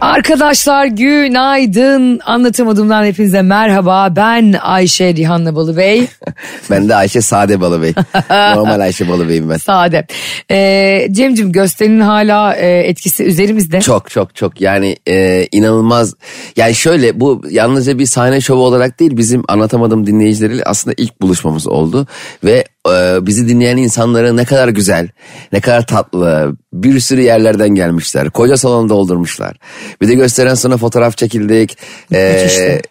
Arkadaşlar 0.00 0.86
günaydın. 0.86 2.20
Anlatamadığımdan 2.24 3.04
hepinize 3.04 3.42
merhaba. 3.42 4.16
Ben 4.16 4.54
Ayşe 4.62 5.14
Rihanna 5.14 5.54
Balıbey. 5.54 6.06
Ben 6.70 6.88
de 6.88 6.94
Ayşe 6.94 7.20
Sade 7.20 7.60
Balıbey. 7.60 7.94
Normal 8.30 8.80
Ayşe 8.80 9.08
Balıbey'im 9.08 9.50
ben. 9.50 9.56
Sade. 9.56 10.06
Ee, 10.50 11.08
Cem'cim 11.10 11.52
gösterinin 11.52 12.00
hala 12.00 12.54
e, 12.54 12.78
etkisi 12.78 13.24
üzerimizde. 13.24 13.80
Çok 13.80 14.10
çok 14.10 14.34
çok 14.34 14.60
yani 14.60 14.96
e, 15.08 15.46
inanılmaz. 15.52 16.14
Yani 16.56 16.74
şöyle 16.74 17.20
bu 17.20 17.42
yalnızca 17.50 17.98
bir 17.98 18.06
sahne 18.06 18.40
şovu 18.40 18.62
olarak 18.62 19.00
değil 19.00 19.16
bizim 19.16 19.42
anlatamadığım 19.48 20.06
dinleyicileriyle 20.06 20.62
aslında 20.64 20.94
ilk 20.98 21.22
buluşmamız 21.22 21.66
oldu. 21.66 22.06
Ve 22.44 22.64
e, 22.94 23.26
bizi 23.26 23.48
dinleyen 23.48 23.76
insanlara 23.76 24.32
ne 24.32 24.44
kadar 24.44 24.68
güzel, 24.68 25.08
ne 25.52 25.60
kadar 25.60 25.86
tatlı, 25.86 26.56
bir 26.72 27.00
sürü 27.00 27.20
yerlerden 27.20 27.68
gelmişler. 27.68 28.30
Koca 28.30 28.56
salonu 28.56 28.88
doldurmuşlar. 28.88 29.56
Bir 30.00 30.08
de 30.08 30.14
gösteren 30.14 30.54
sonra 30.54 30.76
fotoğraf 30.76 31.16
çekildik. 31.16 31.78
E, 32.12 32.48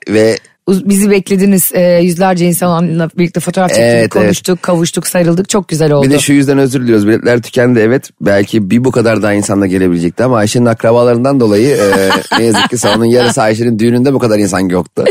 ve 0.10 0.38
Bizi 0.70 1.10
beklediniz. 1.10 1.72
Ee, 1.74 1.82
yüzlerce 2.02 2.46
insanla 2.46 3.10
birlikte 3.18 3.40
fotoğraf 3.40 3.70
çektik, 3.70 3.84
Evet, 3.86 4.10
konuştuk, 4.10 4.62
kavuştuk, 4.62 5.08
sarıldık. 5.08 5.50
Çok 5.50 5.68
güzel 5.68 5.92
oldu. 5.92 6.06
Bir 6.06 6.12
de 6.12 6.20
şu 6.20 6.34
yüzden 6.34 6.58
özür 6.58 6.82
diliyoruz. 6.82 7.08
Biletler 7.08 7.42
tükendi 7.42 7.80
evet. 7.80 8.10
Belki 8.22 8.70
bir 8.70 8.84
bu 8.86 8.92
kadar 8.92 9.22
daha 9.22 9.34
insanla 9.34 9.68
gelebilecekti 9.68 10.24
ama 10.24 10.38
Ayşe'nin 10.38 10.66
akrabalarından 10.66 11.40
dolayı 11.40 11.76
e, 11.78 12.10
ne 12.40 12.44
yazık 12.46 12.70
ki 12.70 12.78
salonun 12.78 13.06
yarısı 13.06 13.42
Ayşe'nin 13.42 13.80
düğününde 13.80 14.14
bu 14.14 14.20
kadar 14.20 14.40
insan 14.40 14.60
yoktu. 14.60 15.04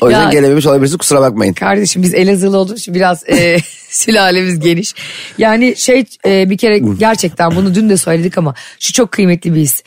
O 0.00 0.08
yüzden 0.08 0.22
Ya- 0.24 0.30
gelememiş 0.30 0.66
olabilirsiniz 0.66 0.98
kusura 0.98 1.20
bakmayın. 1.20 1.52
Kardeşim 1.52 2.02
biz 2.02 2.14
Elazığlı 2.14 2.58
olduğumuz 2.58 2.80
için 2.80 2.94
biraz 2.94 3.28
e, 3.28 3.56
sülalemiz 3.90 4.60
geniş. 4.60 4.94
Yani 5.38 5.76
şey 5.76 6.04
e, 6.26 6.50
bir 6.50 6.56
kere 6.58 6.78
gerçekten 6.78 7.56
bunu 7.56 7.74
dün 7.74 7.88
de 7.88 7.96
söyledik 7.96 8.38
ama 8.38 8.54
şu 8.80 8.92
çok 8.92 9.12
kıymetli 9.12 9.54
bir 9.54 9.60
his. 9.60 9.82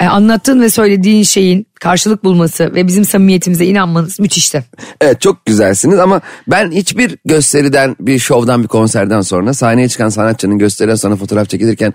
E, 0.00 0.06
anlattığın 0.06 0.60
ve 0.60 0.70
söylediğin 0.70 1.22
şeyin 1.22 1.66
karşılık 1.80 2.24
bulması 2.24 2.74
ve 2.74 2.86
bizim 2.86 3.04
samimiyetimize 3.04 3.66
inanmanız 3.66 4.20
müthişti. 4.20 4.64
Evet 5.00 5.20
çok 5.20 5.46
güzelsiniz 5.46 5.98
ama 5.98 6.20
ben 6.48 6.70
hiçbir 6.70 7.18
gösteriden, 7.24 7.96
bir 8.00 8.18
şovdan, 8.18 8.62
bir 8.62 8.68
konserden 8.68 9.20
sonra 9.20 9.54
sahneye 9.54 9.88
çıkan 9.88 10.08
sanatçının 10.08 10.58
gösteriden 10.58 10.94
sonra 10.94 11.16
fotoğraf 11.16 11.48
çekilirken 11.48 11.94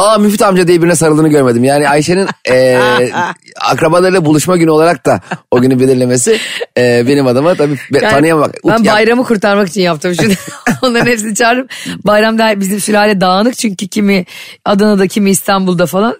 Aa 0.00 0.18
Müfit 0.18 0.42
amca 0.42 0.68
diye 0.68 0.82
birine 0.82 0.96
sarıldığını 0.96 1.28
görmedim. 1.28 1.64
Yani 1.64 1.88
Ayşe'nin 1.88 2.28
e, 2.50 2.78
akrabalarıyla 3.60 4.24
buluşma 4.24 4.56
günü 4.56 4.70
olarak 4.70 5.06
da 5.06 5.20
o 5.50 5.60
günü 5.60 5.80
belirlemesi 5.80 6.38
e, 6.78 7.04
benim 7.08 7.26
adıma 7.26 7.54
tabii 7.54 7.74
be- 7.92 7.98
Yani 8.02 8.10
tanıyamamak. 8.10 8.54
Ben 8.64 8.70
Ut- 8.70 8.92
bayramı 8.92 9.24
kurtarmak 9.24 9.68
için 9.68 9.80
yaptım 9.80 10.14
şunu. 10.14 10.32
Onların 10.82 11.06
hepsini 11.10 11.34
çağırdım. 11.34 11.66
Bayramda 12.04 12.60
bizim 12.60 12.80
sülale 12.80 13.20
dağınık 13.20 13.58
çünkü 13.58 13.88
kimi 13.88 14.24
Adana'da 14.64 15.06
kimi 15.06 15.30
İstanbul'da 15.30 15.86
falan. 15.86 16.16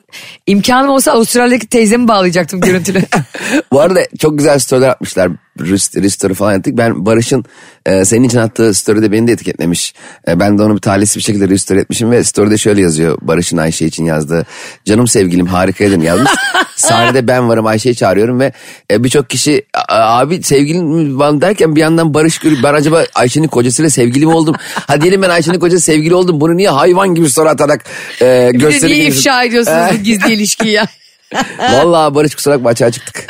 İmkanım 0.47 0.91
olsa 0.91 1.13
Avustralya'daki 1.13 1.67
teyzemi 1.67 2.09
bağlayacaktım 2.09 2.61
görüntülü. 2.61 3.03
Bu 3.73 3.81
arada 3.81 4.01
çok 4.19 4.39
güzel 4.39 4.59
storyler 4.59 4.89
atmışlar. 4.89 5.29
Rist, 5.61 6.13
story 6.13 6.35
falan 6.35 6.59
ettik. 6.59 6.77
Ben 6.77 7.07
Barış'ın 7.07 7.45
e, 7.87 8.05
senin 8.05 8.25
için 8.25 8.39
attığı 8.39 8.75
story'de 8.75 9.13
beni 9.13 9.27
de 9.29 9.33
etiketlemiş. 9.33 9.95
E, 10.29 10.41
ben 10.41 10.59
de 10.59 10.63
onu 10.63 10.75
bir 10.77 10.81
talihsiz 10.81 11.17
bir 11.17 11.23
şekilde 11.23 11.49
restore 11.49 11.81
etmişim 11.81 12.11
ve 12.11 12.25
story'de 12.25 12.59
şöyle 12.59 12.81
yazıyor. 12.83 13.19
Barış'ın 13.23 13.57
Ayşe 13.57 13.87
için 13.87 14.05
yazdığı. 14.05 14.47
Canım 14.85 15.09
sevgilim 15.09 15.47
harikaydın 15.47 16.01
yazmış. 16.01 16.31
Sahnede 16.77 17.27
ben 17.29 17.49
varım 17.49 17.67
Ayşe'yi 17.67 17.95
çağırıyorum 17.97 18.41
ve 18.41 18.53
e, 18.91 19.05
birçok 19.05 19.31
kişi 19.31 19.63
"A- 19.89 20.19
abi 20.19 20.43
sevgilin 20.43 20.85
mi 20.87 21.19
var 21.19 21.41
derken 21.41 21.77
bir 21.77 21.81
yandan 21.81 22.15
Barış 22.15 22.39
görüp 22.39 22.59
ben 22.63 22.75
acaba 22.75 23.05
Ayşe'nin 23.15 23.49
kocasıyla 23.49 23.91
sevgili 23.91 24.27
mi 24.27 24.33
oldum? 24.35 24.57
Ha 24.87 25.01
diyelim 25.01 25.23
ben 25.23 25.31
Ayşe'nin 25.31 25.59
kocası 25.59 25.85
sevgili 25.85 26.15
oldum. 26.15 26.41
Bunu 26.41 26.57
niye 26.57 26.69
hayvan 26.71 27.15
gibi 27.15 27.31
soru 27.31 27.49
atarak 27.49 27.85
e, 28.23 28.51
Bir 28.55 28.61
de 28.61 28.87
niye 28.87 28.97
ifşa 29.19 29.45
ediyorsunuz 29.45 29.79
bu 29.93 29.97
gizli 30.05 30.33
ilişkiyi 30.33 30.73
ya? 30.73 30.87
Vallahi 31.73 32.15
Barış 32.15 32.35
kusura 32.35 32.55
bakma 32.55 32.71
açığa 32.71 32.91
çıktık. 32.91 33.27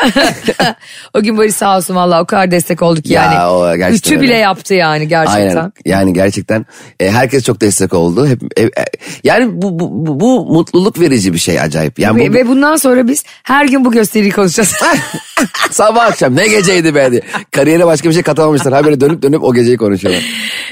o 1.14 1.22
gün 1.22 1.38
Barış 1.38 1.54
sağ 1.54 1.76
olsun 1.76 1.96
valla 1.96 2.22
o 2.22 2.26
kadar 2.26 2.50
destek 2.50 2.82
olduk 2.82 3.06
Ya, 3.06 3.22
yani. 3.24 3.46
o 3.50 3.76
gerçekten 3.76 4.20
bile 4.20 4.32
öyle. 4.32 4.40
yaptı 4.42 4.74
yani 4.74 5.08
gerçekten. 5.08 5.56
Aynen. 5.56 5.72
Yani 5.84 6.12
gerçekten 6.12 6.66
e, 7.00 7.10
herkes 7.10 7.44
çok 7.44 7.60
destek 7.60 7.94
oldu. 7.94 8.26
Hep, 8.26 8.42
e, 8.56 8.62
e, 8.62 8.70
yani 9.24 9.62
bu, 9.62 9.78
bu, 9.78 10.06
bu, 10.06 10.20
bu 10.20 10.46
mutluluk 10.54 11.00
verici 11.00 11.32
bir 11.34 11.38
şey 11.38 11.60
acayip. 11.60 11.98
Yani 11.98 12.20
Ve, 12.20 12.28
bu, 12.30 12.34
ve 12.34 12.48
bundan 12.48 12.76
sonra 12.76 13.08
biz 13.08 13.24
her 13.42 13.64
gün 13.64 13.84
bu 13.84 13.92
gösteriyi 13.92 14.32
konuşacağız. 14.32 14.74
sabah 15.70 16.04
akşam 16.06 16.36
ne 16.36 16.48
geceydi 16.48 16.94
be 16.94 17.10
diye. 17.12 17.22
Kariyere 17.50 17.86
başka 17.86 18.08
bir 18.08 18.14
şey 18.14 18.22
katamamışlar. 18.22 18.72
Habire 18.74 19.00
dönüp 19.00 19.22
dönüp 19.22 19.42
o 19.44 19.54
geceyi 19.54 19.76
konuşuyorlar. 19.76 20.22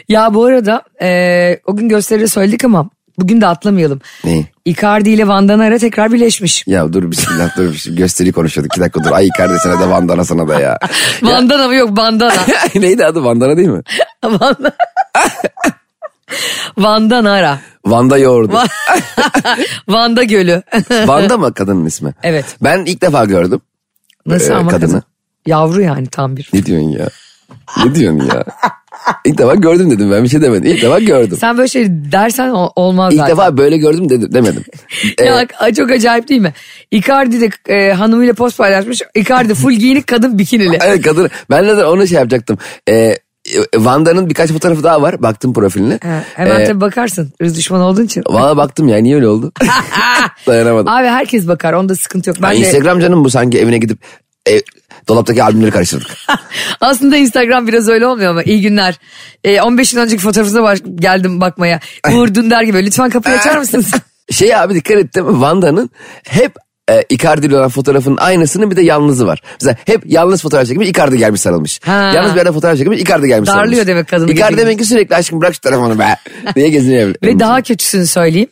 ya 0.08 0.34
bu 0.34 0.44
arada 0.44 0.82
e, 1.02 1.60
o 1.66 1.76
gün 1.76 1.88
gösteride 1.88 2.26
söyledik 2.26 2.64
ama 2.64 2.90
bugün 3.18 3.40
de 3.40 3.46
atlamayalım. 3.46 4.00
Neyi? 4.24 4.46
Icardi 4.64 5.10
ile 5.10 5.28
Van 5.28 5.48
Danara 5.48 5.78
tekrar 5.78 6.12
birleşmiş. 6.12 6.64
Ya 6.66 6.92
dur 6.92 7.10
bismillah 7.10 7.56
dur 7.56 7.72
bir 7.72 7.96
gösteri 7.96 8.32
konuşuyorduk. 8.32 8.72
İki 8.72 8.80
dakika 8.80 9.04
dur. 9.04 9.10
Ay 9.12 9.28
kardeşine 9.36 9.80
de 9.80 9.88
Vandana 9.90 10.24
sana 10.24 10.48
da 10.48 10.60
ya. 10.60 10.78
Vandana 11.22 11.66
mı 11.68 11.74
yok 11.74 11.96
bandana. 11.96 12.32
Neydi 12.74 13.06
adı 13.06 13.24
Vandana 13.24 13.56
değil 13.56 13.68
mi? 13.68 13.82
Vanda... 14.24 14.72
Vandanara. 16.78 17.58
Vanda 17.86 18.18
yoğurdu. 18.18 18.58
Vanda 19.88 20.22
Gölü. 20.22 20.62
Vanda 21.06 21.36
mı 21.36 21.54
kadının 21.54 21.86
ismi? 21.86 22.14
Evet. 22.22 22.44
Ben 22.62 22.84
ilk 22.84 23.02
defa 23.02 23.24
gördüm. 23.24 23.60
Nasıl 24.26 24.50
Ee, 24.50 24.54
ama 24.56 24.70
kadını. 24.70 24.90
kadın? 24.90 25.02
Yavru 25.46 25.82
yani 25.82 26.06
tam 26.06 26.36
bir. 26.36 26.50
Ne 26.52 26.66
diyorsun 26.66 26.88
ya? 26.88 27.08
Ne 27.84 27.94
diyorsun 27.94 28.26
ya? 28.26 28.44
İlk 29.28 29.38
defa 29.38 29.54
gördüm 29.54 29.90
dedim 29.90 30.10
ben 30.10 30.24
bir 30.24 30.28
şey 30.28 30.42
demedim. 30.42 30.70
İlk 30.70 30.82
defa 30.82 30.98
gördüm. 31.00 31.36
Sen 31.40 31.58
böyle 31.58 31.68
şey 31.68 31.86
dersen 31.88 32.48
olmaz 32.76 33.12
İlk 33.12 33.20
zaten. 33.20 33.32
defa 33.36 33.56
böyle 33.56 33.76
gördüm 33.76 34.08
dedim, 34.10 34.34
demedim. 34.34 34.64
Ee, 35.18 35.24
Ya 35.28 35.46
a- 35.60 35.72
çok 35.74 35.90
acayip 35.90 36.28
değil 36.28 36.40
mi? 36.40 36.52
Icardi 36.90 37.40
de 37.40 37.50
e, 37.74 37.92
hanımıyla 37.92 38.34
post 38.34 38.58
paylaşmış. 38.58 39.02
Icardi 39.14 39.54
full 39.54 39.72
giyinik 39.72 40.06
kadın 40.06 40.38
bikinili. 40.38 40.78
evet 40.86 41.02
kadın 41.02 41.30
ben 41.50 41.66
de 41.68 41.84
onu 41.84 42.06
şey 42.06 42.16
yapacaktım. 42.18 42.58
Ee, 42.88 43.14
Vanda'nın 43.76 44.28
birkaç 44.30 44.50
fotoğrafı 44.50 44.82
daha 44.82 45.02
var. 45.02 45.22
Baktım 45.22 45.52
profiline. 45.52 45.98
Ha, 46.02 46.24
hemen 46.34 46.60
Ee, 46.60 46.64
tabii 46.64 46.80
bakarsın. 46.80 47.32
Irz 47.40 47.56
düşmanı 47.56 47.84
olduğun 47.84 48.04
için. 48.04 48.22
Valla 48.28 48.56
baktım 48.56 48.88
ya 48.88 48.98
niye 48.98 49.14
öyle 49.16 49.28
oldu? 49.28 49.52
Dayanamadım. 50.46 50.88
Abi 50.88 51.06
herkes 51.06 51.48
bakar 51.48 51.72
onda 51.72 51.94
sıkıntı 51.96 52.30
yok. 52.30 52.36
Ben 52.42 52.46
Ha, 52.48 52.52
de 52.52 52.56
Instagram 52.58 53.00
canım 53.00 53.24
bu 53.24 53.30
sanki 53.30 53.58
evine 53.58 53.78
gidip 53.78 53.98
e, 54.50 54.52
dolaptaki 55.08 55.42
albümleri 55.42 55.70
karıştırdık. 55.70 56.10
aslında 56.80 57.16
Instagram 57.16 57.66
biraz 57.66 57.88
öyle 57.88 58.06
olmuyor 58.06 58.30
ama 58.30 58.42
iyi 58.42 58.60
günler. 58.62 58.98
E, 59.44 59.60
15 59.60 59.92
yıl 59.94 60.00
önceki 60.00 60.22
fotoğrafınıza 60.22 60.62
baş, 60.62 60.78
geldim 60.94 61.40
bakmaya. 61.40 61.80
Uğur 62.12 62.34
Dündar 62.34 62.62
gibi 62.62 62.86
lütfen 62.86 63.10
kapıyı 63.10 63.36
açar 63.36 63.56
mısınız? 63.58 63.90
şey 64.32 64.54
abi 64.56 64.74
dikkat 64.74 64.96
ettim 64.96 65.40
Vanda'nın 65.40 65.90
hep 66.28 66.52
e, 66.90 67.02
Icardi'li 67.08 67.56
olan 67.56 67.68
fotoğrafın 67.68 68.16
aynısının 68.16 68.70
bir 68.70 68.76
de 68.76 68.82
yalnızı 68.82 69.26
var. 69.26 69.42
Mesela 69.60 69.76
hep 69.86 70.02
yalnız 70.06 70.42
fotoğraf 70.42 70.66
çekmiş 70.66 70.88
Icardi 70.88 71.18
gelmiş 71.18 71.40
sarılmış. 71.40 71.80
Ha. 71.84 72.12
Yalnız 72.14 72.32
bir 72.32 72.36
yerde 72.36 72.52
fotoğraf 72.52 72.78
çekmiş 72.78 73.00
Icardi 73.00 73.28
gelmiş 73.28 73.48
Darlıyor 73.48 73.66
sarılmış. 73.66 73.86
demek 73.88 74.08
kadını 74.08 74.30
Icardi 74.32 74.50
gece 74.50 74.62
demek 74.62 74.78
ki 74.78 74.84
sürekli 74.84 75.16
aşkım 75.16 75.40
bırak 75.40 75.54
şu 75.54 75.60
telefonu 75.60 75.98
be 75.98 76.16
diye 76.56 76.68
geziniyor. 76.68 77.14
Ve 77.22 77.38
daha 77.38 77.62
kötüsünü 77.62 78.06
söyleyeyim. 78.06 78.48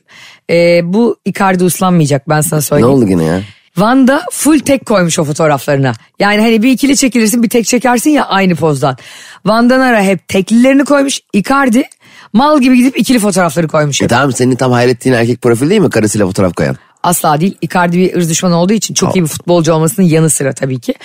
E, 0.51 0.81
bu 0.85 1.17
Icardi 1.25 1.65
uslanmayacak 1.65 2.29
ben 2.29 2.41
sana 2.41 2.59
Ne 2.59 2.63
söyleyeyim. 2.63 2.91
oldu 2.95 3.07
yine 3.09 3.25
ya? 3.25 3.41
Van'da 3.79 4.23
full 4.33 4.59
tek 4.59 4.87
koymuş 4.87 5.19
o 5.19 5.25
fotoğraflarına. 5.25 5.93
Yani 6.19 6.41
hani 6.41 6.63
bir 6.63 6.71
ikili 6.71 6.97
çekilirsin 6.97 7.43
bir 7.43 7.49
tek 7.49 7.67
çekersin 7.67 8.11
ya 8.11 8.27
aynı 8.27 8.55
pozdan. 8.55 8.97
Van'dan 9.45 9.81
ara 9.81 10.03
hep 10.03 10.29
teklilerini 10.29 10.85
koymuş. 10.85 11.21
Icardi 11.33 11.85
mal 12.33 12.61
gibi 12.61 12.77
gidip 12.77 12.99
ikili 12.99 13.19
fotoğrafları 13.19 13.69
koymuş. 13.69 14.03
E 14.03 14.09
tamam 14.09 14.33
senin 14.33 14.57
tam 14.57 14.73
hayal 14.73 14.89
ettiğin 14.89 15.15
erkek 15.15 15.43
profil 15.43 15.71
değil 15.71 15.81
mi 15.81 15.91
karısıyla 15.91 16.27
fotoğraf 16.27 16.55
koyan? 16.55 16.77
Asla 17.03 17.41
değil. 17.41 17.59
Icardi 17.61 17.99
bir 17.99 18.17
ırz 18.17 18.31
düşmanı 18.31 18.57
olduğu 18.57 18.73
için 18.73 18.95
çok 18.95 19.17
iyi 19.17 19.23
bir 19.23 19.29
futbolcu 19.29 19.73
olmasının 19.73 20.07
yanı 20.07 20.31
sıra 20.31 20.53
tabii 20.53 20.81
ki. 20.81 20.95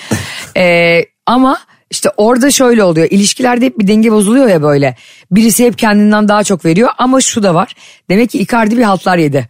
Ee, 0.56 1.04
ama 1.26 1.58
işte 1.92 2.10
orada 2.16 2.50
şöyle 2.50 2.84
oluyor. 2.84 3.06
İlişkilerde 3.10 3.66
hep 3.66 3.78
bir 3.78 3.86
denge 3.88 4.12
bozuluyor 4.12 4.48
ya 4.48 4.62
böyle. 4.62 4.96
Birisi 5.30 5.64
hep 5.64 5.78
kendinden 5.78 6.28
daha 6.28 6.44
çok 6.44 6.64
veriyor 6.64 6.90
ama 6.98 7.20
şu 7.20 7.42
da 7.42 7.54
var. 7.54 7.74
Demek 8.10 8.30
ki 8.30 8.38
Icardi 8.38 8.78
bir 8.78 8.82
haltlar 8.82 9.16
yedi. 9.18 9.48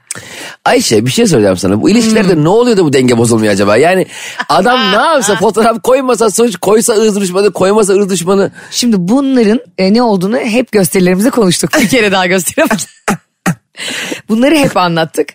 Ayşe 0.65 1.07
bir 1.07 1.11
şey 1.11 1.27
söyleyeceğim 1.27 1.57
sana. 1.57 1.83
Bu 1.83 1.91
ilişkilerde 1.91 2.33
Hmm. 2.35 2.45
ne 2.45 2.49
oluyor 2.49 2.77
da 2.77 2.85
bu 2.85 2.93
denge 2.93 3.19
bozulmuyor 3.19 3.53
acaba? 3.53 3.77
Yani 3.77 4.07
adam 4.49 4.81
ne 4.93 4.97
yapsa 4.97 5.37
fotoğraf 5.37 5.83
koymasa 5.83 6.31
suç, 6.31 6.57
koysa 6.57 6.93
ırz 6.93 7.21
düşmanı, 7.21 7.53
koymasa 7.53 7.93
ırz 7.93 8.11
düşmanı. 8.11 8.51
Şimdi 8.71 8.97
bunların 8.99 9.61
e, 9.79 9.95
ne 9.95 10.03
olduğunu 10.03 10.39
hep 10.39 10.73
gösterilerimizde 10.73 11.31
konuştuk. 11.31 11.71
Bir 11.81 11.89
kere 11.89 12.13
daha 12.13 12.27
göstereyim. 12.27 12.71
Bunları 14.29 14.57
hep 14.57 14.77
anlattık. 14.77 15.29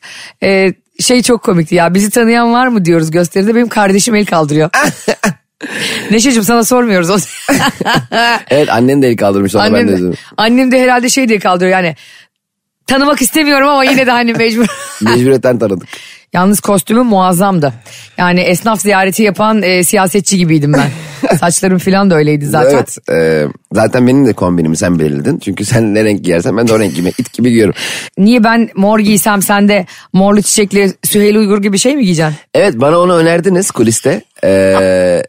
E, 0.44 0.74
şey 1.00 1.22
çok 1.22 1.44
komikti 1.44 1.76
ya 1.76 1.94
bizi 1.94 2.10
tanıyan 2.10 2.54
var 2.54 2.68
mı 2.68 2.86
diyoruz 2.86 3.12
gösteride 3.12 3.56
benim 3.56 3.68
kardeşim 3.70 4.16
el 4.16 4.26
kaldırıyor. 4.26 4.70
Neşeciğim 6.12 6.44
sana 6.44 6.64
sormuyoruz. 6.64 7.10
Evet 8.50 8.70
annen 8.72 9.02
de 9.02 9.08
el 9.08 9.18
kaldırmış 9.18 9.56
onu 9.56 9.64
ben 9.64 9.74
de 9.74 9.78
annem, 9.78 9.96
izledim. 9.96 10.14
annem 10.38 10.72
de 10.72 10.82
herhalde 10.82 11.10
şey 11.10 11.30
diye 11.30 11.40
kaldırıyor 11.40 11.72
yani. 11.72 11.96
Tanımak 12.88 13.22
istemiyorum 13.22 13.68
ama 13.68 13.84
yine 13.84 14.08
de 14.08 14.12
hani 14.12 14.34
mecbur. 14.34 14.66
Mecburiyetten 15.02 15.60
tanıdık. 15.60 15.88
Yalnız 16.34 16.60
kostümü 16.60 17.02
muazzamdı. 17.02 17.74
Yani 18.18 18.40
esnaf 18.40 18.82
ziyareti 18.82 19.24
yapan 19.24 19.62
e, 19.64 19.84
siyasetçi 19.84 20.38
gibiydim 20.38 20.74
ben. 20.74 20.92
Saçlarım 21.38 21.78
falan 21.78 22.10
da 22.10 22.16
öyleydi 22.16 22.46
zaten. 22.46 22.74
Evet. 22.76 22.98
e, 23.12 23.46
zaten 23.74 24.08
benim 24.08 24.26
de 24.26 24.34
kombinimi 24.34 24.78
sen 24.78 25.00
belirledin. 25.00 25.40
Çünkü 25.40 25.66
sen 25.66 25.96
ne 25.96 26.04
renk 26.04 26.24
giyersen 26.24 26.58
ben 26.58 26.68
de 26.68 26.74
o 26.74 26.80
renk 26.80 26.96
giyme, 26.96 27.10
it 27.18 27.34
gibi 27.34 27.50
giyiyorum. 27.50 27.74
Niye 28.18 28.44
ben 28.44 28.70
mor 28.76 29.00
giysem 29.00 29.42
sen 29.42 29.70
de 29.70 29.86
morlu 30.14 30.42
çiçekli 30.42 30.94
Süheyl 31.04 31.36
Uygur 31.36 31.62
gibi 31.62 31.80
şey 31.80 31.96
mi 31.96 32.04
giyeceksin? 32.04 32.36
Evet 32.54 32.74
bana 32.78 33.00
onu 33.00 33.14
önerdiniz 33.16 33.72
kuliste. 33.72 34.22
E, 34.44 35.24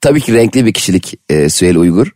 tabii 0.00 0.20
ki 0.20 0.32
renkli 0.34 0.66
bir 0.66 0.72
kişilik 0.72 1.14
e, 1.28 1.48
Süheyl 1.48 1.76
Uygur. 1.76 2.06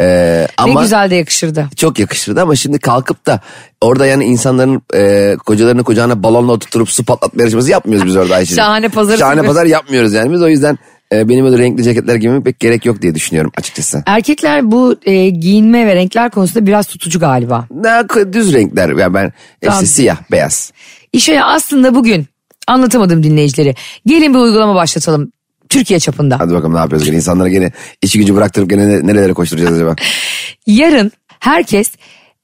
E, 0.00 0.46
ama 0.56 0.74
Ne 0.74 0.82
güzel 0.82 1.10
de 1.10 1.14
yakışırdı. 1.14 1.68
çok 1.76 1.98
yakışırdı 1.98 2.42
ama 2.42 2.56
şimdi 2.56 2.78
kalkıp 2.78 3.26
da 3.26 3.40
orada 3.80 4.06
yani 4.06 4.24
insanların 4.24 4.82
e, 4.94 5.36
kocalarını 5.46 5.84
kucağına 5.84 6.22
balonla 6.22 6.52
oturtup 6.52 6.90
su 6.90 7.04
patlatma 7.04 7.42
yarışması 7.42 7.70
yapmıyoruz 7.70 8.06
biz 8.06 8.16
orada 8.16 8.34
Ayşe'cim. 8.34 8.56
Şahane 8.56 8.88
pazarı 8.88 9.18
Şahane 9.18 9.42
pazar 9.42 9.66
yapmıyoruz 9.66 10.12
yani 10.12 10.32
biz 10.32 10.42
o 10.42 10.48
yüzden 10.48 10.78
e, 11.12 11.28
benim 11.28 11.46
öyle 11.46 11.58
renkli 11.58 11.82
ceketler 11.82 12.14
giymeme 12.14 12.42
pek 12.42 12.60
gerek 12.60 12.86
yok 12.86 13.02
diye 13.02 13.14
düşünüyorum 13.14 13.52
açıkçası. 13.56 14.02
Erkekler 14.06 14.70
bu 14.70 14.96
e, 15.04 15.28
giyinme 15.28 15.86
ve 15.86 15.94
renkler 15.94 16.30
konusunda 16.30 16.66
biraz 16.66 16.86
tutucu 16.86 17.20
galiba. 17.20 17.66
K- 18.08 18.32
düz 18.32 18.52
renkler 18.52 18.88
yani 18.88 19.14
ben 19.14 19.26
işte 19.26 19.66
Tamam. 19.66 19.86
siyah 19.86 20.16
beyaz. 20.30 20.72
İşe 21.12 21.42
aslında 21.44 21.94
bugün 21.94 22.26
anlatamadım 22.66 23.22
dinleyicileri. 23.22 23.74
Gelin 24.06 24.34
bir 24.34 24.38
uygulama 24.38 24.74
başlatalım. 24.74 25.32
Türkiye 25.70 26.00
çapında. 26.00 26.40
Hadi 26.40 26.52
bakalım 26.52 26.74
ne 26.74 26.78
yapıyoruz 26.78 27.06
gene 27.06 27.16
insanlara 27.16 27.48
gene 27.48 27.72
işi 28.02 28.18
gücü 28.18 28.34
bıraktırıp 28.34 28.70
gene 28.70 28.88
ne- 28.88 29.06
nerelere 29.06 29.32
koşturacağız 29.32 29.76
acaba? 29.76 29.96
Yarın 30.66 31.12
herkes 31.40 31.90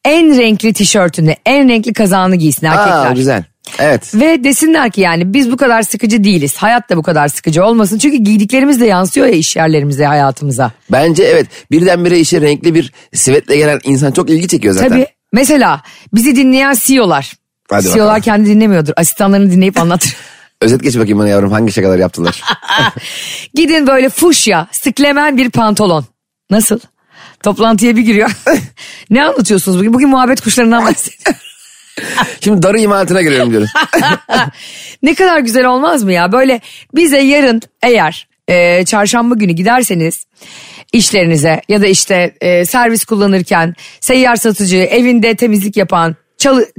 en 0.04 0.38
renkli 0.38 0.72
tişörtünü, 0.72 1.34
en 1.46 1.68
renkli 1.68 1.92
kazağını 1.92 2.36
giysin 2.36 2.66
erkekler. 2.66 3.06
Aa 3.06 3.12
güzel. 3.12 3.44
Evet. 3.78 4.14
Ve 4.14 4.44
desinler 4.44 4.90
ki 4.90 5.00
yani 5.00 5.34
biz 5.34 5.50
bu 5.50 5.56
kadar 5.56 5.82
sıkıcı 5.82 6.24
değiliz. 6.24 6.56
Hayat 6.56 6.90
da 6.90 6.96
bu 6.96 7.02
kadar 7.02 7.28
sıkıcı 7.28 7.64
olmasın. 7.64 7.98
Çünkü 7.98 8.16
giydiklerimiz 8.16 8.80
de 8.80 8.86
yansıyor 8.86 9.26
ya 9.26 9.32
iş 9.32 9.56
yerlerimize, 9.56 10.04
hayatımıza. 10.04 10.72
Bence 10.92 11.22
evet 11.24 11.46
birdenbire 11.70 12.18
işe 12.18 12.40
renkli 12.40 12.74
bir 12.74 12.92
sivetle 13.14 13.56
gelen 13.56 13.80
insan 13.84 14.12
çok 14.12 14.30
ilgi 14.30 14.48
çekiyor 14.48 14.74
zaten. 14.74 14.88
Tabii 14.88 15.06
mesela 15.32 15.82
bizi 16.14 16.36
dinleyen 16.36 16.74
CEO'lar. 16.80 17.32
Hadi 17.70 17.82
CEO'lar 17.82 18.06
bakalım. 18.06 18.20
kendi 18.22 18.50
dinlemiyordur. 18.50 18.92
Asistanlarını 18.96 19.50
dinleyip 19.50 19.80
anlatır. 19.80 20.16
Özet 20.62 20.82
geç 20.82 20.96
bakayım 20.96 21.18
bana 21.18 21.28
yavrum 21.28 21.52
hangi 21.52 21.72
şakalar 21.72 21.98
yaptılar. 21.98 22.42
Gidin 23.54 23.86
böyle 23.86 24.08
fuşya, 24.08 24.68
sıklemen 24.72 25.36
bir 25.36 25.50
pantolon. 25.50 26.04
Nasıl? 26.50 26.78
Toplantıya 27.42 27.96
bir 27.96 28.02
giriyor. 28.02 28.30
ne 29.10 29.24
anlatıyorsunuz 29.24 29.78
bugün? 29.78 29.92
Bugün 29.92 30.08
muhabbet 30.08 30.40
kuşlarından 30.40 30.84
bahsediyorum. 30.86 31.40
Şimdi 32.40 32.62
darı 32.62 32.78
imalatına 32.78 33.22
giriyorum 33.22 33.50
diyoruz. 33.50 33.70
ne 35.02 35.14
kadar 35.14 35.38
güzel 35.40 35.66
olmaz 35.66 36.02
mı 36.02 36.12
ya? 36.12 36.32
Böyle 36.32 36.60
bize 36.94 37.18
yarın 37.18 37.62
eğer 37.82 38.28
e, 38.48 38.84
çarşamba 38.84 39.34
günü 39.34 39.52
giderseniz 39.52 40.26
işlerinize 40.92 41.60
ya 41.68 41.82
da 41.82 41.86
işte 41.86 42.34
e, 42.40 42.64
servis 42.64 43.04
kullanırken 43.04 43.74
seyyar 44.00 44.36
satıcı, 44.36 44.76
evinde 44.76 45.34
temizlik 45.34 45.76
yapan, 45.76 46.16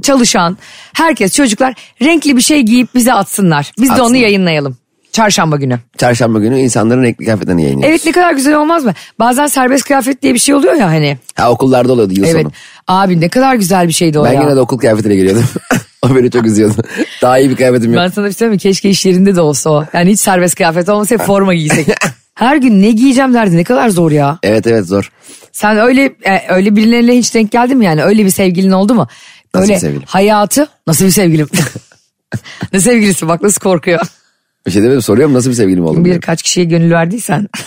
çalışan 0.02 0.58
herkes 0.92 1.34
çocuklar 1.36 1.74
renkli 2.02 2.36
bir 2.36 2.42
şey 2.42 2.60
giyip 2.62 2.94
bize 2.94 3.12
atsınlar. 3.12 3.72
Biz 3.80 3.96
de 3.96 4.02
onu 4.02 4.16
yayınlayalım. 4.16 4.76
Çarşamba 5.12 5.56
günü. 5.56 5.78
Çarşamba 5.98 6.38
günü 6.38 6.60
insanların 6.60 7.02
renkli 7.02 7.24
kıyafetlerini 7.24 7.62
yayınlıyoruz. 7.62 7.90
Evet 7.90 8.06
ne 8.06 8.12
kadar 8.12 8.32
güzel 8.32 8.54
olmaz 8.56 8.84
mı? 8.84 8.92
Bazen 9.18 9.46
serbest 9.46 9.84
kıyafet 9.84 10.22
diye 10.22 10.34
bir 10.34 10.38
şey 10.38 10.54
oluyor 10.54 10.74
ya 10.74 10.86
hani. 10.86 11.18
Ha 11.36 11.50
okullarda 11.50 11.92
oluyordu 11.92 12.12
yıl 12.16 12.24
Evet. 12.24 12.42
sonu. 12.42 12.52
Abi 12.88 13.20
ne 13.20 13.28
kadar 13.28 13.54
güzel 13.54 13.88
bir 13.88 13.92
şeydi 13.92 14.18
o 14.18 14.24
Ben 14.24 14.32
ya. 14.32 14.42
yine 14.42 14.56
de 14.56 14.60
okul 14.60 14.78
kıyafetiyle 14.78 15.16
geliyordum. 15.16 15.44
o 16.02 16.16
beni 16.16 16.30
çok 16.30 16.46
üzüyordu. 16.46 16.82
Daha 17.22 17.38
iyi 17.38 17.50
bir 17.50 17.56
kıyafetim 17.56 17.92
yok. 17.92 18.02
Ben 18.02 18.08
sana 18.08 18.26
bir 18.26 18.32
şey 18.34 18.48
mi? 18.48 18.58
Keşke 18.58 18.90
iş 18.90 19.06
yerinde 19.06 19.36
de 19.36 19.40
olsa 19.40 19.70
o. 19.70 19.84
Yani 19.92 20.10
hiç 20.10 20.20
serbest 20.20 20.54
kıyafet 20.54 20.88
olmasa 20.88 21.14
hep 21.14 21.20
forma 21.22 21.54
giysek. 21.54 21.86
Her 22.34 22.56
gün 22.56 22.82
ne 22.82 22.90
giyeceğim 22.90 23.34
derdi 23.34 23.56
ne 23.56 23.64
kadar 23.64 23.88
zor 23.88 24.10
ya. 24.10 24.38
Evet 24.42 24.66
evet 24.66 24.86
zor. 24.86 25.10
Sen 25.52 25.78
öyle 25.78 26.04
e, 26.24 26.42
öyle 26.48 26.76
birileriyle 26.76 27.16
hiç 27.18 27.34
denk 27.34 27.50
geldin 27.52 27.78
mi 27.78 27.84
yani? 27.84 28.02
Öyle 28.02 28.24
bir 28.24 28.30
sevgilin 28.30 28.70
oldu 28.70 28.94
mu? 28.94 29.06
Nasıl 29.54 29.68
bir 29.68 29.78
sevgilim? 29.78 30.02
hayatı 30.06 30.68
nasıl 30.86 31.04
bir 31.04 31.10
sevgilim? 31.10 31.48
ne 32.72 32.80
sevgilisi 32.80 33.28
bak 33.28 33.42
nasıl 33.42 33.60
korkuyor. 33.60 34.00
Bir 34.66 34.70
şey 34.70 34.82
demedim 34.82 35.02
soruyorum 35.02 35.34
nasıl 35.34 35.50
bir 35.50 35.54
sevgilim 35.54 35.84
oldum 35.84 36.04
diye. 36.04 36.14
Birkaç 36.14 36.42
kişiye 36.42 36.66
gönül 36.66 36.90
verdiysen. 36.90 37.48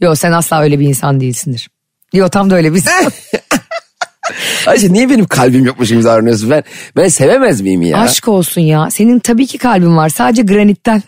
Yo 0.00 0.14
sen 0.14 0.32
asla 0.32 0.62
öyle 0.62 0.80
bir 0.80 0.88
insan 0.88 1.20
değilsindir. 1.20 1.68
Yo 2.12 2.28
tam 2.28 2.50
da 2.50 2.54
öyle 2.54 2.74
bir. 2.74 2.82
Ayşe 4.66 4.92
niye 4.92 5.10
benim 5.10 5.26
kalbim 5.26 5.64
yokmuş 5.64 5.88
gibi 5.88 6.04
davranıyorsun? 6.04 6.50
Ben, 6.50 6.62
ben 6.96 7.08
sevemez 7.08 7.60
miyim 7.60 7.82
ya? 7.82 7.98
Aşk 7.98 8.28
olsun 8.28 8.60
ya. 8.60 8.90
Senin 8.90 9.18
tabii 9.18 9.46
ki 9.46 9.58
kalbin 9.58 9.96
var. 9.96 10.08
Sadece 10.08 10.42
granitten. 10.42 11.02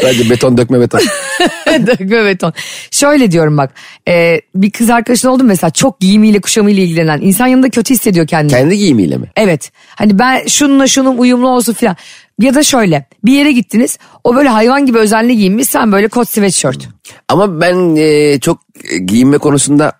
Sadece 0.00 0.30
beton 0.30 0.56
dökme 0.56 0.80
beton. 0.80 1.00
Dökme 1.86 2.24
beton. 2.24 2.52
Şöyle 2.90 3.30
diyorum 3.32 3.56
bak. 3.58 3.70
e, 4.08 4.40
bir 4.54 4.70
kız 4.70 4.90
arkadaşın 4.90 5.28
oldu 5.28 5.44
mesela 5.44 5.70
çok 5.70 6.00
giyimiyle 6.00 6.40
kuşamıyla 6.40 6.82
ilgilenen. 6.82 7.20
insan 7.20 7.46
yanında 7.46 7.70
kötü 7.70 7.94
hissediyor 7.94 8.26
kendini. 8.26 8.58
Kendi 8.58 8.78
giyimiyle 8.78 9.16
mi? 9.16 9.30
Evet. 9.36 9.72
Hani 9.88 10.18
ben 10.18 10.46
şununla 10.46 10.86
şunun 10.86 11.18
uyumlu 11.18 11.48
olsun 11.48 11.72
filan. 11.72 11.96
Ya 12.40 12.54
da 12.54 12.62
şöyle 12.62 13.06
bir 13.24 13.32
yere 13.32 13.52
gittiniz 13.52 13.98
o 14.24 14.34
böyle 14.36 14.48
hayvan 14.48 14.86
gibi 14.86 14.98
özenli 14.98 15.36
giyinmiş 15.36 15.66
sen 15.66 15.92
böyle 15.92 16.08
kot 16.08 16.28
sweatshirt. 16.28 16.88
Ama 17.28 17.60
ben 17.60 17.96
e, 17.96 18.40
çok 18.40 18.60
giyinme 19.06 19.38
konusunda 19.38 19.92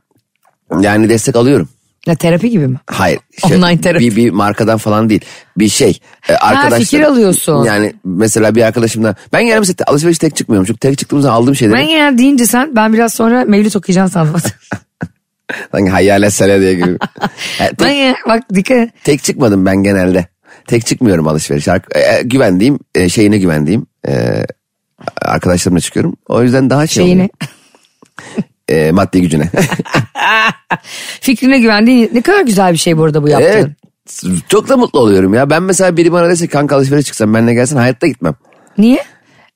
yani 0.81 1.09
destek 1.09 1.37
alıyorum. 1.37 1.69
Ya 2.07 2.15
terapi 2.15 2.51
gibi 2.51 2.69
mi? 2.69 2.77
Hayır. 2.87 3.21
Online 3.45 3.81
terapi. 3.81 4.05
Bir, 4.05 4.17
bir 4.17 4.31
markadan 4.31 4.79
falan 4.79 5.11
değil. 5.11 5.21
Bir 5.59 5.69
şey. 5.69 5.99
E, 6.29 6.35
arkadaşlar, 6.35 6.79
fikir 6.79 7.01
alıyorsun. 7.01 7.65
Yani 7.65 7.95
mesela 8.05 8.55
bir 8.55 8.63
arkadaşımla. 8.63 9.15
Ben 9.33 9.45
genelde 9.45 9.59
mesela 9.59 9.77
alışveriş 9.87 10.19
tek 10.19 10.37
çıkmıyorum. 10.37 10.67
Çünkü 10.67 10.79
tek 10.79 10.99
çıktığım 10.99 11.21
zaman 11.21 11.37
aldığım 11.37 11.57
şeyleri. 11.57 11.77
Ben 11.77 11.87
genel 11.89 12.19
deyince 12.19 12.47
sen 12.47 12.77
ben 12.77 12.93
biraz 12.93 13.15
sonra 13.15 13.45
Mevlüt 13.45 13.77
okuyacaksın 13.77 14.13
sandım. 14.13 14.41
Sanki 15.73 15.91
hayalet 15.91 16.33
sele 16.33 16.61
diye 16.61 16.75
gibi. 16.75 16.99
Yani 17.61 17.71
ben 17.71 17.77
tek, 17.77 17.89
genel- 17.89 18.15
bak 18.29 18.43
dikkat 18.55 18.89
tek 19.05 19.23
çıkmadım 19.23 19.67
ben 19.67 19.77
genelde. 19.83 20.27
Tek 20.67 20.87
çıkmıyorum 20.87 21.29
alışveriş. 21.29 21.69
Ark- 21.69 21.97
e, 21.97 22.23
güvendiğim 22.23 22.79
e, 22.95 23.09
şeyine 23.09 23.39
güvendiğim 23.39 23.87
e, 24.09 24.45
arkadaşlarımla 25.23 25.81
çıkıyorum. 25.81 26.17
O 26.29 26.43
yüzden 26.43 26.71
daha 26.71 26.87
şey 26.87 27.05
Şeyine. 27.05 27.29
E, 28.69 28.93
maddi 28.93 29.21
gücüne. 29.21 29.51
Fikrine 31.21 31.59
güvendiğin 31.59 32.11
ne 32.15 32.21
kadar 32.23 32.41
güzel 32.41 32.73
bir 32.73 32.79
şey 32.79 32.99
bu 32.99 33.05
arada 33.05 33.23
bu 33.23 33.29
yaptığın. 33.29 33.49
evet. 33.49 33.71
Çok 34.49 34.69
da 34.69 34.77
mutlu 34.77 35.01
oluyorum 35.01 35.35
ya. 35.35 35.51
Ben 35.51 35.63
mesela 35.63 35.97
biri 35.97 36.13
bana 36.13 36.29
dese 36.29 36.47
kanka 36.47 36.77
alışveriş 36.77 37.07
çıksam 37.07 37.35
benimle 37.35 37.55
gelsen 37.55 37.77
hayatta 37.77 38.07
gitmem. 38.07 38.35
Niye? 38.79 39.05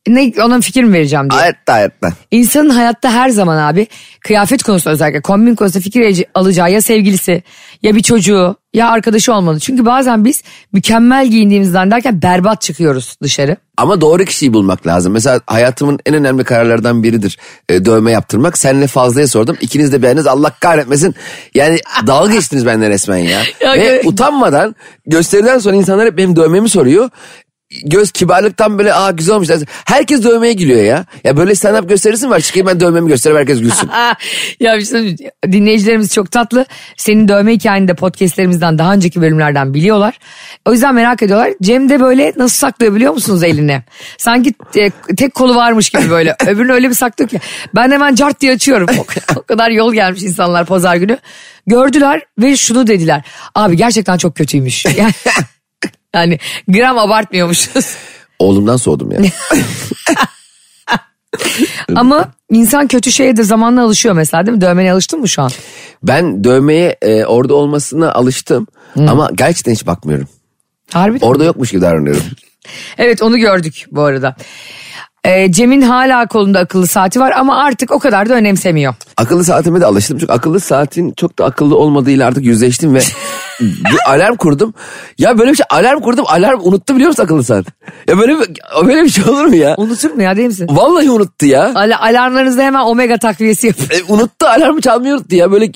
Ne, 0.06 0.32
ona 0.42 0.60
fikir 0.60 0.84
mi 0.84 0.92
vereceğim 0.92 1.30
diye. 1.30 1.40
Hayatta 1.40 1.72
hayatta. 1.72 2.12
İnsanın 2.30 2.70
hayatta 2.70 3.12
her 3.12 3.28
zaman 3.28 3.56
abi 3.56 3.86
kıyafet 4.20 4.62
konusunda 4.62 4.94
özellikle 4.94 5.20
kombin 5.20 5.54
konusunda 5.54 5.82
fikir 5.82 6.24
alacağı 6.34 6.72
ya 6.72 6.82
sevgilisi 6.82 7.42
ya 7.82 7.94
bir 7.94 8.02
çocuğu 8.02 8.56
ya 8.74 8.90
arkadaşı 8.90 9.34
olmalı. 9.34 9.60
Çünkü 9.60 9.84
bazen 9.84 10.24
biz 10.24 10.42
mükemmel 10.72 11.26
giyindiğimizden 11.26 11.90
derken 11.90 12.22
berbat 12.22 12.62
çıkıyoruz 12.62 13.16
dışarı. 13.22 13.56
Ama 13.76 14.00
doğru 14.00 14.24
kişiyi 14.24 14.52
bulmak 14.52 14.86
lazım. 14.86 15.12
Mesela 15.12 15.40
hayatımın 15.46 15.98
en 16.06 16.14
önemli 16.14 16.44
kararlardan 16.44 17.02
biridir 17.02 17.38
e, 17.68 17.84
dövme 17.84 18.10
yaptırmak. 18.10 18.58
Senle 18.58 18.86
fazlaya 18.86 19.28
sordum. 19.28 19.56
İkiniz 19.60 19.92
de 19.92 20.02
beğendiniz. 20.02 20.26
Allah 20.26 20.52
kahretmesin. 20.60 21.14
Yani 21.54 21.78
dalga 22.06 22.32
geçtiniz 22.32 22.66
benden 22.66 22.90
resmen 22.90 23.16
ya. 23.16 23.40
Ya 23.60 23.72
Ve 23.72 24.02
utanmadan 24.04 24.74
gösteriden 25.06 25.58
sonra 25.58 25.76
insanlar 25.76 26.06
hep 26.06 26.16
benim 26.16 26.36
dövmemi 26.36 26.68
soruyor. 26.68 27.10
Göz 27.84 28.10
kibarlıktan 28.10 28.78
böyle 28.78 28.94
aa 28.94 29.10
güzel 29.10 29.34
olmuş. 29.34 29.48
Herkes 29.84 30.24
dövmeye 30.24 30.52
gülüyor 30.52 30.82
ya. 30.82 31.04
Ya 31.24 31.36
böyle 31.36 31.54
stand 31.54 31.78
up 31.82 31.88
gösterisi 31.88 32.26
mi 32.26 32.30
var? 32.30 32.40
Çıkayım 32.40 32.66
ben 32.66 32.80
dövmemi 32.80 33.08
göstereyim 33.08 33.40
herkes 33.40 33.60
gülsün. 33.60 33.90
ya 34.60 34.76
mi? 34.76 35.16
dinleyicilerimiz 35.52 36.14
çok 36.14 36.30
tatlı. 36.30 36.66
Senin 36.96 37.28
dövme 37.28 37.52
hikayeni 37.52 37.88
de 37.88 37.94
podcastlerimizden 37.94 38.78
daha 38.78 38.94
önceki 38.94 39.20
bölümlerden 39.20 39.74
biliyorlar. 39.74 40.18
O 40.64 40.72
yüzden 40.72 40.94
merak 40.94 41.22
ediyorlar. 41.22 41.52
Cem 41.62 41.88
de 41.88 42.00
böyle 42.00 42.32
nasıl 42.36 42.56
saklıyor 42.56 42.94
biliyor 42.94 43.12
musunuz 43.12 43.42
eline? 43.42 43.84
Sanki 44.18 44.54
e, 44.76 44.90
tek 45.16 45.34
kolu 45.34 45.56
varmış 45.56 45.90
gibi 45.90 46.10
böyle. 46.10 46.36
Öbürünü 46.46 46.72
öyle 46.72 46.88
bir 46.88 46.94
saklıyor 46.94 47.28
ki. 47.28 47.40
Ben 47.74 47.90
hemen 47.90 48.14
cart 48.14 48.40
diye 48.40 48.52
açıyorum. 48.52 48.88
O, 48.98 49.04
o 49.36 49.42
kadar 49.42 49.70
yol 49.70 49.94
gelmiş 49.94 50.22
insanlar 50.22 50.66
pazar 50.66 50.96
günü. 50.96 51.18
Gördüler 51.66 52.22
ve 52.38 52.56
şunu 52.56 52.86
dediler. 52.86 53.22
Abi 53.54 53.76
gerçekten 53.76 54.18
çok 54.18 54.36
kötüymüş. 54.36 54.84
Yani, 54.84 55.12
yani 56.14 56.38
gram 56.68 56.98
abartmıyormuşuz. 56.98 57.96
Oğlumdan 58.38 58.76
soğudum 58.76 59.12
ya. 59.12 59.20
Ama 61.96 62.32
insan 62.50 62.86
kötü 62.86 63.12
şeye 63.12 63.36
de 63.36 63.42
zamanla 63.42 63.82
alışıyor 63.82 64.14
mesela 64.14 64.46
değil 64.46 64.54
mi? 64.56 64.60
Dövmene 64.60 64.92
alıştın 64.92 65.20
mı 65.20 65.28
şu 65.28 65.42
an? 65.42 65.50
Ben 66.02 66.44
dövmeye 66.44 66.96
e, 67.02 67.24
orada 67.24 67.54
olmasına 67.54 68.12
alıştım. 68.12 68.66
Ama 68.96 69.30
gerçekten 69.34 69.72
hiç 69.72 69.86
bakmıyorum. 69.86 70.28
Harbi 70.92 71.18
Orada 71.22 71.44
yokmuş 71.44 71.70
gibi 71.70 71.82
davranıyorum. 71.82 72.22
Evet 72.98 73.22
onu 73.22 73.38
gördük 73.38 73.84
bu 73.90 74.02
arada. 74.02 74.36
Ee, 75.26 75.52
Cem'in 75.52 75.82
hala 75.82 76.26
kolunda 76.26 76.58
akıllı 76.58 76.86
saati 76.86 77.20
var 77.20 77.32
ama 77.36 77.56
artık 77.64 77.90
o 77.90 77.98
kadar 77.98 78.28
da 78.28 78.34
önemsemiyor. 78.34 78.94
Akıllı 79.16 79.44
saatime 79.44 79.80
de 79.80 79.86
alıştım. 79.86 80.18
Çünkü 80.18 80.32
akıllı 80.32 80.60
saatin 80.60 81.12
çok 81.12 81.38
da 81.38 81.44
akıllı 81.44 81.76
olmadığıyla 81.76 82.26
artık 82.28 82.44
yüzleştim 82.44 82.94
ve 82.94 82.98
bir 83.60 84.10
alarm 84.10 84.36
kurdum. 84.36 84.74
Ya 85.18 85.38
böyle 85.38 85.50
bir 85.50 85.56
şey 85.56 85.66
alarm 85.70 86.00
kurdum 86.00 86.24
alarm 86.28 86.60
unuttu 86.62 86.94
biliyor 86.94 87.08
musun 87.08 87.22
akıllı 87.22 87.44
saat? 87.44 87.64
Ya 88.08 88.18
böyle 88.18 88.38
bir, 88.38 88.48
böyle 88.86 89.04
bir 89.04 89.08
şey 89.08 89.24
olur 89.24 89.44
mu 89.46 89.56
ya? 89.56 89.74
Unutur 89.78 90.10
mu 90.10 90.22
ya 90.22 90.36
değil 90.36 90.48
misin? 90.48 90.66
Vallahi 90.70 91.10
unuttu 91.10 91.46
ya. 91.46 91.72
Al 91.74 91.92
alarmlarınızda 92.00 92.62
hemen 92.62 92.80
omega 92.84 93.18
takviyesi 93.18 93.66
yapın. 93.66 93.84
E, 93.90 94.12
unuttu 94.12 94.46
alarmı 94.46 94.80
çalmıyor 94.80 95.16
unuttu 95.16 95.36
ya. 95.36 95.52
Böyle 95.52 95.72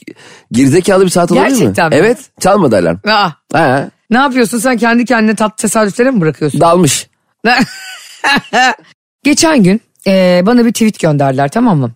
gerizekalı 0.53 1.05
bir 1.05 1.11
saat 1.11 1.33
olabilir 1.33 1.53
mi? 1.53 1.59
Gerçekten 1.59 1.89
mi? 1.89 1.95
Evet 1.97 2.19
çalmadı 2.41 2.77
alarm. 2.77 2.97
Aa, 3.09 3.31
Ha, 3.53 3.89
ne 4.11 4.19
yapıyorsun 4.19 4.59
sen 4.59 4.77
kendi 4.77 5.05
kendine 5.05 5.35
tat 5.35 5.59
tesadüflere 5.59 6.11
mi 6.11 6.21
bırakıyorsun? 6.21 6.61
dalmış. 6.61 7.07
Geçen 9.23 9.63
gün 9.63 9.81
e, 10.07 10.43
bana 10.47 10.65
bir 10.65 10.73
tweet 10.73 10.99
gönderdiler 11.01 11.49
tamam 11.49 11.79
mı? 11.79 11.91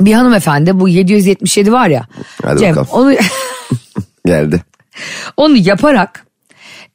Bir 0.00 0.12
hanımefendi 0.12 0.80
bu 0.80 0.88
777 0.88 1.72
var 1.72 1.88
ya. 1.88 2.06
Hadi 2.42 2.60
Cem 2.60 2.76
bakalım. 2.76 2.88
onu 2.92 3.14
Geldi. 4.26 4.62
onu 5.36 5.56
yaparak 5.56 6.26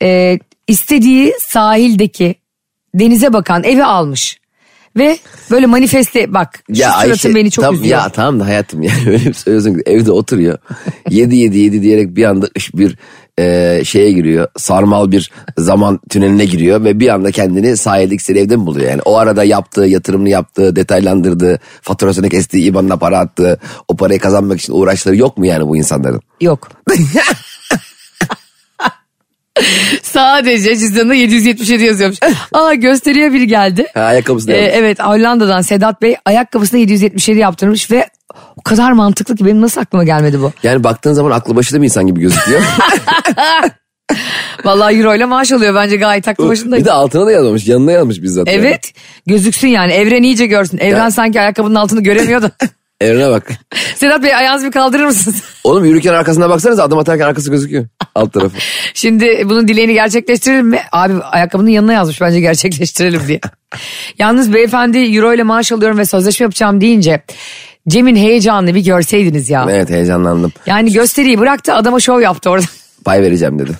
e, 0.01 0.39
istediği 0.67 1.33
sahildeki 1.39 2.35
denize 2.95 3.33
bakan 3.33 3.63
evi 3.63 3.83
almış. 3.83 4.39
Ve 4.97 5.17
böyle 5.51 5.65
manifeste 5.65 6.33
bak 6.33 6.63
şu 6.67 6.75
suratın 6.75 7.35
beni 7.35 7.51
çok 7.51 7.65
tam, 7.65 7.75
üzüyor. 7.75 7.99
Ya 7.99 8.09
tamam 8.09 8.39
da 8.39 8.45
hayatım 8.45 8.81
yani 8.81 8.99
öyle 9.07 9.25
bir 9.25 9.33
söylüyorsun 9.33 9.73
ki 9.73 9.81
evde 9.85 10.11
oturuyor. 10.11 10.57
7 11.09 11.35
7 11.35 11.57
7 11.57 11.81
diyerek 11.81 12.15
bir 12.15 12.23
anda 12.23 12.47
bir 12.73 12.97
e, 13.39 13.81
şeye 13.85 14.11
giriyor. 14.11 14.47
Sarmal 14.57 15.11
bir 15.11 15.31
zaman 15.57 15.99
tüneline 16.09 16.45
giriyor 16.45 16.83
ve 16.83 16.99
bir 16.99 17.09
anda 17.09 17.31
kendini 17.31 17.77
sahildeki 17.77 18.15
istediği 18.15 18.43
evde 18.43 18.55
mi 18.55 18.65
buluyor? 18.65 18.89
Yani 18.89 19.01
o 19.05 19.17
arada 19.17 19.43
yaptığı, 19.43 19.85
yatırımını 19.85 20.29
yaptığı, 20.29 20.75
detaylandırdığı, 20.75 21.59
faturasını 21.81 22.29
kestiği, 22.29 22.63
IBAN'ına 22.63 22.97
para 22.97 23.19
attığı, 23.19 23.59
o 23.87 23.95
parayı 23.95 24.19
kazanmak 24.19 24.59
için 24.61 24.73
uğraşları 24.73 25.15
yok 25.15 25.37
mu 25.37 25.45
yani 25.45 25.67
bu 25.67 25.77
insanların? 25.77 26.21
Yok. 26.41 26.69
Sadece 30.01 30.75
cüzdanında 30.75 31.13
777 31.13 31.83
yazıyormuş. 31.83 32.19
Aa 32.53 32.73
gösteriyor 32.73 33.33
biri 33.33 33.47
geldi. 33.47 33.87
Ha, 33.93 34.01
ayakkabısı 34.01 34.47
da 34.47 34.53
Ee, 34.53 34.57
evet 34.57 34.99
Hollanda'dan 35.03 35.61
Sedat 35.61 36.01
Bey 36.01 36.15
ayakkabısına 36.25 36.79
777 36.79 37.39
yaptırmış 37.39 37.91
ve 37.91 38.09
o 38.57 38.61
kadar 38.61 38.91
mantıklı 38.91 39.35
ki 39.35 39.45
benim 39.45 39.61
nasıl 39.61 39.81
aklıma 39.81 40.03
gelmedi 40.03 40.41
bu? 40.41 40.51
Yani 40.63 40.83
baktığın 40.83 41.13
zaman 41.13 41.31
aklı 41.31 41.55
başında 41.55 41.79
bir 41.81 41.85
insan 41.85 42.07
gibi 42.07 42.19
gözüküyor. 42.21 42.61
Vallahi 44.65 44.95
euro 44.97 45.15
ile 45.15 45.25
maaş 45.25 45.51
alıyor 45.51 45.75
bence 45.75 45.97
gayet 45.97 46.27
aklı 46.27 46.47
başında. 46.47 46.77
bir 46.77 46.85
de 46.85 46.91
altına 46.91 47.25
da 47.25 47.31
yazmamış, 47.31 47.67
yanına 47.67 47.91
yazmış 47.91 48.21
bizzat. 48.21 48.47
yani. 48.47 48.57
Evet 48.57 48.93
gözüksün 49.27 49.67
yani 49.67 49.91
evren 49.91 50.23
iyice 50.23 50.45
görsün. 50.45 50.77
Evren 50.77 50.97
Ya. 50.97 51.11
sanki 51.11 51.41
ayakkabının 51.41 51.75
altını 51.75 52.01
göremiyor 52.03 52.41
da. 52.41 52.51
Evrene 53.01 53.29
bak. 53.29 53.51
Sedat 53.95 54.23
Bey 54.23 54.35
ayağınızı 54.35 54.65
bir 54.67 54.71
kaldırır 54.71 55.05
mısınız? 55.05 55.43
Oğlum 55.63 55.85
yürürken 55.85 56.13
arkasına 56.13 56.49
baksanıza 56.49 56.83
adım 56.83 56.97
atarken 56.97 57.25
arkası 57.25 57.51
gözüküyor. 57.51 57.85
Alt 58.15 58.33
tarafı. 58.33 58.57
Şimdi 58.93 59.41
bunun 59.45 59.67
dileğini 59.67 59.93
gerçekleştirelim 59.93 60.67
mi? 60.67 60.79
Abi 60.91 61.13
ayakkabının 61.23 61.69
yanına 61.69 61.93
yazmış 61.93 62.21
bence 62.21 62.39
gerçekleştirelim 62.39 63.21
diye. 63.27 63.39
Yalnız 64.19 64.53
beyefendi 64.53 64.97
euro 64.97 65.33
ile 65.33 65.43
maaş 65.43 65.71
alıyorum 65.71 65.97
ve 65.97 66.05
sözleşme 66.05 66.43
yapacağım 66.43 66.81
deyince 66.81 67.23
Cem'in 67.87 68.15
heyecanını 68.15 68.75
bir 68.75 68.83
görseydiniz 68.85 69.49
ya. 69.49 69.67
Evet 69.69 69.89
heyecanlandım. 69.89 70.53
Yani 70.65 70.93
gösteriyi 70.93 71.39
bıraktı 71.39 71.73
adama 71.73 71.99
şov 71.99 72.21
yaptı 72.21 72.49
orada. 72.49 72.65
Pay 73.05 73.21
vereceğim 73.21 73.59
dedi. 73.59 73.71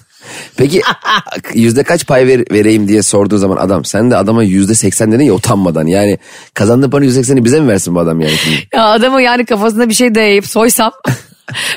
Peki 0.57 0.81
yüzde 1.53 1.83
kaç 1.83 2.07
pay 2.07 2.27
ver, 2.27 2.43
vereyim 2.51 2.88
diye 2.88 3.03
sorduğu 3.03 3.38
zaman 3.38 3.57
adam 3.57 3.85
sen 3.85 4.12
de 4.12 4.17
adama 4.17 4.43
yüzde 4.43 4.75
seksen 4.75 5.12
dedin 5.12 5.24
ya 5.24 5.33
utanmadan. 5.33 5.88
Yani 5.88 6.17
kazandığı 6.53 6.89
paranın 6.89 7.05
yüzde 7.05 7.19
sekseni 7.19 7.45
bize 7.45 7.59
mi 7.59 7.67
versin 7.67 7.95
bu 7.95 8.00
adam 8.00 8.21
yani 8.21 8.33
şimdi? 8.43 8.57
Ya 8.74 8.85
adamı 8.85 9.21
yani 9.21 9.45
kafasına 9.45 9.89
bir 9.89 9.93
şey 9.93 10.15
dayayıp 10.15 10.47
soysam 10.47 10.91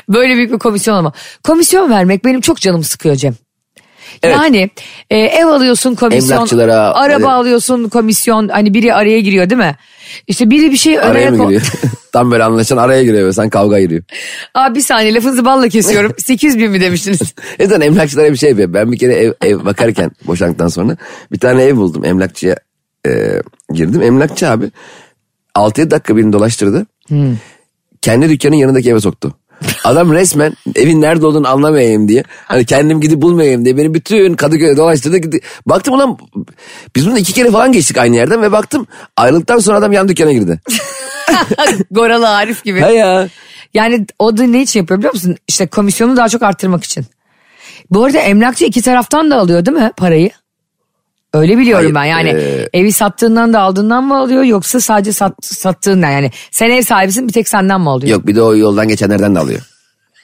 böyle 0.09 0.35
büyük 0.35 0.51
bir 0.51 0.59
komisyon 0.59 0.95
ama. 0.95 1.13
Komisyon 1.43 1.89
vermek 1.89 2.25
benim 2.25 2.41
çok 2.41 2.57
canımı 2.57 2.83
sıkıyor 2.83 3.15
Cem. 3.15 3.35
Evet. 4.23 4.35
Yani 4.35 4.69
e, 5.09 5.17
ev 5.17 5.45
alıyorsun 5.45 5.95
komisyon, 5.95 6.47
araba 6.57 7.05
evet. 7.09 7.25
alıyorsun 7.25 7.89
komisyon 7.89 8.47
hani 8.47 8.73
biri 8.73 8.93
araya 8.93 9.19
giriyor 9.19 9.49
değil 9.49 9.61
mi? 9.61 9.75
İşte 10.27 10.49
biri 10.49 10.71
bir 10.71 10.77
şey 10.77 10.99
Araya 10.99 11.09
araya 11.09 11.31
mı 11.31 11.43
giriyor? 11.43 11.61
Tam 12.11 12.31
böyle 12.31 12.43
anlaşan 12.43 12.77
araya 12.77 13.03
giriyor 13.03 13.27
ve 13.27 13.33
sen 13.33 13.49
kavga 13.49 13.79
giriyor. 13.79 14.03
Aa 14.53 14.75
bir 14.75 14.81
saniye 14.81 15.13
lafınızı 15.13 15.45
balla 15.45 15.69
kesiyorum. 15.69 16.13
800 16.25 16.57
bin 16.57 16.71
mi 16.71 16.81
demiştiniz? 16.81 17.19
Neden 17.59 17.81
emlakçılara 17.81 18.31
bir 18.31 18.37
şey 18.37 18.49
yapıyor. 18.49 18.73
Ben 18.73 18.91
bir 18.91 18.97
kere 18.97 19.13
ev, 19.13 19.33
ev 19.41 19.65
bakarken 19.65 20.11
boşandıktan 20.27 20.67
sonra 20.67 20.97
bir 21.31 21.39
tane 21.39 21.63
ev 21.63 21.75
buldum. 21.75 22.05
Emlakçıya 22.05 22.55
e, 23.07 23.41
girdim. 23.73 24.01
Emlakçı 24.01 24.49
abi 24.49 24.71
6-7 25.55 25.91
dakika 25.91 26.17
birini 26.17 26.33
dolaştırdı. 26.33 26.85
Kendi 28.01 28.29
dükkanın 28.29 28.55
yanındaki 28.55 28.89
eve 28.89 28.99
soktu. 28.99 29.33
Adam 29.83 30.13
resmen 30.13 30.53
evin 30.75 31.01
nerede 31.01 31.25
olduğunu 31.25 31.47
anlamayayım 31.47 32.07
diye. 32.07 32.23
Hani 32.45 32.65
kendim 32.65 33.01
gidip 33.01 33.21
bulmayayım 33.21 33.65
diye 33.65 33.77
beni 33.77 33.93
bütün 33.93 34.33
Kadıköy'e 34.33 34.77
dolaştırdı. 34.77 35.17
Gitti. 35.17 35.39
Baktım 35.65 35.93
ulan 35.93 36.17
biz 36.95 37.07
bunu 37.07 37.19
iki 37.19 37.33
kere 37.33 37.51
falan 37.51 37.71
geçtik 37.71 37.97
aynı 37.97 38.15
yerden 38.15 38.41
ve 38.41 38.51
baktım 38.51 38.87
ayrıldıktan 39.17 39.59
sonra 39.59 39.77
adam 39.77 39.91
yan 39.91 40.07
dükkana 40.09 40.31
girdi. 40.31 40.59
Goralı 41.91 42.29
Arif 42.29 42.63
gibi. 42.63 42.79
ha 42.79 42.89
ya. 42.89 43.29
Yani 43.73 44.05
o 44.19 44.37
da 44.37 44.43
ne 44.43 44.61
için 44.61 44.79
yapıyor 44.79 44.97
biliyor 44.99 45.13
musun? 45.13 45.35
İşte 45.47 45.67
komisyonu 45.67 46.17
daha 46.17 46.29
çok 46.29 46.43
arttırmak 46.43 46.83
için. 46.83 47.05
Bu 47.91 48.05
arada 48.05 48.17
emlakçı 48.17 48.65
iki 48.65 48.81
taraftan 48.81 49.31
da 49.31 49.35
alıyor 49.35 49.65
değil 49.65 49.77
mi 49.77 49.91
parayı? 49.97 50.29
Öyle 51.33 51.57
biliyorum 51.57 51.83
Hayır, 51.83 51.95
ben 51.95 52.03
yani 52.03 52.29
e- 52.29 52.69
evi 52.73 52.93
sattığından 52.93 53.53
da 53.53 53.59
aldığından 53.59 54.03
mı 54.03 54.17
alıyor 54.17 54.43
yoksa 54.43 54.79
sadece 54.79 55.11
sat, 55.11 55.33
sattığından 55.41 56.09
yani 56.09 56.31
sen 56.51 56.69
ev 56.69 56.81
sahibisin 56.81 57.27
bir 57.27 57.33
tek 57.33 57.47
senden 57.49 57.81
mi 57.81 57.89
alıyor? 57.89 58.11
Yok 58.11 58.27
bir 58.27 58.35
de 58.35 58.41
o 58.41 58.55
yoldan 58.55 58.87
geçenlerden 58.87 59.35
de 59.35 59.39
alıyor. 59.39 59.61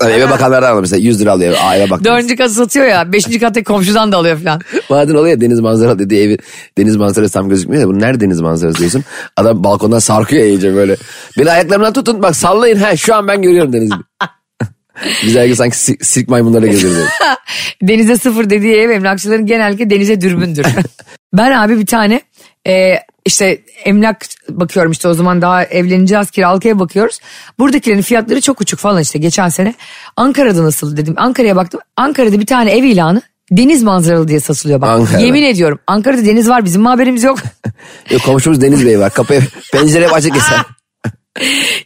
Hani 0.02 0.14
eve 0.14 0.30
bakanlardan 0.30 0.68
alıyor 0.68 0.82
mesela 0.82 1.00
100 1.00 1.22
lira 1.22 1.32
alıyor. 1.32 1.56
Eve 1.76 1.90
bak. 1.90 2.04
Dördüncü 2.04 2.36
katı 2.36 2.54
satıyor 2.54 2.86
ya 2.86 3.14
beşinci 3.14 3.40
katta 3.40 3.64
komşudan 3.64 4.12
da 4.12 4.18
alıyor 4.18 4.38
falan. 4.38 4.62
Bazen 4.90 5.14
oluyor 5.16 5.28
ya 5.28 5.42
deniz 5.42 5.60
manzaralı 5.60 6.00
dediği 6.00 6.24
evi 6.24 6.38
deniz 6.78 6.96
manzarası 6.96 7.34
tam 7.34 7.50
gözükmüyor 7.50 7.82
ya. 7.82 7.88
Bu 7.88 8.00
nerede 8.00 8.20
deniz 8.20 8.42
manzarası 8.42 8.78
diyorsun. 8.80 9.04
Adam 9.38 9.64
balkondan 9.64 10.00
sarkıyor 10.00 10.44
iyice 10.44 10.76
böyle. 10.76 10.98
Beni 11.38 11.52
ayaklarımdan 11.52 11.94
tutun 11.94 12.22
bak 12.22 12.36
sallayın. 12.36 12.78
Ha 12.78 12.96
şu 12.96 13.16
an 13.16 13.28
ben 13.28 13.42
görüyorum 13.42 13.74
denizi. 13.74 13.94
Güzel 15.24 15.46
gibi 15.46 15.56
sanki 15.56 15.78
sirk, 15.78 16.06
sirk 16.06 16.30
maymunları 16.30 16.68
geziyor. 16.68 16.94
böyle. 16.96 17.10
Denize 17.82 18.18
sıfır 18.18 18.50
dediği 18.50 18.74
ev 18.76 18.90
emlakçıların 18.90 19.46
genellikle 19.46 19.90
denize 19.90 20.22
dürbündür. 20.22 20.66
ben 21.34 21.52
abi 21.52 21.80
bir 21.80 21.86
tane 21.86 22.22
e, 22.68 22.96
işte 23.26 23.62
emlak 23.86 24.26
bakıyorum 24.50 24.92
işte 24.92 25.08
o 25.08 25.14
zaman 25.14 25.42
daha 25.42 25.64
evleneceğiz 25.64 26.32
kiralık 26.32 26.66
ev 26.66 26.80
bakıyoruz. 26.80 27.20
Buradakilerin 27.60 28.02
fiyatları 28.02 28.42
çok 28.42 28.62
uçuk 28.62 28.80
falan 28.80 29.02
işte 29.02 29.20
geçen 29.20 29.50
sene. 29.50 29.74
Ankara'da 30.18 30.64
nasıl 30.64 30.98
dedim. 30.98 31.14
Ankara'ya 31.18 31.56
baktım. 31.56 31.80
Ankara'da 31.98 32.40
bir 32.40 32.46
tane 32.46 32.72
ev 32.72 32.84
ilanı 32.84 33.22
deniz 33.52 33.84
manzaralı 33.84 34.28
diye 34.28 34.40
satılıyor 34.40 34.82
bak. 34.82 34.90
Ankara'da. 34.90 35.26
Yemin 35.26 35.44
ediyorum 35.44 35.80
Ankara'da 35.88 36.26
deniz 36.26 36.50
var 36.50 36.66
bizim 36.66 36.82
mi 36.82 36.88
haberimiz 36.88 37.24
yok. 37.24 37.40
Yok, 38.10 38.24
komşumuz 38.24 38.62
Deniz 38.62 38.86
Bey 38.86 39.00
var. 39.00 39.14
Kapıyı 39.14 39.42
pencere 39.72 40.08
açık 40.10 40.34
keser. 40.34 40.60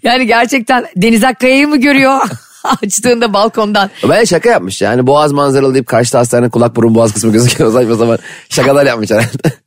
yani 0.03 0.27
gerçekten 0.27 0.86
Deniz 0.95 1.24
Akkaya'yı 1.24 1.67
mı 1.67 1.77
görüyor? 1.77 2.22
Açtığında 2.84 3.34
balkondan. 3.34 3.89
Ben 4.10 4.24
şaka 4.24 4.50
yapmış 4.50 4.81
yani 4.81 5.07
boğaz 5.07 5.31
manzaralı 5.31 5.74
deyip 5.74 5.88
karşıda 5.88 6.19
hastanenin 6.19 6.50
kulak 6.50 6.75
burun 6.75 6.95
boğaz 6.95 7.13
kısmı 7.13 7.31
gözüküyor. 7.31 7.74
Saçma 7.74 7.95
zaman 7.95 8.17
şakalar 8.50 8.86
yapmış 8.86 9.12
herhalde. 9.12 9.53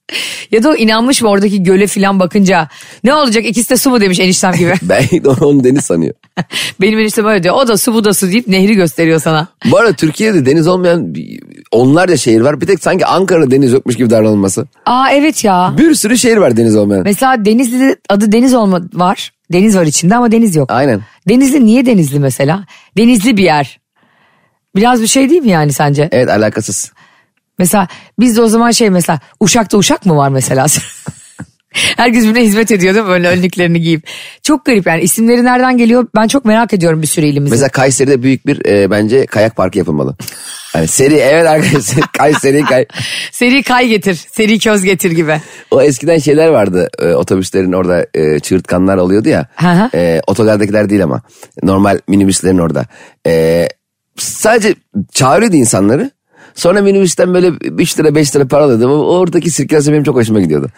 Ya 0.50 0.62
da 0.62 0.76
inanmış 0.76 1.22
mı 1.22 1.28
oradaki 1.28 1.62
göle 1.62 1.86
filan 1.86 2.20
bakınca 2.20 2.68
ne 3.04 3.14
olacak 3.14 3.44
ikisi 3.46 3.70
de 3.70 3.76
su 3.76 3.90
mu 3.90 4.00
demiş 4.00 4.20
eniştem 4.20 4.52
gibi. 4.52 4.72
Belki 4.82 5.24
de 5.24 5.28
onu 5.28 5.64
deniz 5.64 5.84
sanıyor. 5.84 6.14
Benim 6.80 6.98
eniştem 6.98 7.26
öyle 7.26 7.42
diyor. 7.42 7.54
O 7.54 7.68
da 7.68 7.76
su 7.76 7.94
bu 7.94 8.04
da 8.04 8.14
su 8.14 8.26
deyip 8.32 8.48
nehri 8.48 8.74
gösteriyor 8.74 9.20
sana. 9.20 9.48
Bu 9.70 9.78
arada 9.78 9.92
Türkiye'de 9.92 10.46
deniz 10.46 10.66
olmayan 10.66 11.14
onlarca 11.72 12.16
şehir 12.16 12.40
var. 12.40 12.60
Bir 12.60 12.66
tek 12.66 12.82
sanki 12.82 13.06
Ankara'da 13.06 13.50
deniz 13.50 13.72
yokmuş 13.72 13.96
gibi 13.96 14.10
davranılması. 14.10 14.66
Aa 14.86 15.10
evet 15.12 15.44
ya. 15.44 15.74
Bir 15.78 15.94
sürü 15.94 16.18
şehir 16.18 16.36
var 16.36 16.56
deniz 16.56 16.76
olmayan. 16.76 17.02
Mesela 17.04 17.44
Denizli'de 17.44 17.96
adı 18.08 18.32
Deniz 18.32 18.54
olma 18.54 18.80
var. 18.94 19.32
Deniz 19.52 19.76
var 19.76 19.84
içinde 19.84 20.16
ama 20.16 20.32
deniz 20.32 20.56
yok. 20.56 20.70
Aynen. 20.72 21.00
Denizli 21.28 21.66
niye 21.66 21.86
Denizli 21.86 22.18
mesela? 22.18 22.64
Denizli 22.96 23.36
bir 23.36 23.42
yer. 23.42 23.80
Biraz 24.76 25.02
bir 25.02 25.06
şey 25.06 25.30
değil 25.30 25.42
mi 25.42 25.50
yani 25.50 25.72
sence? 25.72 26.08
Evet 26.12 26.28
alakasız. 26.28 26.92
Mesela 27.58 27.88
bizde 28.18 28.42
o 28.42 28.48
zaman 28.48 28.70
şey 28.70 28.90
mesela 28.90 29.20
Uşak'ta 29.40 29.78
Uşak 29.78 30.06
mı 30.06 30.16
var 30.16 30.28
mesela? 30.28 30.66
Herkes 31.72 32.24
birbirine 32.24 32.44
hizmet 32.44 32.70
ediyor 32.70 32.94
değil 32.94 33.04
mi 33.04 33.10
böyle 33.10 33.28
önlüklerini 33.28 33.80
giyip. 33.80 34.06
Çok 34.42 34.64
garip 34.64 34.86
yani 34.86 35.02
isimleri 35.02 35.44
nereden 35.44 35.78
geliyor 35.78 36.06
ben 36.14 36.28
çok 36.28 36.44
merak 36.44 36.72
ediyorum 36.74 37.02
bir 37.02 37.06
sürü 37.06 37.26
ilimizin. 37.26 37.50
Mesela 37.54 37.68
Kayseri'de 37.68 38.22
büyük 38.22 38.46
bir 38.46 38.66
e, 38.66 38.90
bence 38.90 39.26
kayak 39.26 39.56
parkı 39.56 39.78
yapılmalı. 39.78 40.16
Hani 40.72 40.88
seri 40.88 41.14
evet 41.14 41.46
arkadaşlar 41.46 42.04
Kayseri 42.18 42.62
kay. 42.62 42.86
Seri 43.32 43.62
kay 43.62 43.88
getir, 43.88 44.14
seri 44.32 44.58
köz 44.58 44.82
getir 44.84 45.10
gibi. 45.10 45.40
O 45.70 45.82
eskiden 45.82 46.18
şeyler 46.18 46.48
vardı 46.48 46.88
e, 46.98 47.06
otobüslerin 47.14 47.72
orada 47.72 48.06
e, 48.14 48.38
çığırtkanlar 48.40 48.96
oluyordu 48.96 49.28
ya. 49.28 49.46
E, 49.94 50.20
otogardakiler 50.26 50.90
değil 50.90 51.02
ama 51.04 51.22
normal 51.62 51.98
minibüslerin 52.08 52.58
orada. 52.58 52.86
E, 53.26 53.66
sadece 54.16 54.74
çağırıyordu 55.12 55.56
insanları. 55.56 56.10
Sonra 56.54 56.82
minibüsten 56.82 57.34
böyle 57.34 57.48
3 57.48 57.98
lira 57.98 58.14
5 58.14 58.36
lira 58.36 58.46
para 58.48 58.64
alıyordu. 58.64 58.88
O- 58.88 59.18
Oradaki 59.18 59.50
sirkülasyon 59.50 59.92
benim 59.94 60.04
çok 60.04 60.16
hoşuma 60.16 60.40
gidiyordu. 60.40 60.68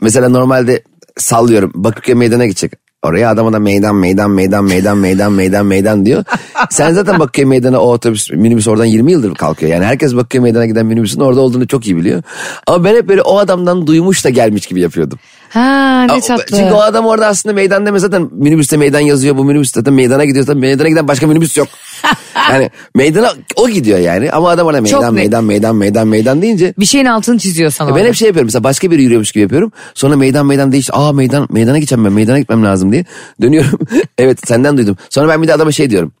Mesela 0.00 0.28
normalde 0.28 0.82
sallıyorum 1.18 1.72
Bakırköy 1.74 2.14
meydana 2.14 2.44
gidecek. 2.44 2.72
oraya. 3.02 3.30
Adama 3.30 3.52
da 3.52 3.58
meydan 3.58 3.94
meydan 3.96 4.30
meydan 4.30 4.64
meydan 4.64 4.98
meydan 4.98 5.32
meydan 5.32 5.66
meydan 5.66 6.06
diyor. 6.06 6.24
Sen 6.70 6.92
zaten 6.92 7.18
Bakırköy 7.18 7.44
meydana 7.44 7.78
o 7.80 7.92
otobüs 7.92 8.30
minibüs 8.30 8.68
oradan 8.68 8.84
20 8.84 9.12
yıldır 9.12 9.34
kalkıyor. 9.34 9.72
Yani 9.72 9.84
herkes 9.84 10.14
Bakırköy 10.14 10.40
meydana 10.40 10.66
giden 10.66 10.86
minibüsün 10.86 11.20
orada 11.20 11.40
olduğunu 11.40 11.66
çok 11.66 11.86
iyi 11.86 11.96
biliyor. 11.96 12.22
Ama 12.66 12.84
ben 12.84 12.94
hep 12.94 13.08
böyle 13.08 13.22
o 13.22 13.38
adamdan 13.38 13.86
duymuş 13.86 14.24
da 14.24 14.30
gelmiş 14.30 14.66
gibi 14.66 14.80
yapıyordum. 14.80 15.18
Ha 15.48 16.06
ne 16.10 16.20
tatlı. 16.20 16.44
Çünkü 16.56 16.74
o 16.74 16.80
adam 16.80 17.06
orada 17.06 17.26
aslında 17.26 17.54
meydan 17.54 17.86
deme 17.86 17.98
zaten 17.98 18.28
minibüste 18.32 18.76
meydan 18.76 19.00
yazıyor. 19.00 19.36
Bu 19.36 19.44
minibüs 19.44 19.72
zaten 19.72 19.94
meydana 19.94 20.24
gidiyor. 20.24 20.46
Zaten 20.46 20.60
meydana 20.60 20.88
giden 20.88 21.08
başka 21.08 21.26
minibüs 21.26 21.56
yok. 21.56 21.68
yani 22.52 22.70
meydana 22.94 23.32
o 23.56 23.68
gidiyor 23.68 23.98
yani. 23.98 24.30
Ama 24.30 24.48
adam 24.50 24.66
orada 24.66 24.78
Çok 24.86 25.00
meydan 25.00 25.14
net. 25.14 25.22
meydan 25.22 25.44
meydan 25.44 25.76
meydan 25.76 26.08
meydan 26.08 26.42
deyince 26.42 26.74
Bir 26.78 26.84
şeyin 26.86 27.04
altını 27.04 27.38
çiziyor 27.38 27.70
sana. 27.70 27.88
ben 27.88 27.94
orada. 27.94 28.06
hep 28.08 28.14
şey 28.14 28.26
yapıyorum 28.26 28.46
mesela 28.46 28.64
başka 28.64 28.90
biri 28.90 29.02
yürüyormuş 29.02 29.32
gibi 29.32 29.42
yapıyorum. 29.42 29.72
Sonra 29.94 30.16
meydan 30.16 30.46
meydan 30.46 30.72
değişti. 30.72 30.92
Aa 30.92 31.12
meydan 31.12 31.46
meydana 31.50 31.78
gideceğim 31.78 32.04
ben 32.04 32.12
meydana 32.12 32.38
gitmem 32.38 32.64
lazım 32.64 32.92
diye. 32.92 33.04
Dönüyorum. 33.42 33.78
evet 34.18 34.38
senden 34.48 34.76
duydum. 34.76 34.96
Sonra 35.10 35.28
ben 35.28 35.42
bir 35.42 35.48
de 35.48 35.54
adama 35.54 35.72
şey 35.72 35.90
diyorum. 35.90 36.12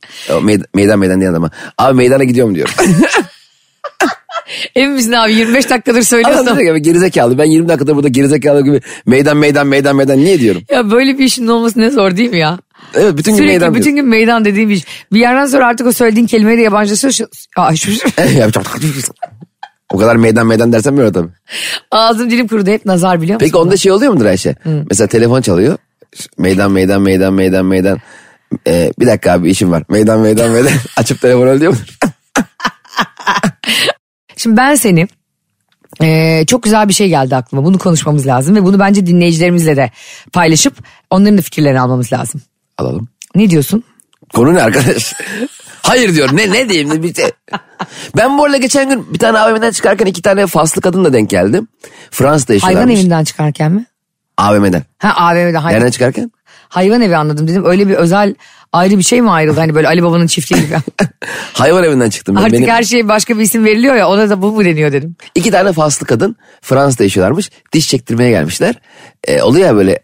Meydan 0.42 0.66
meydan, 0.74 0.98
meydan 0.98 1.20
diye 1.20 1.30
adama. 1.30 1.50
Abi 1.78 1.96
meydana 1.96 2.24
gidiyorum 2.24 2.54
diyorum. 2.54 2.74
Emin 4.74 4.92
misin 4.92 5.12
abi 5.12 5.32
25 5.34 5.70
dakikadır 5.70 5.98
Adam 5.98 6.04
söylüyorsun. 6.04 6.58
diyor 6.58 6.76
ki 6.76 6.82
gerizekalı 6.82 7.38
ben 7.38 7.44
20 7.44 7.68
dakikadır 7.68 7.94
burada 7.96 8.08
gerizekalı 8.08 8.64
gibi 8.64 8.80
meydan 9.06 9.36
meydan 9.36 9.66
meydan 9.66 9.96
meydan 9.96 10.18
niye 10.18 10.40
diyorum. 10.40 10.62
ya 10.70 10.90
böyle 10.90 11.18
bir 11.18 11.24
işin 11.24 11.46
olması 11.46 11.80
ne 11.80 11.90
zor 11.90 12.16
değil 12.16 12.30
mi 12.30 12.38
ya? 12.38 12.58
Evet 12.94 13.16
bütün 13.16 13.32
gün 13.32 13.36
Sürekli 13.36 13.52
meydan 13.52 13.74
bütün 13.74 13.84
diyorsun. 13.84 13.96
gün 13.96 14.08
meydan 14.08 14.44
dediğim 14.44 14.70
bir. 14.70 14.84
Bir 15.12 15.20
yerden 15.20 15.46
sonra 15.46 15.66
artık 15.66 15.86
o 15.86 15.92
söylediğin 15.92 16.26
kelimeyi 16.26 16.58
de 16.58 16.62
yabancılaşıyor. 16.62 17.28
Aa, 17.56 17.76
şu- 17.76 17.92
o 19.92 19.98
kadar 19.98 20.16
meydan 20.16 20.46
meydan 20.46 20.72
dersen 20.72 20.96
böyle 20.96 21.12
tabii. 21.12 21.28
Ağzım 21.90 22.30
dilim 22.30 22.48
kurudu 22.48 22.70
hep 22.70 22.86
nazar 22.86 23.20
biliyor 23.22 23.34
musun? 23.40 23.46
Peki 23.46 23.56
onda 23.56 23.76
şey 23.76 23.92
oluyor 23.92 24.12
mudur 24.12 24.24
Ayşe? 24.26 24.54
Mesela 24.90 25.08
telefon 25.08 25.40
çalıyor. 25.40 25.78
Meydan 26.38 26.70
meydan 26.72 27.02
meydan 27.02 27.34
meydan 27.34 27.64
meydan. 27.66 27.98
Ee, 28.66 28.92
bir 28.98 29.06
dakika 29.06 29.32
abi 29.32 29.50
işim 29.50 29.70
var. 29.72 29.82
Meydan 29.88 30.20
meydan 30.20 30.50
meydan. 30.50 30.72
Açıp 30.96 31.20
telefon 31.20 31.46
öyle 31.46 31.60
diyor 31.60 31.72
mudur? 31.72 31.96
Şimdi 34.36 34.56
ben 34.56 34.74
seni 34.74 35.08
eee, 36.02 36.44
çok 36.46 36.62
güzel 36.62 36.88
bir 36.88 36.92
şey 36.94 37.08
geldi 37.08 37.36
aklıma. 37.36 37.64
Bunu 37.64 37.78
konuşmamız 37.78 38.26
lazım 38.26 38.56
ve 38.56 38.64
bunu 38.64 38.78
bence 38.78 39.06
dinleyicilerimizle 39.06 39.76
de 39.76 39.90
paylaşıp 40.32 40.74
onların 41.10 41.38
da 41.38 41.42
fikirlerini 41.42 41.80
almamız 41.80 42.12
lazım. 42.12 42.40
Alalım. 42.78 43.08
Ne 43.34 43.50
diyorsun? 43.50 43.82
Konu 44.34 44.54
ne 44.54 44.62
arkadaş? 44.62 45.14
Hayır 45.82 46.14
diyor. 46.14 46.28
Ne 46.32 46.50
ne 46.52 46.68
diyeyim? 46.68 47.02
Bir 47.02 47.14
şey. 47.14 47.30
Ben 48.16 48.38
bu 48.38 48.44
arada 48.44 48.56
geçen 48.56 48.88
gün 48.88 49.14
bir 49.14 49.18
tane 49.18 49.38
AVM'den 49.38 49.70
çıkarken 49.70 50.06
iki 50.06 50.22
tane 50.22 50.46
faslı 50.46 50.80
kadınla 50.82 51.12
denk 51.12 51.30
geldim. 51.30 51.68
Fransa'da 52.10 52.52
Hayvan 52.52 52.54
yaşıyorlarmış. 52.68 53.00
evinden 53.00 53.24
çıkarken 53.24 53.72
mi? 53.72 53.86
AVM'den. 54.38 54.82
Ha 54.98 55.12
AVM'de 55.16 55.56
hayvan, 55.58 55.72
Nereden 55.80 55.90
çıkarken? 55.90 56.30
Hayvan 56.68 57.00
evi 57.00 57.16
anladım 57.16 57.48
dedim. 57.48 57.64
Öyle 57.66 57.88
bir 57.88 57.94
özel 57.94 58.34
ayrı 58.72 58.98
bir 58.98 59.02
şey 59.02 59.22
mi 59.22 59.30
ayrıldı? 59.30 59.60
Hani 59.60 59.74
böyle 59.74 59.88
Ali 59.88 60.02
Baba'nın 60.02 60.26
çiftliği 60.26 60.62
gibi. 60.62 60.74
Hayvan 61.52 61.84
evinden 61.84 62.10
çıktım. 62.10 62.36
Ben. 62.36 62.40
Artık 62.40 62.52
Benim 62.52 62.68
her 62.68 62.82
şeye 62.82 63.08
başka 63.08 63.38
bir 63.38 63.42
isim 63.42 63.64
veriliyor 63.64 63.94
ya 63.94 64.08
ona 64.08 64.30
da 64.30 64.42
bu 64.42 64.52
mu 64.52 64.64
deniyor 64.64 64.92
dedim. 64.92 65.16
iki 65.34 65.50
tane 65.50 65.72
faslı 65.72 66.06
kadın 66.06 66.36
Fransa'da 66.62 67.02
yaşıyorlarmış. 67.02 67.50
Diş 67.72 67.88
çektirmeye 67.88 68.30
gelmişler. 68.30 68.74
Ee, 69.26 69.42
oluyor 69.42 69.66
ya 69.66 69.76
böyle 69.76 69.98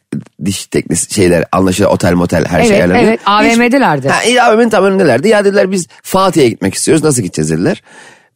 diş 0.44 0.66
teknisi 0.66 1.14
şeyler 1.14 1.44
anlaşılıyor 1.52 1.90
otel 1.90 2.12
motel 2.12 2.44
her 2.44 2.60
şey 2.62 2.68
Evet, 2.70 2.78
ayarlanıyor. 2.78 3.04
evet, 3.08 3.20
AVM'delerdi. 3.26 4.08
Ha, 4.08 4.22
iyi, 4.22 4.42
AVM'nin 4.42 4.70
tam 4.70 4.84
önündelerdi. 4.84 5.28
Ya 5.28 5.44
dediler 5.44 5.70
biz 5.70 5.86
Fatih'e 6.02 6.48
gitmek 6.48 6.74
istiyoruz. 6.74 7.04
Nasıl 7.04 7.22
gideceğiz 7.22 7.50
dediler. 7.50 7.82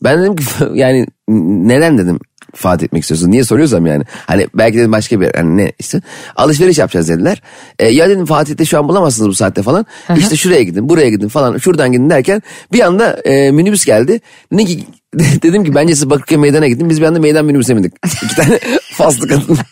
Ben 0.02 0.20
dedim 0.22 0.36
ki 0.36 0.44
yani 0.74 1.06
neden 1.28 1.98
dedim 1.98 2.18
Fatih 2.54 2.82
gitmek 2.82 3.02
istiyorsun? 3.02 3.30
Niye 3.30 3.44
soruyorsam 3.44 3.86
yani. 3.86 4.04
Hani 4.26 4.46
belki 4.54 4.78
dedim 4.78 4.92
başka 4.92 5.20
bir. 5.20 5.34
Hani 5.34 5.56
ne 5.56 5.72
işte. 5.78 6.00
Alışveriş 6.36 6.78
yapacağız 6.78 7.08
dediler. 7.08 7.42
E, 7.78 7.88
ya 7.88 8.08
dedim 8.08 8.26
Fatih'te 8.26 8.64
şu 8.64 8.78
an 8.78 8.88
bulamazsınız 8.88 9.28
bu 9.28 9.34
saatte 9.34 9.62
falan. 9.62 9.86
İşte 10.16 10.36
şuraya 10.36 10.62
gidin 10.62 10.88
buraya 10.88 11.10
gidin 11.10 11.28
falan. 11.28 11.58
Şuradan 11.58 11.92
gidin 11.92 12.10
derken 12.10 12.42
bir 12.72 12.80
anda 12.80 13.12
e, 13.12 13.50
minibüs 13.50 13.84
geldi. 13.84 14.20
Dedi 14.52 14.66
ki, 14.66 14.84
dedim 15.42 15.64
ki 15.64 15.74
bence 15.74 15.94
siz 15.94 16.10
Bakırköy 16.10 16.38
meydana 16.38 16.68
gidin. 16.68 16.90
Biz 16.90 17.00
bir 17.00 17.06
anda 17.06 17.20
meydan 17.20 17.44
minibüse 17.44 17.76
bindik. 17.76 17.92
İki 18.24 18.36
tane 18.36 18.58
faslı 18.92 19.28
kadın. 19.28 19.58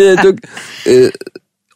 E, 0.00 0.16
çok 0.22 0.34
e, 0.86 1.10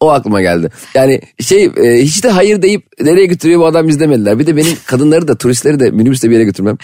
o 0.00 0.10
aklıma 0.10 0.40
geldi. 0.40 0.70
Yani 0.94 1.20
şey 1.40 1.64
e, 1.64 2.02
hiç 2.02 2.24
de 2.24 2.30
hayır 2.30 2.62
deyip 2.62 2.86
nereye 3.00 3.26
götürüyor 3.26 3.60
bu 3.60 3.66
adam 3.66 3.88
biz 3.88 4.00
demediler. 4.00 4.38
Bir 4.38 4.46
de 4.46 4.56
benim 4.56 4.72
kadınları 4.86 5.28
da 5.28 5.38
turistleri 5.38 5.80
de 5.80 5.90
minibüste 5.90 6.30
bir 6.30 6.34
yere 6.34 6.44
götürmem. 6.44 6.78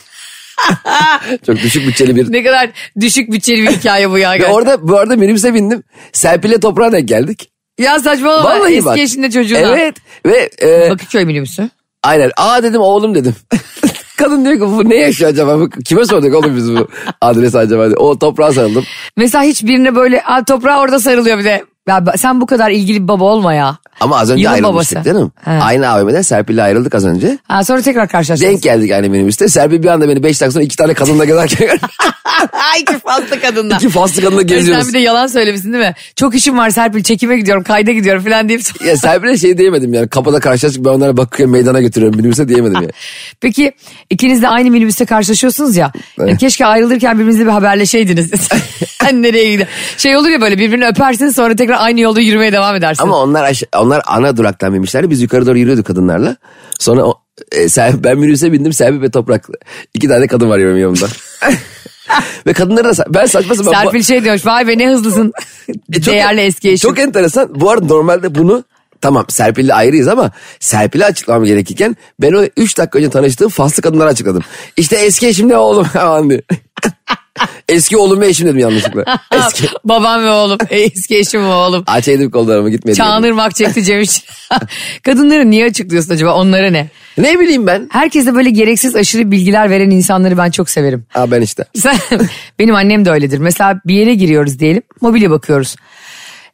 Çok 1.46 1.56
düşük 1.56 1.86
bütçeli 1.86 2.16
bir. 2.16 2.32
Ne 2.32 2.44
kadar 2.44 2.70
düşük 3.00 3.32
bütçeli 3.32 3.62
bir 3.62 3.68
hikaye 3.70 4.10
bu 4.10 4.18
ya. 4.18 4.30
Ve 4.32 4.36
gerçekten. 4.36 4.54
orada 4.58 4.88
bu 4.88 4.96
arada 4.98 5.16
minibüse 5.16 5.54
bindim. 5.54 5.82
Serpil'e 6.12 6.60
toprağa 6.60 6.92
denk 6.92 7.08
geldik. 7.08 7.50
Ya 7.78 7.98
saçmalama 8.00 8.44
Vallahi 8.50 8.72
eski 8.72 8.84
bak. 8.84 8.98
eşinde 8.98 9.30
çocuğuna. 9.30 9.58
Evet 9.58 9.94
ve 10.26 10.50
e, 10.62 10.90
Bakırköy 10.90 11.24
minibüsü. 11.24 11.70
aynen 12.02 12.30
aa 12.36 12.62
dedim 12.62 12.80
oğlum 12.80 13.14
dedim. 13.14 13.34
Kadın 14.16 14.44
diyor 14.44 14.54
ki 14.54 14.60
bu 14.60 14.90
ne 14.90 14.96
yaşıyor 14.96 15.30
acaba? 15.30 15.58
Kime 15.84 16.04
sorduk 16.06 16.34
oğlum 16.34 16.56
biz 16.56 16.72
bu 16.76 16.88
adresi 17.20 17.58
acaba? 17.58 17.88
O 17.96 18.18
toprağa 18.18 18.52
sarıldım. 18.52 18.84
Mesela 19.16 19.44
hiçbirine 19.44 19.94
böyle 19.96 20.22
"Aa, 20.22 20.44
toprağa 20.44 20.80
orada 20.80 20.98
sarılıyor 21.00 21.38
bir 21.38 21.44
de. 21.44 21.64
Ya 21.88 22.04
sen 22.16 22.40
bu 22.40 22.46
kadar 22.46 22.70
ilgili 22.70 23.02
bir 23.02 23.08
baba 23.08 23.24
olma 23.24 23.54
ya. 23.54 23.76
Ama 24.00 24.18
az 24.18 24.30
önce 24.30 24.42
Yılın 24.42 24.54
ayrılmıştık 24.54 24.96
babası. 24.98 25.08
canım. 25.10 25.32
He. 25.44 25.50
Aynı 25.50 25.88
AVM'den 25.88 26.22
Serpil'le 26.22 26.58
ayrıldık 26.58 26.94
az 26.94 27.06
önce. 27.06 27.38
Ha, 27.48 27.64
sonra 27.64 27.82
tekrar 27.82 28.08
karşılaşacağız. 28.08 28.52
Denk 28.52 28.62
geldik 28.62 28.92
aynı 28.92 29.08
minibüste. 29.10 29.48
Serpil 29.48 29.82
bir 29.82 29.88
anda 29.88 30.08
beni 30.08 30.22
5 30.22 30.40
dakika 30.40 30.52
sonra 30.52 30.64
iki 30.64 30.76
tane 30.76 30.94
kadınla 30.94 31.24
gezerken 31.24 31.78
Ay 32.74 32.84
ki 32.84 32.98
fazla 33.06 33.40
kadınla. 33.40 33.76
iki 33.76 33.88
faslı 33.88 34.22
kadınla 34.22 34.38
Sen 34.40 34.46
geziyoruz. 34.46 34.88
bir 34.88 34.92
de 34.92 34.98
yalan 34.98 35.26
söylemişsin 35.26 35.72
değil 35.72 35.84
mi? 35.84 35.94
Çok 36.16 36.34
işim 36.34 36.58
var 36.58 36.70
Serpil 36.70 37.02
çekime 37.02 37.36
gidiyorum 37.36 37.62
kayda 37.62 37.92
gidiyorum 37.92 38.24
falan 38.24 38.48
deyip. 38.48 38.60
Ya 38.86 38.96
Serpil'e 38.96 39.36
şey 39.38 39.58
diyemedim 39.58 39.94
yani 39.94 40.08
kapıda 40.08 40.40
karşılaştık 40.40 40.84
ben 40.84 40.90
onlara 40.90 41.16
bakıyorum 41.16 41.52
meydana 41.52 41.80
götürüyorum 41.80 42.18
minibüse 42.18 42.48
diyemedim 42.48 42.82
ya. 42.82 42.88
Peki 43.40 43.72
ikiniz 44.10 44.42
de 44.42 44.48
aynı 44.48 44.70
minibüste 44.70 45.04
karşılaşıyorsunuz 45.04 45.76
ya. 45.76 45.92
Ya 46.26 46.36
keşke 46.36 46.66
ayrılırken 46.66 47.18
birbirinizle 47.18 47.44
bir 47.46 47.50
haberleşeydiniz. 47.50 48.30
hani 49.02 49.22
nereye 49.22 49.50
gidiyor? 49.50 49.68
Şey 49.96 50.16
olur 50.16 50.28
ya 50.28 50.40
böyle 50.40 50.58
birbirini 50.58 50.86
öpersin 50.86 51.28
sonra 51.30 51.56
tekrar 51.56 51.76
aynı 51.78 52.00
yolda 52.00 52.20
yürümeye 52.20 52.52
devam 52.52 52.76
edersin. 52.76 53.02
Ama 53.02 53.22
onlar 53.22 53.44
aş- 53.44 53.62
onlar 53.76 54.02
ana 54.06 54.36
duraktan 54.36 54.74
binmişlerdi 54.74 55.10
biz 55.10 55.22
yukarı 55.22 55.46
doğru 55.46 55.58
yürüyorduk 55.58 55.86
kadınlarla. 55.86 56.36
Sonra 56.80 57.04
o, 57.04 57.20
e, 57.52 57.68
ben 58.04 58.18
minibüse 58.18 58.52
bindim 58.52 58.72
Serpil 58.72 59.00
ve 59.02 59.10
Toprak. 59.10 59.48
İki 59.94 60.08
tane 60.08 60.26
kadın 60.26 60.48
var 60.48 60.58
yanımda. 60.58 61.06
Ve 62.46 62.52
kadınları 62.52 62.96
da 62.96 63.04
ben 63.08 63.26
saçma 63.26 63.54
sapan. 63.54 63.72
Serpil 63.72 64.02
şey 64.02 64.24
diyor 64.24 64.40
vay 64.44 64.68
be 64.68 64.78
ne 64.78 64.88
hızlısın. 64.90 65.32
E, 65.92 66.00
çok- 66.00 66.14
Değerli 66.14 66.40
eski 66.40 66.70
eşim. 66.70 66.90
Çok 66.90 66.98
enteresan. 66.98 67.60
Bu 67.60 67.70
arada 67.70 67.86
normalde 67.86 68.34
bunu 68.34 68.64
tamam 69.00 69.24
Serpil'le 69.28 69.70
ayrıyız 69.70 70.08
ama 70.08 70.30
Serpil'e 70.60 71.04
açıklamam 71.04 71.44
gerekirken 71.44 71.96
ben 72.20 72.32
o 72.32 72.42
3 72.56 72.78
dakika 72.78 72.98
önce 72.98 73.10
tanıştığım 73.10 73.48
faslı 73.48 73.82
kadınlara 73.82 74.08
açıkladım. 74.10 74.42
İşte 74.76 74.96
eski 74.96 75.26
eşim 75.26 75.48
ne 75.48 75.56
oğlum 75.56 75.84
falan 75.92 76.30
diye. 76.30 76.42
Eski 77.68 77.96
oğlum 77.96 78.20
ve 78.20 78.28
eşim 78.28 78.46
dedim 78.46 78.58
yanlışlıkla. 78.58 79.04
Eski. 79.32 79.68
Babam 79.84 80.24
ve 80.24 80.30
oğlum. 80.30 80.58
E, 80.70 80.80
Eski 80.80 81.16
eşim 81.16 81.42
ve 81.42 81.52
oğlum. 81.52 81.84
Açaydım 81.86 82.30
kollarımı 82.30 82.70
gitmedi. 82.70 82.96
Çağınırmak 82.96 83.54
çekti 83.54 83.84
Cem. 83.84 84.02
Kadınları 85.02 85.50
niye 85.50 85.64
açıklıyorsun 85.64 86.14
acaba? 86.14 86.34
Onlara 86.34 86.70
ne? 86.70 86.88
Ne 87.18 87.40
bileyim 87.40 87.66
ben. 87.66 87.88
Herkese 87.92 88.34
böyle 88.34 88.50
gereksiz 88.50 88.96
aşırı 88.96 89.30
bilgiler 89.30 89.70
veren 89.70 89.90
insanları 89.90 90.38
ben 90.38 90.50
çok 90.50 90.70
severim. 90.70 91.06
Ha 91.08 91.30
ben 91.30 91.40
işte. 91.42 91.64
Sen, 91.74 91.96
benim 92.58 92.74
annem 92.74 93.04
de 93.04 93.10
öyledir. 93.10 93.38
Mesela 93.38 93.80
bir 93.86 93.94
yere 93.94 94.14
giriyoruz 94.14 94.58
diyelim. 94.58 94.82
Mobilya 95.00 95.30
bakıyoruz. 95.30 95.76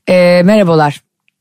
Ee, 0.08 0.42
merhabalar. 0.44 1.00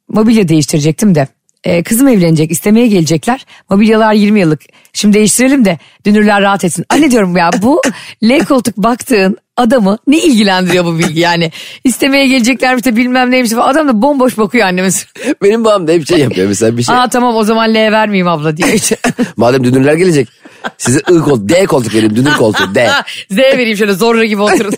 Mobilya 0.10 0.48
değiştirecektim 0.48 1.16
de. 1.16 1.28
Ee, 1.64 1.84
kızım 1.84 2.08
evlenecek 2.08 2.52
istemeye 2.52 2.88
gelecekler. 2.88 3.46
Mobilyalar 3.70 4.14
20 4.14 4.40
yıllık. 4.40 4.62
Şimdi 4.94 5.18
değiştirelim 5.18 5.66
de 5.66 5.80
dünürler 6.06 6.42
rahat 6.42 6.64
etsin. 6.64 6.86
Anne 6.90 7.12
diyorum 7.12 7.38
ya 7.38 7.50
bu 7.62 7.82
L 8.24 8.46
koltuk 8.46 8.78
baktığın 8.78 9.38
adamı 9.58 9.98
ne 10.08 10.18
ilgilendiriyor 10.18 10.86
bu 10.86 11.00
bilgi 11.00 11.20
yani. 11.20 11.52
İstemeye 11.84 12.28
geleceklermiş 12.28 12.86
de 12.86 12.96
bilmem 12.96 13.32
neymiş. 13.32 13.52
falan. 13.52 13.68
Adam 13.68 13.88
da 13.88 14.02
bomboş 14.02 14.38
bakıyor 14.38 14.68
annemiz. 14.68 15.06
Benim 15.44 15.66
babam 15.66 15.88
da 15.88 15.92
hep 15.92 16.08
şey 16.08 16.18
yapıyor 16.20 16.48
mesela 16.48 16.78
bir 16.78 16.84
şey. 16.84 16.96
Aa 16.96 17.08
tamam 17.08 17.36
o 17.36 17.44
zaman 17.44 17.74
L 17.74 17.92
vermeyeyim 17.92 18.28
abla 18.28 18.58
diye. 18.58 18.76
Madem 19.38 19.64
dünürler 19.64 19.94
gelecek. 19.94 20.30
Size 20.78 21.00
I 21.00 21.20
koltuk, 21.20 21.50
D 21.50 21.66
koltuk 21.66 21.94
vereyim. 21.94 22.16
Dünür 22.16 22.34
koltuğu 22.34 22.76
D. 22.76 22.90
Z 23.30 23.38
vereyim 23.38 23.78
şöyle 23.78 23.94
zorla 23.94 24.26
gibi 24.26 24.42
oturun 24.42 24.74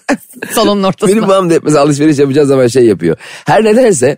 salonun 0.52 0.84
ortasında. 0.84 1.12
Benim 1.12 1.28
babam 1.28 1.50
da 1.50 1.54
hep 1.54 1.64
mesela 1.64 1.82
alışveriş 1.84 2.20
yapacağı 2.20 2.46
zaman 2.46 2.68
şey 2.68 2.86
yapıyor. 2.86 3.18
Her 3.46 3.64
nedense 3.64 4.18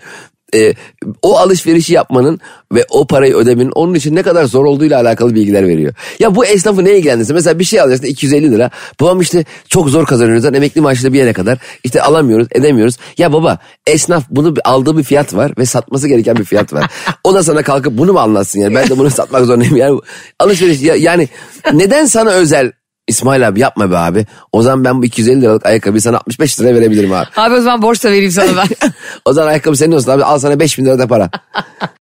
e, 0.55 0.73
o 1.21 1.37
alışverişi 1.37 1.93
yapmanın 1.93 2.39
ve 2.73 2.85
o 2.89 3.07
parayı 3.07 3.35
ödemenin 3.35 3.71
onun 3.75 3.93
için 3.93 4.15
ne 4.15 4.23
kadar 4.23 4.45
zor 4.45 4.65
olduğuyla 4.65 5.01
alakalı 5.01 5.35
bilgiler 5.35 5.67
veriyor. 5.67 5.93
Ya 6.19 6.35
bu 6.35 6.45
esnafı 6.45 6.85
ne 6.85 6.97
ilgilendirsin? 6.97 7.35
Mesela 7.35 7.59
bir 7.59 7.63
şey 7.63 7.81
alacaksın 7.81 8.05
250 8.05 8.51
lira. 8.51 8.69
Babam 9.01 9.21
işte 9.21 9.45
çok 9.69 9.89
zor 9.89 10.05
kazanıyoruz. 10.05 10.45
Emekli 10.45 10.81
maaşıyla 10.81 11.13
bir 11.13 11.17
yere 11.17 11.33
kadar. 11.33 11.57
İşte 11.83 12.01
alamıyoruz 12.01 12.47
edemiyoruz. 12.51 12.97
Ya 13.17 13.33
baba 13.33 13.59
esnaf 13.87 14.23
bunu 14.29 14.53
aldığı 14.65 14.97
bir 14.97 15.03
fiyat 15.03 15.33
var 15.33 15.51
ve 15.57 15.65
satması 15.65 16.07
gereken 16.07 16.35
bir 16.35 16.43
fiyat 16.43 16.73
var. 16.73 16.91
O 17.23 17.33
da 17.33 17.43
sana 17.43 17.63
kalkıp 17.63 17.97
bunu 17.97 18.13
mu 18.13 18.19
anlatsın 18.19 18.59
yani? 18.59 18.75
Ben 18.75 18.89
de 18.89 18.97
bunu 18.97 19.09
satmak 19.09 19.45
zorundayım. 19.45 19.75
Yani 19.75 19.99
alışveriş 20.39 20.81
ya, 20.81 20.95
yani 20.95 21.29
neden 21.73 22.05
sana 22.05 22.31
özel 22.31 22.71
İsmail 23.07 23.47
abi 23.47 23.59
yapma 23.59 23.91
be 23.91 23.97
abi. 23.97 24.25
O 24.51 24.61
zaman 24.61 24.85
ben 24.85 25.01
bu 25.01 25.05
250 25.05 25.41
liralık 25.41 25.65
ayakkabıyı 25.65 26.01
sana 26.01 26.17
65 26.17 26.59
liraya 26.59 26.75
verebilirim 26.75 27.13
abi. 27.13 27.27
Abi 27.37 27.55
o 27.55 27.61
zaman 27.61 27.81
borç 27.81 28.03
da 28.03 28.11
vereyim 28.11 28.31
sana 28.31 28.47
ben. 28.57 28.91
o 29.25 29.33
zaman 29.33 29.47
ayakkabı 29.47 29.75
senin 29.75 29.91
olsun 29.91 30.11
abi 30.11 30.23
al 30.23 30.39
sana 30.39 30.59
5000 30.59 30.85
lira 30.85 30.99
da 30.99 31.07
para. 31.07 31.29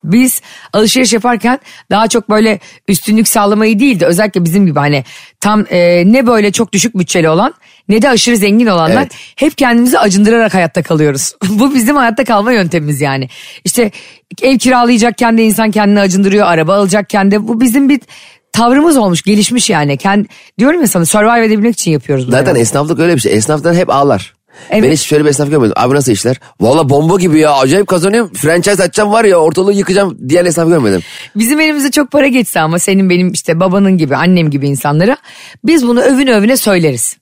Biz 0.04 0.42
alışveriş 0.74 1.14
yaparken 1.14 1.60
daha 1.92 2.08
çok 2.08 2.30
böyle 2.30 2.60
üstünlük 2.88 3.28
sağlamayı 3.28 3.80
değil 3.80 4.00
de 4.00 4.06
özellikle 4.06 4.44
bizim 4.44 4.66
gibi 4.66 4.80
hani 4.80 5.04
tam 5.40 5.66
e, 5.70 6.04
ne 6.06 6.28
böyle 6.28 6.52
çok 6.52 6.74
düşük 6.74 6.98
bütçeli 6.98 7.30
olan 7.30 7.54
ne 7.90 8.02
de 8.02 8.10
aşırı 8.10 8.38
zengin 8.38 8.66
olanlar 8.66 9.02
Evet. 9.02 9.12
hep 9.36 9.58
kendimizi 9.58 10.00
acındırarak 10.00 10.54
hayatta 10.54 10.84
kalıyoruz. 10.84 11.36
Bu 11.50 11.76
bizim 11.76 11.96
hayatta 11.96 12.24
kalma 12.24 12.52
yöntemimiz 12.52 13.02
yani. 13.02 13.30
İşte 13.64 13.92
ev 14.42 14.58
kiralayacakken 14.58 15.38
de 15.38 15.44
insan 15.44 15.72
kendini 15.72 16.00
acındırıyor, 16.00 16.48
araba 16.48 16.76
alacakken 16.76 17.32
de 17.32 17.48
bu 17.48 17.62
bizim 17.62 17.90
bir 17.90 18.02
tavrımız 18.56 18.98
olmuş, 18.98 19.22
gelişmiş 19.22 19.70
yani. 19.70 19.98
Kend, 19.98 20.26
diyorum 20.60 20.82
ya 20.82 20.88
sana 20.88 21.06
survive 21.06 21.46
edebilmek 21.46 21.74
için 21.74 21.92
yapıyoruz 21.92 22.28
bunu. 22.28 22.36
Zaten 22.36 22.56
esnaflık 22.56 23.00
öyle 23.00 23.16
bir 23.16 23.22
şey. 23.22 23.34
Esnaflar 23.34 23.76
hep 23.76 23.90
ağlar. 23.90 24.36
Evet. 24.70 24.84
Ben 24.84 24.92
hiç 24.92 25.02
şöyle 25.02 25.26
bir 25.26 25.30
esnaf 25.30 25.50
görmedim. 25.50 25.74
Abi 25.76 25.96
nasıl 25.96 26.12
işler? 26.12 26.40
Valla 26.62 26.90
bomba 26.90 27.18
gibi 27.18 27.40
ya. 27.40 27.54
Acayip 27.54 27.88
kazanıyorum. 27.88 28.34
Franchise 28.34 28.84
açacağım 28.84 29.12
var 29.12 29.26
ya 29.26 29.38
ortalığı 29.38 29.74
yıkacağım 29.74 30.18
diyen 30.30 30.46
esnaf 30.46 30.68
görmedim. 30.68 31.02
Bizim 31.36 31.60
elimize 31.60 31.92
çok 31.92 32.12
para 32.12 32.28
geçse 32.28 32.60
ama 32.60 32.80
senin 32.80 33.10
benim 33.10 33.32
işte 33.32 33.60
babanın 33.60 33.98
gibi 33.98 34.16
annem 34.16 34.50
gibi 34.50 34.68
insanlara 34.68 35.18
biz 35.64 35.88
bunu 35.88 36.02
övüne 36.02 36.34
övüne 36.34 36.58
söyleriz. 36.58 37.18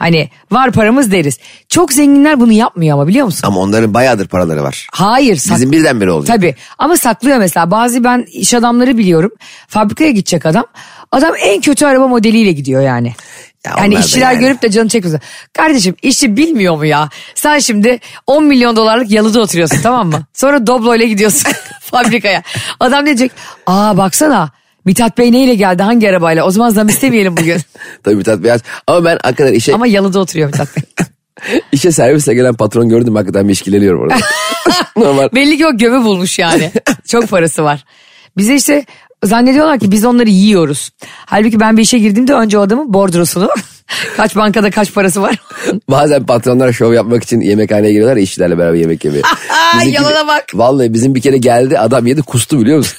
Hani 0.00 0.28
var 0.50 0.72
paramız 0.72 1.12
deriz. 1.12 1.38
Çok 1.68 1.92
zenginler 1.92 2.40
bunu 2.40 2.52
yapmıyor 2.52 2.94
ama 2.94 3.08
biliyor 3.08 3.26
musun? 3.26 3.40
Ama 3.46 3.60
onların 3.60 3.94
bayağıdır 3.94 4.28
paraları 4.28 4.62
var. 4.62 4.86
Hayır. 4.92 5.36
sak- 5.36 5.56
Bizim 5.56 5.72
birdenbire 5.72 6.10
oldu. 6.10 6.24
Tabii 6.26 6.54
ama 6.78 6.96
saklıyor 6.96 7.38
mesela 7.38 7.70
bazı 7.70 8.04
ben 8.04 8.26
iş 8.32 8.54
adamları 8.54 8.98
biliyorum. 8.98 9.30
Fabrikaya 9.68 10.10
gidecek 10.10 10.46
adam. 10.46 10.64
Adam 11.12 11.32
en 11.40 11.60
kötü 11.60 11.86
araba 11.86 12.08
modeliyle 12.08 12.52
gidiyor 12.52 12.82
yani. 12.82 13.14
Ya 13.66 13.72
yani 13.78 13.94
işçiler 13.94 14.32
yani. 14.32 14.40
görüp 14.40 14.62
de 14.62 14.70
canı 14.70 14.88
çekmiyor. 14.88 15.20
Kardeşim 15.52 15.94
işçi 16.02 16.36
bilmiyor 16.36 16.76
mu 16.76 16.86
ya? 16.86 17.08
Sen 17.34 17.58
şimdi 17.58 17.98
10 18.26 18.44
milyon 18.44 18.76
dolarlık 18.76 19.10
yalıda 19.10 19.40
oturuyorsun 19.40 19.78
tamam 19.82 20.08
mı? 20.08 20.22
Sonra 20.32 20.66
Doblo 20.66 20.94
ile 20.94 21.06
gidiyorsun 21.08 21.52
fabrikaya. 21.80 22.42
Adam 22.80 23.06
diyecek 23.06 23.32
aa 23.66 23.96
baksana 23.96 24.50
Mithat 24.84 25.18
Bey 25.18 25.32
neyle 25.32 25.54
geldi 25.54 25.82
hangi 25.82 26.10
arabayla? 26.10 26.44
O 26.44 26.50
zaman 26.50 26.70
zam 26.70 26.88
istemeyelim 26.88 27.36
bugün. 27.36 27.58
Tabii 28.02 28.16
Mithat 28.16 28.42
Beyaz. 28.42 28.60
Ama 28.86 29.04
ben 29.04 29.18
hakikaten 29.22 29.52
işe, 29.52 29.74
Ama 29.74 29.86
yalıda 29.86 30.20
oturuyor 30.20 30.46
Mithat 30.46 30.68
Bey. 30.76 30.82
işe 31.72 31.92
servisle 31.92 32.34
gelen 32.34 32.54
patron 32.54 32.88
gördüm 32.88 33.14
hakikaten 33.14 33.48
bir 33.48 33.52
işkileniyorum 33.52 34.00
orada. 34.00 34.16
Normal. 34.96 35.28
Belli 35.34 35.58
ki 35.58 35.66
o 35.66 35.76
gömü 35.76 36.04
bulmuş 36.04 36.38
yani. 36.38 36.70
Çok 37.08 37.28
parası 37.28 37.64
var. 37.64 37.84
Bize 38.36 38.54
işte 38.54 38.84
zannediyorlar 39.24 39.78
ki 39.78 39.92
biz 39.92 40.04
onları 40.04 40.30
yiyoruz. 40.30 40.90
Halbuki 41.26 41.60
ben 41.60 41.76
bir 41.76 41.82
işe 41.82 41.98
girdiğimde 41.98 42.34
önce 42.34 42.58
o 42.58 42.60
adamın 42.60 42.94
bordrosunu 42.94 43.48
kaç 44.16 44.36
bankada 44.36 44.70
kaç 44.70 44.94
parası 44.94 45.22
var. 45.22 45.36
Bazen 45.90 46.26
patronlar 46.26 46.72
şov 46.72 46.92
yapmak 46.92 47.24
için 47.24 47.40
yemekhaneye 47.40 47.92
giriyorlar 47.92 48.16
ya 48.16 48.22
işçilerle 48.22 48.58
beraber 48.58 48.78
yemek 48.78 49.04
yemeye. 49.04 49.22
Yalana 49.86 50.26
bak. 50.26 50.44
Vallahi 50.54 50.92
bizim 50.92 51.14
bir 51.14 51.20
kere 51.20 51.38
geldi 51.38 51.78
adam 51.78 52.06
yedi 52.06 52.22
kustu 52.22 52.60
biliyor 52.60 52.78
musun? 52.78 52.98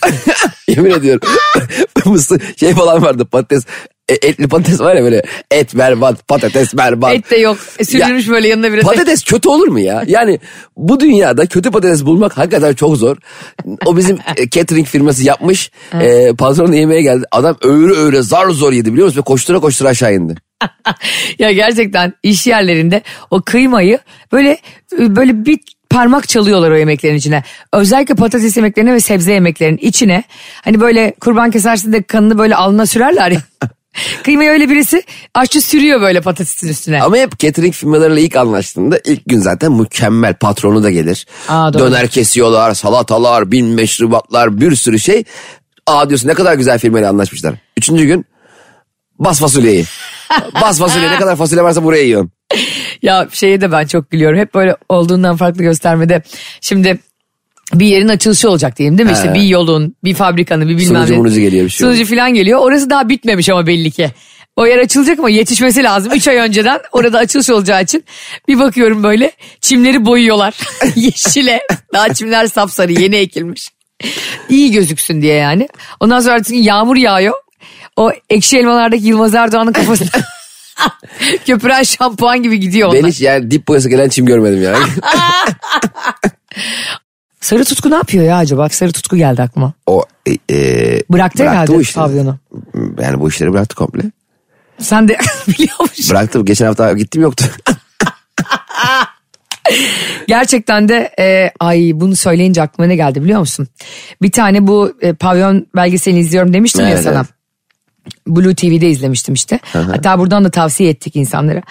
Yemin 0.75 0.91
ediyorum. 0.91 1.29
Mısır 2.05 2.41
şey 2.57 2.73
falan 2.73 3.01
vardı 3.01 3.25
patates. 3.25 3.63
e, 4.09 4.13
etli 4.13 4.47
patates 4.47 4.79
var 4.79 4.95
ya 4.95 5.03
böyle 5.03 5.23
et 5.51 5.77
berbat 5.77 6.27
patates 6.27 6.77
berbat. 6.77 7.13
Et 7.13 7.31
de 7.31 7.35
yok. 7.35 7.57
E, 7.79 7.85
Sürülmüş 7.85 8.29
böyle 8.29 8.47
yanına 8.47 8.73
bir 8.73 8.77
de. 8.77 8.81
Patates 8.81 9.23
kötü 9.23 9.49
olur 9.49 9.67
mu 9.67 9.79
ya? 9.79 10.03
Yani 10.07 10.39
bu 10.77 10.99
dünyada 10.99 11.45
kötü 11.45 11.71
patates 11.71 12.05
bulmak 12.05 12.37
hakikaten 12.37 12.73
çok 12.73 12.97
zor. 12.97 13.17
O 13.85 13.97
bizim 13.97 14.17
e, 14.37 14.49
catering 14.49 14.87
firması 14.87 15.23
yapmış. 15.23 15.71
E, 16.01 16.33
patron 16.37 16.71
yemeğe 16.71 17.01
geldi. 17.01 17.25
Adam 17.31 17.57
öğre 17.61 17.93
öğre 17.93 18.21
zar 18.21 18.49
zor 18.49 18.73
yedi 18.73 18.93
biliyor 18.93 19.07
musun? 19.07 19.19
Ve 19.19 19.23
koştura 19.23 19.59
koştura 19.59 19.89
aşağı 19.89 20.13
indi. 20.13 20.35
ya 21.39 21.51
gerçekten 21.51 22.13
iş 22.23 22.47
yerlerinde 22.47 23.01
o 23.31 23.41
kıymayı 23.41 23.99
böyle 24.31 24.57
böyle 24.99 25.45
bir 25.45 25.59
parmak 25.91 26.29
çalıyorlar 26.29 26.71
o 26.71 26.75
yemeklerin 26.75 27.15
içine. 27.15 27.43
Özellikle 27.73 28.15
patates 28.15 28.57
yemeklerine 28.57 28.93
ve 28.93 28.99
sebze 28.99 29.33
yemeklerinin 29.33 29.77
içine. 29.77 30.23
Hani 30.63 30.81
böyle 30.81 31.13
kurban 31.21 31.51
kesersin 31.51 31.93
de 31.93 32.03
kanını 32.03 32.37
böyle 32.37 32.55
alnına 32.55 32.85
sürerler 32.85 33.31
ya. 33.31 33.41
Kıymayı 34.23 34.49
öyle 34.49 34.69
birisi 34.69 35.03
aşçı 35.33 35.61
sürüyor 35.61 36.01
böyle 36.01 36.21
patatesin 36.21 36.67
üstüne. 36.67 37.01
Ama 37.01 37.17
hep 37.17 37.39
catering 37.39 37.73
firmalarıyla 37.73 38.21
ilk 38.21 38.35
anlaştığında 38.35 38.99
ilk 39.05 39.21
gün 39.25 39.39
zaten 39.39 39.71
mükemmel 39.71 40.33
patronu 40.33 40.83
da 40.83 40.91
gelir. 40.91 41.25
Aa, 41.49 41.73
doğru. 41.73 41.83
Döner 41.83 42.07
kesiyorlar, 42.07 42.73
salatalar, 42.73 43.51
bin 43.51 43.65
meşrubatlar 43.65 44.61
bir 44.61 44.75
sürü 44.75 44.99
şey. 44.99 45.23
Aa 45.87 46.09
diyorsun 46.09 46.27
ne 46.27 46.33
kadar 46.33 46.53
güzel 46.53 46.79
firmayla 46.79 47.09
anlaşmışlar. 47.09 47.55
Üçüncü 47.77 48.05
gün 48.05 48.25
bas 49.25 49.39
fasulyeyi. 49.39 49.85
bas 50.61 50.79
fasulye 50.79 51.11
ne 51.11 51.17
kadar 51.17 51.35
fasulye 51.35 51.63
varsa 51.63 51.83
buraya 51.83 52.03
yiyorsun. 52.03 52.31
Ya 53.01 53.27
şeye 53.31 53.61
de 53.61 53.71
ben 53.71 53.85
çok 53.85 54.11
gülüyorum. 54.11 54.39
Hep 54.39 54.53
böyle 54.53 54.75
olduğundan 54.89 55.37
farklı 55.37 55.63
göstermede. 55.63 56.21
Şimdi 56.61 56.99
bir 57.73 57.85
yerin 57.85 58.07
açılışı 58.07 58.49
olacak 58.49 58.77
diyelim 58.77 58.97
değil 58.97 59.09
mi? 59.09 59.15
İşte 59.15 59.29
He. 59.29 59.33
bir 59.33 59.41
yolun, 59.41 59.95
bir 60.03 60.13
fabrikanın, 60.13 60.69
bir 60.69 60.77
bilmem 60.77 61.07
Sunucu 61.07 61.39
ne. 61.39 61.43
geliyor 61.43 61.65
bir 61.65 61.69
şey 61.69 61.87
Sunucu 61.87 62.05
falan 62.05 62.33
geliyor. 62.33 62.59
Orası 62.59 62.89
daha 62.89 63.09
bitmemiş 63.09 63.49
ama 63.49 63.67
belli 63.67 63.91
ki. 63.91 64.11
O 64.55 64.65
yer 64.65 64.77
açılacak 64.77 65.19
ama 65.19 65.29
yetişmesi 65.29 65.83
lazım. 65.83 66.13
Üç 66.13 66.27
ay 66.27 66.35
önceden 66.35 66.79
orada 66.91 67.17
açılış 67.17 67.49
olacağı 67.49 67.83
için 67.83 68.03
bir 68.47 68.59
bakıyorum 68.59 69.03
böyle 69.03 69.31
çimleri 69.61 70.05
boyuyorlar. 70.05 70.59
Yeşile. 70.95 71.61
Daha 71.93 72.13
çimler 72.13 72.47
sapsarı 72.47 72.91
yeni 72.91 73.15
ekilmiş. 73.15 73.69
İyi 74.49 74.71
gözüksün 74.71 75.21
diye 75.21 75.35
yani. 75.35 75.67
Ondan 75.99 76.19
sonra 76.19 76.33
artık 76.35 76.55
yağmur 76.55 76.95
yağıyor. 76.95 77.33
O 77.97 78.11
ekşi 78.29 78.57
elmalardaki 78.57 79.05
Yılmaz 79.05 79.35
Erdoğan'ın 79.35 79.71
kafasına 79.73 80.09
köpüren 81.45 81.83
şampuan 81.83 82.43
gibi 82.43 82.59
gidiyor 82.59 82.89
onlar. 82.89 83.03
Ben 83.03 83.07
hiç 83.09 83.21
yani 83.21 83.51
dip 83.51 83.67
boyası 83.67 83.89
gelen 83.89 84.09
çim 84.09 84.25
görmedim 84.25 84.63
yani. 84.63 84.77
Sarı 87.41 87.65
Tutku 87.65 87.91
ne 87.91 87.95
yapıyor 87.95 88.23
ya 88.25 88.37
acaba? 88.37 88.69
Sarı 88.69 88.91
Tutku 88.91 89.15
geldi 89.17 89.41
aklıma. 89.41 89.73
o 89.87 90.03
e, 90.25 90.55
e, 90.55 91.03
Bıraktı 91.09 91.43
herhalde 91.49 91.73
bu 91.73 91.81
işleri. 91.81 92.05
pavyonu. 92.05 92.37
Yani 93.01 93.19
bu 93.19 93.29
işleri 93.29 93.53
bıraktı 93.53 93.75
komple. 93.75 94.03
Sen 94.79 95.07
de 95.07 95.17
biliyor 95.47 95.79
musun? 95.79 96.05
Bıraktım. 96.09 96.45
Geçen 96.45 96.65
hafta 96.65 96.93
gittim 96.93 97.21
yoktu. 97.21 97.45
Gerçekten 100.27 100.89
de 100.89 101.13
e, 101.19 101.51
ay 101.59 101.91
bunu 101.93 102.15
söyleyince 102.15 102.61
aklıma 102.61 102.87
ne 102.87 102.95
geldi 102.95 103.23
biliyor 103.23 103.39
musun? 103.39 103.67
Bir 104.21 104.31
tane 104.31 104.67
bu 104.67 104.93
e, 105.01 105.13
pavyon 105.13 105.67
belgeselini 105.75 106.19
izliyorum 106.19 106.53
demiştim 106.53 106.81
ya 106.83 106.89
Evet, 106.89 107.03
sana. 107.03 107.15
evet. 107.15 107.27
Blue 108.27 108.55
TV'de 108.55 108.89
izlemiştim 108.89 109.33
işte. 109.33 109.59
Hatta 109.73 110.19
buradan 110.19 110.45
da 110.45 110.51
tavsiye 110.51 110.89
ettik 110.89 111.15
insanlara. 111.15 111.61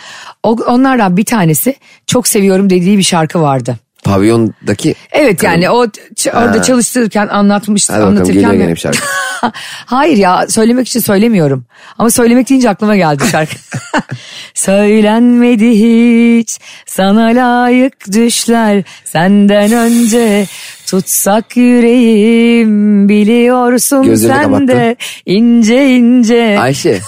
O, 0.43 0.51
onlardan 0.51 1.17
bir 1.17 1.25
tanesi 1.25 1.77
çok 2.07 2.29
seviyorum 2.29 2.71
dediği 2.71 2.99
bir 2.99 3.03
şarkı 3.03 3.41
vardı. 3.41 3.77
Pavyondaki 4.05 4.95
Evet 5.13 5.43
yani 5.43 5.71
o 5.71 5.87
orada 6.35 6.63
çalıştırırken 6.63 7.29
anlatmıştı. 7.29 7.93
Hadi 7.93 8.01
bakalım 8.01 8.17
anlatırken 8.17 8.43
geliyor 8.43 8.65
gene 8.65 8.75
bir 8.75 8.81
şarkı. 8.81 8.99
Hayır 9.87 10.17
ya 10.17 10.47
söylemek 10.49 10.89
için 10.89 11.01
söylemiyorum. 11.01 11.65
Ama 11.99 12.11
söylemek 12.11 12.49
deyince 12.49 12.71
aklıma 12.71 12.97
geldi 12.97 13.25
şarkı. 13.31 13.57
Söylenmedi 14.55 15.71
hiç 15.71 16.59
sana 16.87 17.25
layık 17.27 18.13
düşler 18.13 18.83
senden 19.05 19.73
önce 19.73 20.47
tutsak 20.91 21.57
yüreğim 21.57 23.09
biliyorsun 23.09 24.03
Gözlerini 24.03 24.35
sen 24.37 24.43
kapattı. 24.45 24.69
de 24.69 24.97
ince 25.27 25.89
ince. 25.97 26.59
Ayşe. 26.61 27.01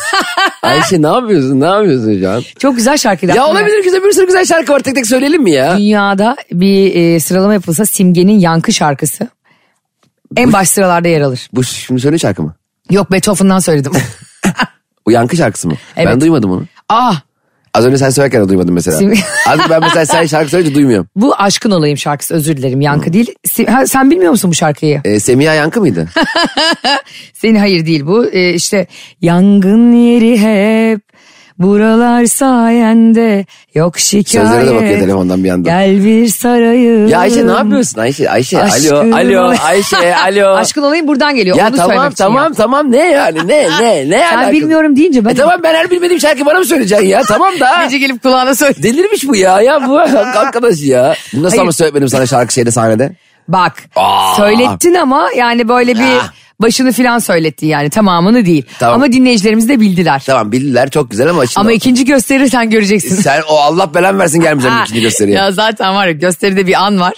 Ayşe 0.63 1.03
ne 1.03 1.07
yapıyorsun? 1.07 1.61
Ne 1.61 1.65
yapıyorsun 1.67 2.21
şu 2.21 2.31
an? 2.31 2.43
Çok 2.59 2.77
güzel 2.77 2.97
şarkıydı. 2.97 3.37
Ya 3.37 3.43
aklıma 3.43 3.59
olabilir 3.61 3.85
güzel 3.85 4.03
bir 4.05 4.13
sürü 4.13 4.27
güzel 4.27 4.45
şarkı 4.45 4.73
var. 4.73 4.81
Tek 4.81 4.95
tek 4.95 5.07
söyleyelim 5.07 5.43
mi 5.43 5.51
ya? 5.51 5.77
Dünyada 5.79 6.37
bir 6.53 6.95
e, 6.95 7.21
sıralama 7.21 7.55
yapılsa 7.55 7.87
Simge'nin 7.87 8.39
yankı 8.39 8.73
şarkısı 8.73 9.29
en 10.37 10.53
baş 10.53 10.69
sıralarda 10.69 11.09
yer 11.09 11.21
alır. 11.21 11.49
Bu 11.53 11.65
şimdi 11.65 12.01
söyle 12.01 12.19
şarkı 12.19 12.43
mı? 12.43 12.55
Yok 12.91 13.13
Beethoven'dan 13.13 13.59
söyledim. 13.59 13.93
O 15.05 15.11
yankı 15.11 15.37
şarkısı 15.37 15.69
mı? 15.69 15.75
Evet. 15.97 16.09
Ben 16.09 16.21
duymadım 16.21 16.51
onu. 16.51 16.65
ah 16.89 17.21
Az 17.75 17.87
önce 17.87 17.99
sen 17.99 18.11
söylerken 18.11 18.45
de 18.45 18.49
duymadım 18.49 18.75
mesela. 18.75 18.99
Sim- 18.99 19.19
Artık 19.47 19.71
ben 19.71 19.81
mesela 19.81 20.07
sen 20.07 20.27
şarkı 20.27 20.51
söyleyince 20.51 20.75
duymuyorum. 20.75 21.09
bu 21.17 21.35
aşkın 21.37 21.71
olayım 21.71 21.99
şarkısı 21.99 22.35
özür 22.35 22.57
dilerim 22.57 22.81
yankı 22.81 23.13
değil. 23.13 23.35
Si- 23.45 23.67
ha, 23.67 23.87
sen 23.87 24.11
bilmiyor 24.11 24.31
musun 24.31 24.51
bu 24.51 24.55
şarkıyı? 24.55 25.01
Ee, 25.05 25.21
Semiha 25.21 25.55
yankı 25.55 25.81
mıydı? 25.81 26.09
Senin 27.35 27.59
hayır 27.59 27.87
değil 27.87 28.07
bu. 28.07 28.27
Ee, 28.27 28.55
işte 28.55 28.87
yangın 29.21 29.93
yeri 29.93 30.39
hep 30.39 31.01
buralar 31.63 32.25
sayende 32.27 33.47
yok 33.75 33.99
şikayet. 33.99 34.49
Sözlere 34.49 34.67
de 34.67 34.75
bakıyor 34.75 34.99
telefondan 35.01 35.45
bir 35.45 35.49
yandan. 35.49 35.65
Gel 35.73 36.05
bir 36.05 36.29
sarayım. 36.29 37.09
Ya 37.09 37.19
Ayşe 37.19 37.47
ne 37.47 37.53
yapıyorsun 37.53 38.01
Ayşe? 38.01 38.31
Ayşe 38.31 38.63
Aşkın 38.63 39.13
alo 39.13 39.41
alo. 39.41 39.55
Ayşe 39.65 40.17
alo. 40.17 40.55
Aşkın 40.57 40.83
olayım 40.83 41.09
buradan 41.09 41.35
geliyor. 41.37 41.57
ya 41.57 41.69
Onu 41.69 41.77
tamam 41.77 42.11
tamam 42.17 42.43
yaptım. 42.45 42.57
tamam 42.57 42.93
ne 42.93 43.11
yani 43.11 43.39
ne 43.49 43.69
ne 43.81 44.11
ne 44.11 44.19
Sen 44.31 44.37
alakası? 44.37 44.53
bilmiyorum 44.53 44.97
deyince 44.97 45.25
ben 45.25 45.31
E 45.31 45.35
tamam 45.35 45.61
ben 45.63 45.75
her 45.75 45.91
bilmediğim 45.91 46.21
şarkı 46.21 46.47
bana 46.47 46.59
mı 46.59 46.65
söyleyeceksin 46.65 47.07
ya? 47.07 47.23
Tamam 47.23 47.53
da. 47.61 47.69
gece 47.85 47.99
gelip 47.99 48.23
kulağına 48.23 48.55
söyle. 48.55 48.83
Delirmiş 48.83 49.29
bu 49.29 49.37
ya 49.37 49.61
ya 49.61 49.89
bu 49.89 49.99
arkadaş 50.39 50.81
ya. 50.83 51.15
Nasıl 51.35 51.49
Hayır. 51.49 51.63
ama 51.63 51.73
söyletmedim 51.73 52.09
sana 52.09 52.27
şarkı 52.27 52.55
şeyde 52.55 52.71
sahnede? 52.71 53.13
Bak 53.49 53.73
Aa. 53.97 54.35
söylettin 54.37 54.95
ama 54.95 55.29
yani 55.37 55.69
böyle 55.69 55.95
bir 55.95 56.17
Ah. 56.21 56.33
Başını 56.61 56.93
filan 56.93 57.19
söyletti 57.19 57.67
yani 57.67 57.91
tamamını 57.91 58.47
değil. 58.47 58.65
Tamam. 58.79 58.95
Ama 58.95 59.13
dinleyicilerimiz 59.13 59.69
de 59.69 59.81
bildiler. 59.81 60.23
Tamam 60.27 60.53
bildiler 60.53 60.91
çok 60.91 61.11
güzel 61.11 61.31
ama 61.31 61.47
şimdi... 61.47 61.61
Ama 61.61 61.73
ikinci 61.73 62.05
gösteri 62.05 62.51
sen 62.51 62.71
göreceksin. 62.71 63.15
Sen 63.17 63.43
o 63.49 63.57
Allah 63.57 63.95
belan 63.95 64.19
versin 64.19 64.41
gelmeyeceğim 64.41 64.77
ikinci 64.85 65.01
gösteriye. 65.01 65.37
Ya 65.37 65.53
zaten 65.53 65.95
var 65.95 66.07
ya 66.07 66.13
gösteride 66.13 66.67
bir 66.67 66.87
an 66.87 67.01
var. 67.01 67.15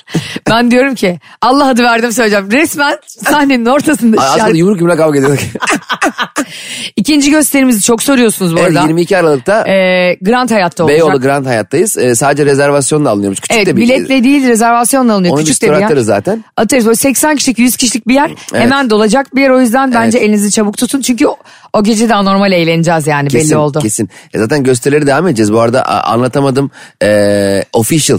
Ben 0.51 0.71
diyorum 0.71 0.95
ki 0.95 1.19
Allah 1.41 1.69
adı 1.69 1.83
verdim 1.83 2.13
söyleyeceğim. 2.13 2.51
Resmen 2.51 2.99
sahnenin 3.07 3.67
ortasında 3.67 4.21
Ay, 4.21 4.29
Aslında 4.29 4.57
yumruk 4.57 4.81
yumruk 4.81 4.99
kavga 4.99 5.19
ediyorduk. 5.19 5.39
İkinci 6.97 7.31
gösterimizi 7.31 7.83
çok 7.83 8.03
soruyorsunuz 8.03 8.57
bu 8.57 8.59
evet, 8.59 8.69
arada. 8.69 8.81
22 8.83 9.17
Aralık'ta 9.19 9.69
Ee, 9.69 10.15
Grand 10.23 10.51
Hayatta 10.51 10.85
olacak. 10.85 10.99
Beyoğlu 10.99 11.21
Grand 11.21 11.47
Hayat'tayız. 11.47 11.99
Ee, 11.99 12.15
sadece 12.15 12.47
rezervasyonla 12.47 13.11
alınıyormuş. 13.11 13.41
Küçük 13.41 13.57
Evet 13.57 13.67
de 13.67 13.77
bir 13.77 13.83
biletle 13.83 14.25
değil 14.25 14.49
rezervasyonla 14.49 15.13
alınıyor. 15.15 15.35
Onu 15.35 15.41
Küçük 15.41 15.55
biz 15.55 15.61
de 15.61 15.73
bir 15.73 15.77
yer. 15.77 15.83
atarız 15.83 16.07
zaten. 16.07 16.45
Atarız 16.57 16.87
böyle 16.87 16.97
80 16.97 17.37
kişilik 17.37 17.59
100 17.59 17.77
kişilik 17.77 18.09
bir 18.09 18.15
yer 18.15 18.31
hemen 18.53 18.91
dolacak 18.91 19.34
bir 19.37 19.43
yer 19.43 19.51
o 19.51 19.61
yüzden 19.61 19.95
bence 19.95 20.19
Evet. 20.19 20.29
elinizi 20.29 20.51
çabuk 20.51 20.77
tutun. 20.79 21.01
Çünkü 21.01 21.27
o, 21.27 21.37
o 21.73 21.83
gece 21.85 22.09
daha 22.09 22.23
normal 22.23 22.53
eğleneceğiz 22.53 23.07
yani 23.07 23.29
belli 23.35 23.57
oldu. 23.57 23.79
Kesin. 23.79 24.11
E 24.35 24.39
zaten 24.39 24.63
gösterileri 24.63 25.07
devam 25.07 25.27
edeceğiz. 25.29 25.53
Bu 25.53 25.61
arada 25.61 25.83
a- 25.83 26.13
anlatamadım. 26.13 26.71
E, 27.03 27.63
official 27.73 28.19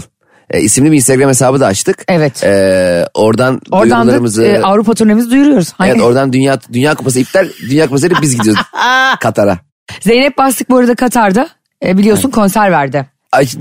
e, 0.50 0.60
isimli 0.60 0.90
bir 0.92 0.96
Instagram 0.96 1.28
hesabı 1.28 1.60
da 1.60 1.66
açtık. 1.66 2.04
Evet. 2.08 2.44
E, 2.44 3.06
oradan, 3.14 3.60
Oradan 3.70 4.00
duyurularımızı... 4.02 4.42
da 4.42 4.46
e, 4.46 4.62
Avrupa 4.62 4.94
turnemizi 4.94 5.30
duyuruyoruz. 5.30 5.72
Hani 5.78 5.90
Evet 5.90 6.00
oradan 6.02 6.32
Dünya 6.32 6.58
Dünya 6.72 6.94
Kupası 6.94 7.20
iptal. 7.20 7.48
Dünya 7.70 7.86
Kupası 7.86 8.06
ile 8.06 8.14
biz 8.22 8.36
gidiyoruz 8.36 8.62
Katar'a. 9.20 9.58
Zeynep 10.00 10.38
Bastık 10.38 10.70
bu 10.70 10.76
arada 10.76 10.94
Katar'da 10.94 11.48
e, 11.84 11.98
biliyorsun 11.98 12.30
konser 12.30 12.72
verdi. 12.72 13.06
Ay, 13.32 13.46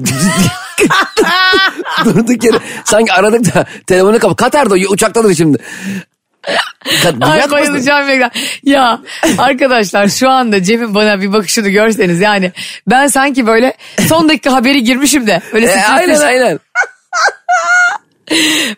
Durduk 2.06 2.44
yere 2.44 2.58
sanki 2.86 3.14
aradık 3.14 3.56
da 3.56 3.66
telefonu 3.88 4.20
kapat. 4.20 4.38
Katar'da 4.38 4.74
uçaktadır 4.74 5.34
şimdi. 5.36 5.58
Ay 7.22 7.52
bayılacağım 7.52 8.08
Megan. 8.08 8.32
Ya 8.64 9.02
arkadaşlar 9.38 10.08
şu 10.08 10.30
anda 10.30 10.64
Cem'in 10.64 10.96
bana 10.96 11.22
bir 11.22 11.34
bakışını 11.34 11.70
görseniz 11.70 12.20
yani 12.20 12.52
ben 12.88 13.08
sanki 13.08 13.48
böyle 13.48 13.74
son 14.08 14.30
dakika 14.30 14.54
haberi 14.54 14.84
girmişim 14.84 15.28
de 15.28 15.42
böyle 15.54 15.66
E, 15.66 15.86
aynen 15.86 16.20
aynen. 16.20 16.60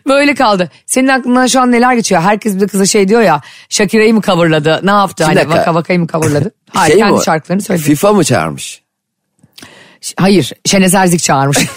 böyle 0.08 0.34
kaldı. 0.34 0.70
Senin 0.86 1.08
aklından 1.08 1.46
şu 1.46 1.60
an 1.60 1.72
neler 1.72 1.94
geçiyor? 1.94 2.22
Herkes 2.22 2.56
bir 2.56 2.60
de 2.60 2.66
kıza 2.66 2.86
şey 2.86 3.08
diyor 3.08 3.20
ya 3.20 3.40
Shakira'yı 3.68 4.14
mı 4.14 4.22
coverladı? 4.22 4.80
Ne 4.82 4.90
yaptı? 4.90 5.24
Hani 5.24 5.36
dakika. 5.36 5.56
vaka 5.56 5.74
vakayı 5.74 6.00
mı 6.00 6.06
coverladı? 6.06 6.52
Hayır 6.70 6.92
Şey 6.92 7.00
kendi 7.00 7.12
mi 7.12 7.24
şarkılarını 7.24 7.62
söyledi. 7.62 7.84
FIFA 7.84 8.12
mı 8.12 8.24
çağırmış? 8.24 8.82
Hayır 10.16 10.52
Şenez 10.64 10.94
Erzik 10.94 11.22
çağırmış. 11.22 11.58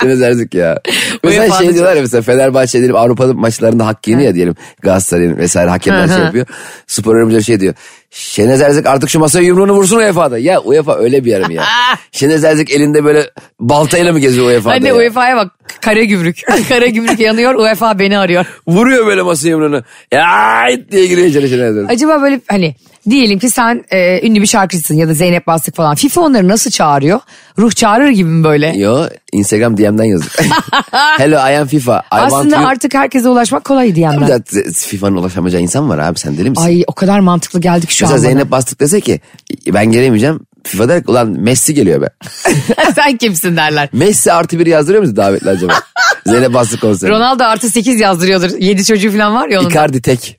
Şöyle 0.00 0.20
derdik 0.20 0.54
ya. 0.54 0.80
Mesela 1.24 1.58
şey 1.58 1.74
diyorlar 1.74 1.96
ya 1.96 2.02
mesela 2.02 2.22
Fenerbahçe 2.22 2.78
diyelim 2.78 2.96
Avrupa'da 2.96 3.34
maçlarında 3.34 3.86
hak 3.86 4.08
yeniyor 4.08 4.28
ya 4.28 4.34
diyelim. 4.34 4.54
Galatasaray'ın 4.82 5.36
vesaire 5.36 5.70
hakemler 5.70 6.08
şey 6.08 6.18
yapıyor. 6.18 6.46
Spor 6.86 7.16
yorumcuları 7.16 7.44
şey 7.44 7.60
diyor. 7.60 7.74
Şenez 8.10 8.60
Erzik 8.60 8.86
artık 8.86 9.10
şu 9.10 9.18
masaya 9.18 9.42
yumruğunu 9.42 9.72
vursun 9.72 9.96
UEFA'da. 9.96 10.38
Ya 10.38 10.60
UEFA 10.60 10.98
öyle 10.98 11.24
bir 11.24 11.30
yer 11.30 11.48
mi 11.48 11.54
ya? 11.54 11.64
Şenez 12.12 12.44
Erzik 12.44 12.70
elinde 12.70 13.04
böyle 13.04 13.30
baltayla 13.60 14.12
mı 14.12 14.18
geziyor 14.18 14.46
UEFA'da 14.46 14.74
Anne 14.74 14.88
ya? 14.88 14.94
UEFA'ya 14.96 15.36
bak 15.36 15.52
kara 15.80 16.04
gümrük. 16.04 16.40
kara 16.68 16.86
gümrük 16.86 17.20
yanıyor 17.20 17.54
UEFA 17.54 17.98
beni 17.98 18.18
arıyor. 18.18 18.46
Vuruyor 18.66 19.06
böyle 19.06 19.22
masaya 19.22 19.48
yumruğunu. 19.48 19.82
Ya 20.12 20.66
diye 20.90 21.06
giriyor 21.06 21.26
içeri 21.26 21.48
Şenez 21.48 21.76
Erzik. 21.76 21.90
Acaba 21.90 22.22
böyle 22.22 22.40
hani 22.48 22.74
diyelim 23.10 23.38
ki 23.38 23.50
sen 23.50 23.84
e, 23.90 24.26
ünlü 24.26 24.42
bir 24.42 24.46
şarkıcısın 24.46 24.94
ya 24.94 25.08
da 25.08 25.14
Zeynep 25.14 25.46
Bastık 25.46 25.76
falan. 25.76 25.94
FIFA 25.94 26.20
onları 26.20 26.48
nasıl 26.48 26.70
çağırıyor? 26.70 27.20
Ruh 27.58 27.72
çağırır 27.72 28.08
gibi 28.08 28.28
mi 28.28 28.44
böyle? 28.44 28.66
Yo 28.76 29.06
Instagram 29.32 29.76
DM'den 29.76 30.04
yazıyor. 30.04 30.32
Hello 31.18 31.36
I 31.36 31.58
am 31.58 31.66
FIFA. 31.66 31.98
I 31.98 32.10
want 32.10 32.32
Aslında 32.32 32.56
you. 32.56 32.66
artık 32.68 32.94
herkese 32.94 33.28
ulaşmak 33.28 33.64
kolay. 33.64 33.94
Tabii 33.94 34.26
de 34.28 34.72
FIFA'nın 34.72 35.16
ulaşamayacağı 35.16 35.62
insan 35.62 35.88
var 35.88 35.98
abi 35.98 36.18
sen 36.18 36.36
deli 36.38 36.50
misin? 36.50 36.64
Ay 36.64 36.84
o 36.86 36.92
kadar 36.92 37.20
mantıklı 37.20 37.60
geldik 37.60 37.90
şu 37.90 38.04
Mesela 38.04 38.16
an 38.18 38.22
bana. 38.24 38.30
Zeynep 38.30 38.50
Bastık 38.50 38.80
dese 38.80 39.00
ki 39.00 39.20
ben 39.66 39.86
gelemeyeceğim. 39.86 40.40
FIFA 40.64 40.88
der 40.88 41.02
ulan 41.06 41.28
Messi 41.28 41.74
geliyor 41.74 42.02
be. 42.02 42.08
Sen 42.94 43.16
kimsin 43.16 43.56
derler. 43.56 43.88
Messi 43.92 44.32
artı 44.32 44.58
bir 44.58 44.66
yazdırıyor 44.66 45.02
musun 45.02 45.16
davetli 45.16 45.50
acaba? 45.50 45.72
Zeynep 46.26 46.54
Bastık 46.54 46.80
konseri. 46.80 47.10
Ronaldo 47.10 47.44
artı 47.44 47.70
8 47.70 48.00
yazdırıyordur. 48.00 48.50
7 48.58 48.84
çocuğu 48.84 49.12
falan 49.12 49.34
var 49.34 49.48
ya 49.48 49.60
onun. 49.60 49.70
Icardi 49.70 50.02
tek. 50.02 50.38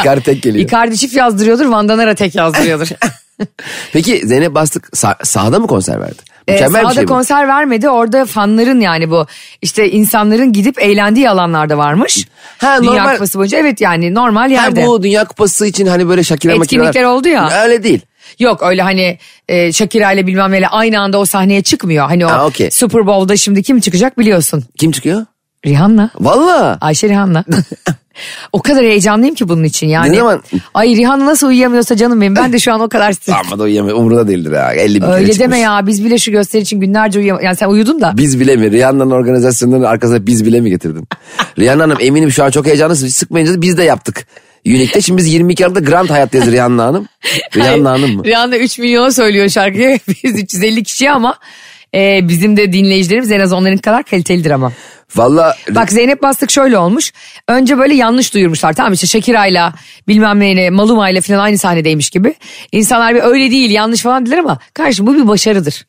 Icardi 0.00 0.20
tek 0.22 0.42
geliyor. 0.42 0.64
Icardi 0.64 0.96
çift 0.98 1.14
yazdırıyordur. 1.14 1.66
Van 1.66 1.88
Danara 1.88 2.14
tek 2.14 2.34
yazdırıyordur. 2.34 2.88
Peki 3.92 4.22
Zeynep 4.26 4.54
Bastık 4.54 4.84
sah- 4.94 5.24
sahada 5.26 5.58
mı 5.58 5.66
konser 5.66 6.00
verdi? 6.00 6.22
Ee, 6.48 6.52
Mükemmel 6.52 6.80
bir 6.80 6.82
sahada 6.84 6.94
şey 6.94 7.04
bu. 7.04 7.08
konser 7.08 7.48
vermedi. 7.48 7.88
Orada 7.88 8.24
fanların 8.24 8.80
yani 8.80 9.10
bu 9.10 9.26
işte 9.62 9.90
insanların 9.90 10.52
gidip 10.52 10.82
eğlendiği 10.82 11.30
alanlarda 11.30 11.78
varmış. 11.78 12.28
Ha, 12.58 12.78
Dünya 12.82 12.92
normal- 12.92 13.12
Kupası 13.12 13.38
boyunca 13.38 13.58
evet 13.58 13.80
yani 13.80 14.14
normal 14.14 14.42
Ha, 14.42 14.48
yerde. 14.62 14.86
bu 14.86 15.02
Dünya 15.02 15.24
Kupası 15.24 15.66
için 15.66 15.86
hani 15.86 16.08
böyle 16.08 16.22
Shakira 16.24 16.52
Etkinlikler 16.52 17.04
oldu 17.04 17.28
ya. 17.28 17.50
Öyle 17.64 17.82
değil. 17.82 18.00
Yok 18.38 18.62
öyle 18.62 18.82
hani 18.82 19.18
e, 19.48 19.72
Shakira 19.72 20.12
ile 20.12 20.26
bilmem 20.26 20.52
neyle 20.52 20.68
aynı 20.68 21.00
anda 21.00 21.18
o 21.18 21.24
sahneye 21.24 21.62
çıkmıyor. 21.62 22.06
Hani 22.06 22.26
o 22.26 22.28
Ha, 22.30 22.46
okey. 22.46 22.70
Super 22.70 23.06
Bowl'da 23.06 23.36
şimdi 23.36 23.62
kim 23.62 23.80
çıkacak 23.80 24.18
biliyorsun. 24.18 24.64
Kim 24.78 24.92
çıkıyor? 24.92 25.26
Rihanna. 25.66 26.10
Valla. 26.20 26.78
Ayşe 26.80 27.08
Rihanna. 27.08 27.44
o 28.52 28.62
kadar 28.62 28.82
heyecanlıyım 28.84 29.34
ki 29.34 29.48
bunun 29.48 29.64
için 29.64 29.86
yani. 29.86 30.12
Ne 30.12 30.16
zaman- 30.16 30.42
Ay 30.74 30.96
Rihanna 30.96 31.26
nasıl 31.26 31.46
uyuyamıyorsa 31.46 31.96
canım 31.96 32.20
benim. 32.20 32.36
Ben 32.36 32.52
de 32.52 32.58
şu 32.58 32.72
an 32.72 32.80
o 32.80 32.88
kadar 32.88 33.12
stres. 33.12 33.36
Ama 33.46 33.58
da 33.58 33.62
uyuyamıyor. 33.62 33.96
Umurunda 33.96 34.28
değildir 34.28 34.52
ya. 34.52 34.72
50 34.72 35.02
bin 35.02 35.06
Öyle 35.06 35.26
çıkmış. 35.32 35.40
deme 35.40 35.58
ya 35.58 35.86
biz 35.86 36.04
bile 36.04 36.18
şu 36.18 36.30
gösteri 36.30 36.62
için 36.62 36.80
günlerce 36.80 37.18
uyuyam. 37.18 37.40
Yani 37.42 37.56
sen 37.56 37.68
uyudun 37.68 38.00
da. 38.00 38.12
Biz 38.16 38.40
bile 38.40 38.56
mi? 38.56 38.70
Rihanna'nın 38.70 39.10
organizasyonlarının 39.10 39.84
arkasına 39.86 40.26
biz 40.26 40.44
bile 40.44 40.60
mi 40.60 40.70
getirdin? 40.70 41.08
Rihanna 41.58 41.82
Hanım 41.82 41.96
eminim 42.00 42.30
şu 42.30 42.44
an 42.44 42.50
çok 42.50 42.66
heyecanlısınız. 42.66 43.14
Sıkmayınca 43.14 43.60
biz 43.62 43.78
de 43.78 43.82
yaptık. 43.82 44.26
Unique'de 44.66 45.02
şimdi 45.02 45.18
biz 45.18 45.32
22 45.32 45.66
Aralık'ta 45.66 45.90
Grand 45.90 46.10
Hayat'tayız 46.10 46.52
Rihanna 46.52 46.84
Hanım. 46.84 47.08
Rihanna 47.56 47.90
Hanım 47.90 48.16
mı? 48.16 48.24
Rihanna 48.24 48.56
3 48.56 48.78
milyona 48.78 49.12
söylüyor 49.12 49.48
şarkıyı. 49.48 49.98
Biz 50.24 50.42
350 50.42 50.82
kişi 50.82 51.10
ama 51.10 51.38
e, 51.94 52.28
bizim 52.28 52.56
de 52.56 52.72
dinleyicilerimiz 52.72 53.32
en 53.32 53.40
az 53.40 53.52
onların 53.52 53.78
kadar 53.78 54.02
kalitelidir 54.02 54.50
ama. 54.50 54.72
Valla 55.16 55.56
Bak 55.70 55.92
Zeynep 55.92 56.22
Bastık 56.22 56.50
şöyle 56.50 56.78
olmuş. 56.78 57.12
Önce 57.48 57.78
böyle 57.78 57.94
yanlış 57.94 58.34
duyurmuşlar. 58.34 58.72
Tamam 58.72 58.92
işte 58.92 59.06
Shakira'yla 59.06 59.74
bilmem 60.08 60.40
neyle 60.40 60.70
Maluma'yla 60.70 61.20
falan 61.20 61.38
aynı 61.38 61.58
sahnedeymiş 61.58 62.10
gibi. 62.10 62.34
İnsanlar 62.72 63.14
bir 63.14 63.22
öyle 63.22 63.50
değil 63.50 63.70
yanlış 63.70 64.02
falan 64.02 64.26
dediler 64.26 64.38
ama 64.38 64.58
kardeşim 64.74 65.06
bu 65.06 65.14
bir 65.14 65.28
başarıdır. 65.28 65.86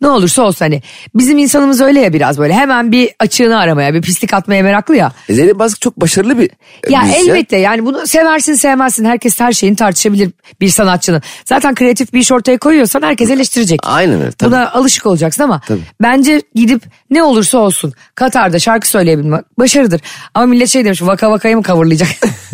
Ne 0.00 0.08
olursa 0.08 0.42
olsun 0.42 0.58
hani 0.64 0.82
bizim 1.14 1.38
insanımız 1.38 1.80
öyle 1.80 2.00
ya 2.00 2.12
biraz 2.12 2.38
böyle 2.38 2.54
hemen 2.54 2.92
bir 2.92 3.10
açığını 3.18 3.58
aramaya 3.58 3.94
bir 3.94 4.02
pislik 4.02 4.34
atmaya 4.34 4.62
meraklı 4.62 4.96
ya. 4.96 5.12
E, 5.28 5.34
Zeynep 5.34 5.58
Bastık 5.58 5.80
çok 5.80 6.00
başarılı 6.00 6.38
bir 6.38 6.50
Ya 6.90 7.00
müzisyen. 7.02 7.24
elbette 7.34 7.56
yani 7.56 7.84
bunu 7.84 8.06
seversin 8.06 8.54
sevmezsin 8.54 9.04
herkes 9.04 9.40
her 9.40 9.52
şeyini 9.52 9.76
tartışabilir 9.76 10.30
bir 10.60 10.68
sanatçının. 10.68 11.22
Zaten 11.44 11.74
kreatif 11.74 12.12
bir 12.12 12.20
iş 12.20 12.32
ortaya 12.32 12.58
koyuyorsan 12.58 13.02
herkes 13.02 13.30
eleştirecek. 13.30 13.80
Aynen 13.82 14.20
öyle, 14.20 14.32
tabii. 14.32 14.50
Buna 14.50 14.70
alışık 14.70 15.06
olacaksın 15.06 15.42
ama 15.42 15.60
Tabii. 15.68 15.80
bence 16.02 16.42
gidip 16.54 16.82
ne 17.10 17.22
olursa 17.22 17.58
olsun 17.58 17.92
Katar'da 18.14 18.58
şarkı 18.58 18.88
söyleyebilmek 18.88 19.58
başarıdır. 19.58 20.00
Ama 20.34 20.46
millet 20.46 20.68
şey 20.68 20.84
demiş 20.84 21.02
vaka 21.02 21.30
vakayı 21.30 21.56
mı 21.56 21.62
coverlayacak? 21.62 22.08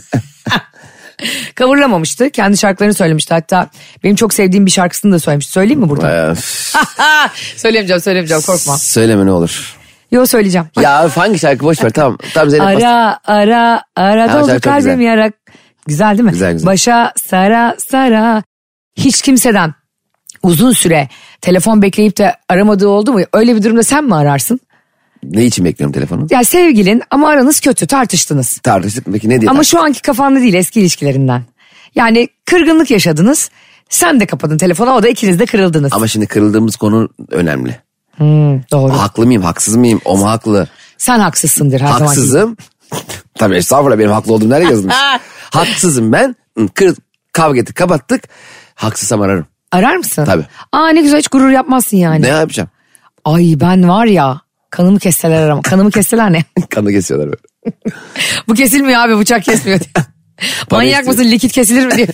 Coverlamamıştı. 1.57 2.31
Kendi 2.31 2.57
şarkılarını 2.57 2.95
söylemişti. 2.95 3.35
Hatta 3.35 3.69
benim 4.05 4.17
çok 4.17 4.35
sevdiğim 4.35 4.67
bir 4.67 4.71
şarkısını 4.71 5.13
da 5.13 5.19
söylemişti. 5.19 5.53
Söyleyeyim 5.53 5.81
mi 5.81 5.89
burada? 5.89 6.33
Ee, 6.33 6.35
söyleyemeyeceğim 7.57 8.01
söyleyemeyeceğim 8.03 8.43
korkma. 8.43 8.79
söyleme 8.79 9.27
ne 9.27 9.31
olur. 9.31 9.77
Yo 10.11 10.27
söyleyeceğim. 10.27 10.67
Ya 10.81 11.17
hangi 11.17 11.39
şarkı 11.39 11.65
boş 11.65 11.85
ver 11.85 11.91
tamam. 11.91 12.19
Tamam 12.35 12.51
Zeynep. 12.51 12.67
Ara 12.69 13.19
ara 13.25 13.83
ara 13.97 14.33
Ha, 14.33 14.41
doldu 14.41 14.61
kalbim 14.61 15.01
yarak. 15.01 15.35
Güzel 15.87 16.11
değil 16.11 16.21
mi? 16.25 16.31
Güzel, 16.31 16.53
güzel. 16.53 16.67
Başa 16.67 17.13
sara 17.17 17.77
sara. 17.91 18.43
Hiç 18.97 19.23
kimseden 19.23 19.75
uzun 20.43 20.73
süre 20.73 21.09
telefon 21.41 21.83
bekleyip 21.83 22.19
de 22.19 22.35
aramadığı 22.49 22.89
oldu 22.89 23.13
mu? 23.13 23.21
Öyle 23.33 23.57
bir 23.57 23.63
durumda 23.63 23.83
sen 23.83 24.05
mi 24.05 24.15
ararsın? 24.15 24.61
Ne 25.31 25.45
için 25.45 25.65
bekliyorum 25.65 25.93
telefonu? 25.93 26.27
Ya 26.31 26.45
sevgilin 26.45 27.03
ama 27.11 27.29
aranız 27.29 27.61
kötü 27.61 27.87
tartıştınız. 27.87 28.59
Tartıştık 28.59 29.07
peki 29.13 29.29
ne 29.29 29.41
diye 29.41 29.51
Ama 29.51 29.57
tartıştık? 29.57 29.79
şu 29.79 29.85
anki 29.85 30.03
kafanda 30.03 30.41
değil 30.41 30.55
eski 30.55 30.81
ilişkilerinden. 30.81 31.43
Yani 31.95 32.29
kırgınlık 32.45 32.91
yaşadınız. 32.91 33.51
Sen 33.89 34.21
de 34.21 34.27
kapadın 34.27 34.59
telefonu 34.59 34.91
o 34.91 35.03
da 35.03 35.09
ikiniz 35.09 35.39
de 35.39 35.47
kırıldınız. 35.47 35.93
Ama 35.93 36.09
şimdi 36.09 36.27
kırıldığımız 36.27 36.77
konu 36.77 37.09
önemli. 37.31 37.81
Hmm, 38.17 38.63
doğru. 38.71 38.93
Haklı 38.93 39.27
mıyım 39.27 39.43
haksız 39.43 39.77
mıyım 39.77 40.01
o 40.05 40.17
mu 40.17 40.31
haklı? 40.31 40.69
Sen 40.99 41.19
haksızsındır 41.19 41.81
her 41.81 41.87
zaman. 41.87 42.01
Haksızım. 42.01 42.57
Tabii 43.35 43.57
estağfurullah 43.57 43.99
benim 43.99 44.11
haklı 44.11 44.33
olduğum 44.33 44.51
nereye 44.51 44.71
yazılmış? 44.71 44.95
Haksızım 45.51 46.13
ben. 46.13 46.37
Kır, 46.75 46.97
kavga 47.33 47.61
ettik 47.61 47.77
kapattık. 47.77 48.25
Haksızsam 48.75 49.21
ararım. 49.21 49.47
Arar 49.73 49.97
mısın? 49.97 50.25
Tabii. 50.25 50.45
Aa 50.73 50.89
ne 50.89 51.03
güzel 51.03 51.19
hiç 51.19 51.29
gurur 51.29 51.51
yapmazsın 51.51 51.97
yani. 51.97 52.23
Ne 52.23 52.29
yapacağım? 52.29 52.69
Ay 53.25 53.55
ben 53.61 53.89
var 53.89 54.07
ya 54.07 54.41
kanımı 54.77 54.99
kesseler 54.99 55.43
aramam. 55.43 55.63
Kanımı 55.63 55.91
kesseler 55.91 56.33
ne? 56.33 56.45
Kanı 56.71 56.91
kesiyorlar 56.91 57.29
böyle. 57.29 57.77
Bu 58.49 58.55
kesilmiyor 58.55 59.01
abi 59.01 59.19
bıçak 59.19 59.45
kesmiyor 59.45 59.81
diye. 59.81 60.05
Manyak 60.71 61.07
mısın 61.07 61.25
likit 61.25 61.53
kesilir 61.53 61.87
mi 61.87 61.97
diye. 61.97 62.07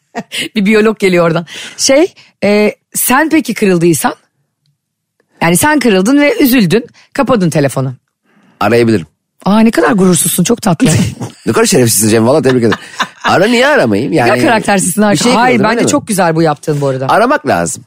bir 0.54 0.66
biyolog 0.66 0.98
geliyor 0.98 1.26
oradan. 1.26 1.46
Şey 1.76 2.14
e, 2.44 2.74
sen 2.94 3.28
peki 3.30 3.54
kırıldıysan 3.54 4.14
yani 5.42 5.56
sen 5.56 5.78
kırıldın 5.78 6.20
ve 6.20 6.38
üzüldün 6.40 6.86
kapadın 7.12 7.50
telefonu. 7.50 7.94
Arayabilirim. 8.60 9.06
Aa 9.44 9.60
ne 9.60 9.70
kadar 9.70 9.92
gurursuzsun 9.92 10.44
çok 10.44 10.62
tatlı. 10.62 10.88
Ne 11.46 11.52
kadar 11.52 11.66
şerefsizsin 11.66 12.08
Cem 12.08 12.26
valla 12.26 12.42
tebrik 12.42 12.62
ederim. 12.62 12.78
Ara 13.24 13.46
niye 13.46 13.66
aramayayım? 13.66 14.12
Ya 14.12 14.26
Yani, 14.26 14.42
karaktersizsin 14.42 15.02
bir 15.02 15.06
arkadaş. 15.06 15.22
şey 15.22 15.32
Hayır 15.32 15.62
bence 15.62 15.86
çok 15.86 16.08
güzel 16.08 16.36
bu 16.36 16.42
yaptığın 16.42 16.80
bu 16.80 16.86
arada. 16.86 17.08
Aramak 17.08 17.46
lazım. 17.46 17.84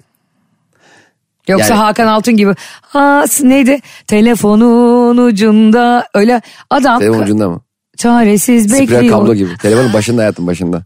Yoksa 1.52 1.74
Yani- 1.74 1.84
Hakan 1.84 2.08
Altun 2.08 2.38
gibi 2.38 2.56
ha 2.82 3.26
neydi 3.44 3.80
telefonun 4.08 5.18
ucunda 5.18 6.08
öyle 6.14 6.42
adam 6.70 7.00
Telefon 7.00 7.20
ucunda 7.20 7.50
mı? 7.50 7.62
çaresiz 7.98 8.64
Spiral 8.64 8.80
bekliyor. 8.82 9.20
kablo 9.20 9.34
gibi. 9.36 9.58
Telefonun 9.58 9.94
başında 9.94 10.22
hayatım 10.22 10.48
başında. 10.48 10.84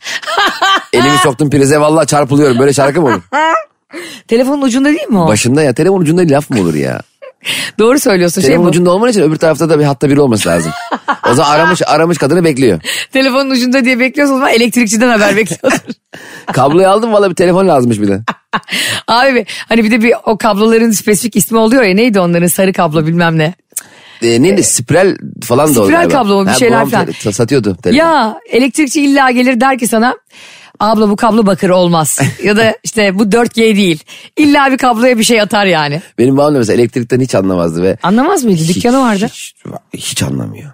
Elimi 0.93 1.17
soktum 1.23 1.49
prize 1.49 1.79
vallahi 1.79 2.07
çarpılıyorum. 2.07 2.59
Böyle 2.59 2.73
şarkı 2.73 3.01
mı 3.01 3.07
olur? 3.07 3.21
Telefonun 4.27 4.61
ucunda 4.61 4.89
değil 4.89 5.07
mi 5.07 5.19
o? 5.19 5.27
Başında 5.27 5.61
ya. 5.63 5.73
Telefon 5.73 6.01
ucunda 6.01 6.21
laf 6.35 6.49
mı 6.49 6.59
olur 6.61 6.73
ya? 6.73 7.01
Doğru 7.79 7.99
söylüyorsun. 7.99 8.41
Şey 8.41 8.47
Telefon 8.47 8.65
bu. 8.65 8.69
ucunda 8.69 8.91
olman 8.91 9.09
için 9.09 9.21
öbür 9.21 9.35
tarafta 9.35 9.69
da 9.69 9.79
bir 9.79 9.83
hatta 9.83 10.09
biri 10.09 10.21
olması 10.21 10.49
lazım. 10.49 10.71
O 11.31 11.33
zaman 11.33 11.49
aramış 11.51 11.81
aramış 11.87 12.17
kadını 12.17 12.43
bekliyor. 12.43 12.81
Telefonun 13.13 13.49
ucunda 13.49 13.85
diye 13.85 13.99
bekliyorsun 13.99 14.35
ama 14.35 14.49
elektrikçiden 14.49 15.09
haber 15.09 15.35
bekliyordur. 15.35 15.79
Kabloyu 16.53 16.87
aldım 16.87 17.13
valla 17.13 17.29
bir 17.29 17.35
telefon 17.35 17.67
lazımmış 17.67 18.01
bir 18.01 18.07
de. 18.07 18.21
Abi 19.07 19.45
hani 19.69 19.83
bir 19.83 19.91
de 19.91 20.01
bir 20.01 20.13
o 20.25 20.37
kabloların 20.37 20.91
spesifik 20.91 21.35
ismi 21.35 21.57
oluyor 21.57 21.83
ya 21.83 21.95
neydi 21.95 22.19
onların 22.19 22.47
sarı 22.47 22.73
kablo 22.73 23.05
bilmem 23.07 23.37
ne. 23.37 23.53
Ee, 24.21 24.41
neydi 24.41 24.63
spiral 24.63 25.15
falan 25.43 25.69
da 25.69 25.73
Spiral 25.73 25.87
o 25.87 25.91
galiba. 25.91 26.13
kablo 26.13 26.35
mu? 26.39 26.45
Bir 26.45 26.49
Ha, 26.51 26.53
şeyler 26.55 26.89
falan. 26.89 27.05
te- 27.23 27.31
satıyordu 27.31 27.77
telefon. 27.83 27.97
Ya 28.05 28.35
elektrikçi 28.49 29.01
illa 29.01 29.31
gelir 29.31 29.59
der 29.61 29.77
ki 29.79 29.87
sana 29.87 30.15
abla 30.79 31.09
bu 31.09 31.15
kablo 31.15 31.45
bakır 31.45 31.69
olmaz. 31.69 32.19
ya 32.43 32.57
da 32.57 32.75
işte 32.83 33.19
bu 33.19 33.23
4G 33.23 33.75
değil. 33.75 34.03
İlla 34.37 34.71
bir 34.71 34.77
kabloya 34.77 35.17
bir 35.17 35.23
şey 35.23 35.41
atar 35.41 35.65
yani. 35.65 36.01
Benim 36.17 36.37
babam 36.37 36.53
da 36.55 36.57
mesela 36.59 36.79
elektrikten 36.81 37.19
hiç 37.19 37.35
anlamazdı 37.35 37.83
ve 37.83 37.97
Anlamaz 38.03 38.43
mıydı? 38.43 38.61
hiç- 38.61 38.75
Dükkanı 38.75 38.99
vardı. 39.01 39.25
Hiç, 39.33 39.53
hiç 39.93 40.23
anlamıyor. 40.23 40.71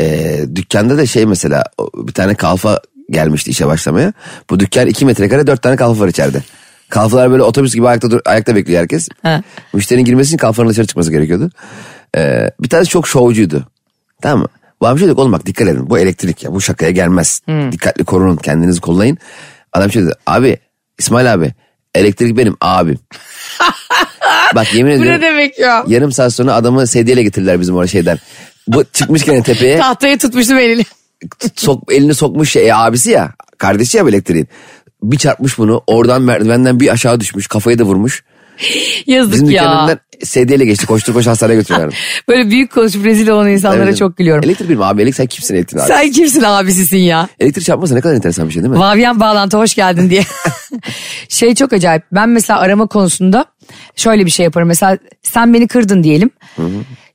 Ee, 0.00 0.40
dükkanda 0.54 0.98
da 0.98 1.06
şey 1.06 1.26
mesela 1.26 1.64
bir 1.94 2.12
tane 2.12 2.34
kalfa 2.34 2.80
gelmişti 3.10 3.50
işe 3.50 3.66
başlamaya. 3.66 4.12
Bu 4.50 4.60
dükkan 4.60 4.86
iki 4.86 5.04
metrekare 5.04 5.46
dört 5.46 5.62
tane 5.62 5.76
kalfa 5.76 6.00
var 6.00 6.08
içeride. 6.08 6.42
Kalfalar 6.88 7.30
böyle 7.30 7.42
otobüs 7.42 7.74
gibi 7.74 7.88
ayakta, 7.88 8.10
dur- 8.10 8.20
ayakta 8.24 8.56
bekliyor 8.56 8.80
herkes. 8.80 9.08
Ha. 9.22 9.42
Müşterinin 9.72 10.04
girmesi 10.04 10.28
için 10.28 10.36
kalfanın 10.38 10.68
dışarı 10.68 10.86
çıkması 10.86 11.10
gerekiyordu. 11.10 11.50
Ee, 12.16 12.50
bir 12.60 12.68
tanesi 12.68 12.90
çok 12.90 13.08
şovcuydu. 13.08 13.66
Tamam 14.22 14.38
mı? 14.40 14.48
Babam 14.80 14.98
şey 14.98 15.08
dedi 15.08 15.20
oğlum 15.20 15.32
bak 15.32 15.46
dikkat 15.46 15.68
edin 15.68 15.90
bu 15.90 15.98
elektrik 15.98 16.44
ya 16.44 16.52
bu 16.52 16.60
şakaya 16.60 16.90
gelmez. 16.90 17.40
Dikkatli 17.72 18.04
korunun 18.04 18.36
kendinizi 18.36 18.80
kollayın. 18.80 19.18
Adam 19.72 19.92
şey 19.92 20.02
dedi 20.02 20.12
abi 20.26 20.58
İsmail 20.98 21.32
abi 21.34 21.52
elektrik 21.94 22.36
benim 22.36 22.56
abim. 22.60 22.98
bak 24.54 24.74
yemin 24.74 24.92
Bu 24.92 24.96
ediyorum. 25.02 25.20
ne 25.20 25.26
demek 25.26 25.58
ya? 25.58 25.84
Yarım 25.86 26.12
saat 26.12 26.34
sonra 26.34 26.54
adamı 26.54 26.86
sedyeyle 26.86 27.22
getirdiler 27.22 27.60
bizim 27.60 27.76
oraya 27.76 27.86
şeyden. 27.88 28.18
Bu 28.68 28.84
çıkmış 28.84 29.24
gene 29.24 29.42
tepeye 29.42 29.78
Tahtaya 29.78 30.18
tutmuştum 30.18 30.58
elini. 30.58 30.84
Sok, 31.56 31.92
elini 31.92 32.14
sokmuş 32.14 32.50
şey, 32.50 32.72
abisi 32.72 33.10
ya 33.10 33.32
kardeşi 33.58 33.96
ya 33.96 34.04
bu 34.04 34.08
elektriğin. 34.08 34.48
Bir 35.02 35.18
çarpmış 35.18 35.58
bunu 35.58 35.82
oradan 35.86 36.22
merdivenden 36.22 36.80
bir 36.80 36.88
aşağı 36.88 37.20
düşmüş 37.20 37.46
kafayı 37.46 37.78
da 37.78 37.82
vurmuş. 37.84 38.24
Yazık 39.06 39.32
Bizim 39.32 39.50
ya. 39.50 39.62
dükkanından 39.62 39.98
sedyeyle 40.24 40.64
geçti 40.64 40.86
koştur 40.86 41.14
koş 41.14 41.26
hastaneye 41.26 41.54
götürüyorlar. 41.54 41.98
Böyle 42.28 42.50
büyük 42.50 42.72
konuşup 42.72 43.04
rezil 43.04 43.28
olan 43.28 43.48
insanlara 43.48 43.84
Evet. 43.84 43.96
çok 43.96 44.16
gülüyorum. 44.16 44.44
Elektrik 44.44 44.68
benim 44.68 44.82
abi 44.82 45.02
elektrik 45.02 45.16
sen 45.16 45.26
kimsin 45.26 45.54
elektrik 45.54 45.80
abi? 45.80 45.88
Sen 45.88 46.10
kimsin 46.12 46.42
abisisin 46.42 46.96
ya? 46.96 47.28
Elektrik 47.40 47.66
çarpması 47.66 47.94
ne 47.94 48.00
kadar 48.00 48.14
enteresan 48.14 48.48
bir 48.48 48.52
şey 48.52 48.62
değil 48.62 48.72
mi? 48.74 48.78
Vavyen 48.80 49.20
bağlantı 49.20 49.58
hoş 49.58 49.74
geldin 49.74 50.10
diye. 50.10 50.22
şey 51.28 51.54
çok 51.54 51.72
acayip. 51.72 52.02
Ben 52.12 52.28
mesela 52.28 52.58
arama 52.60 52.86
konusunda 52.86 53.44
şöyle 53.96 54.26
bir 54.26 54.30
şey 54.30 54.44
yaparım. 54.44 54.68
Mesela 54.68 54.98
sen 55.22 55.54
beni 55.54 55.68
kırdın 55.68 56.02
diyelim. 56.02 56.30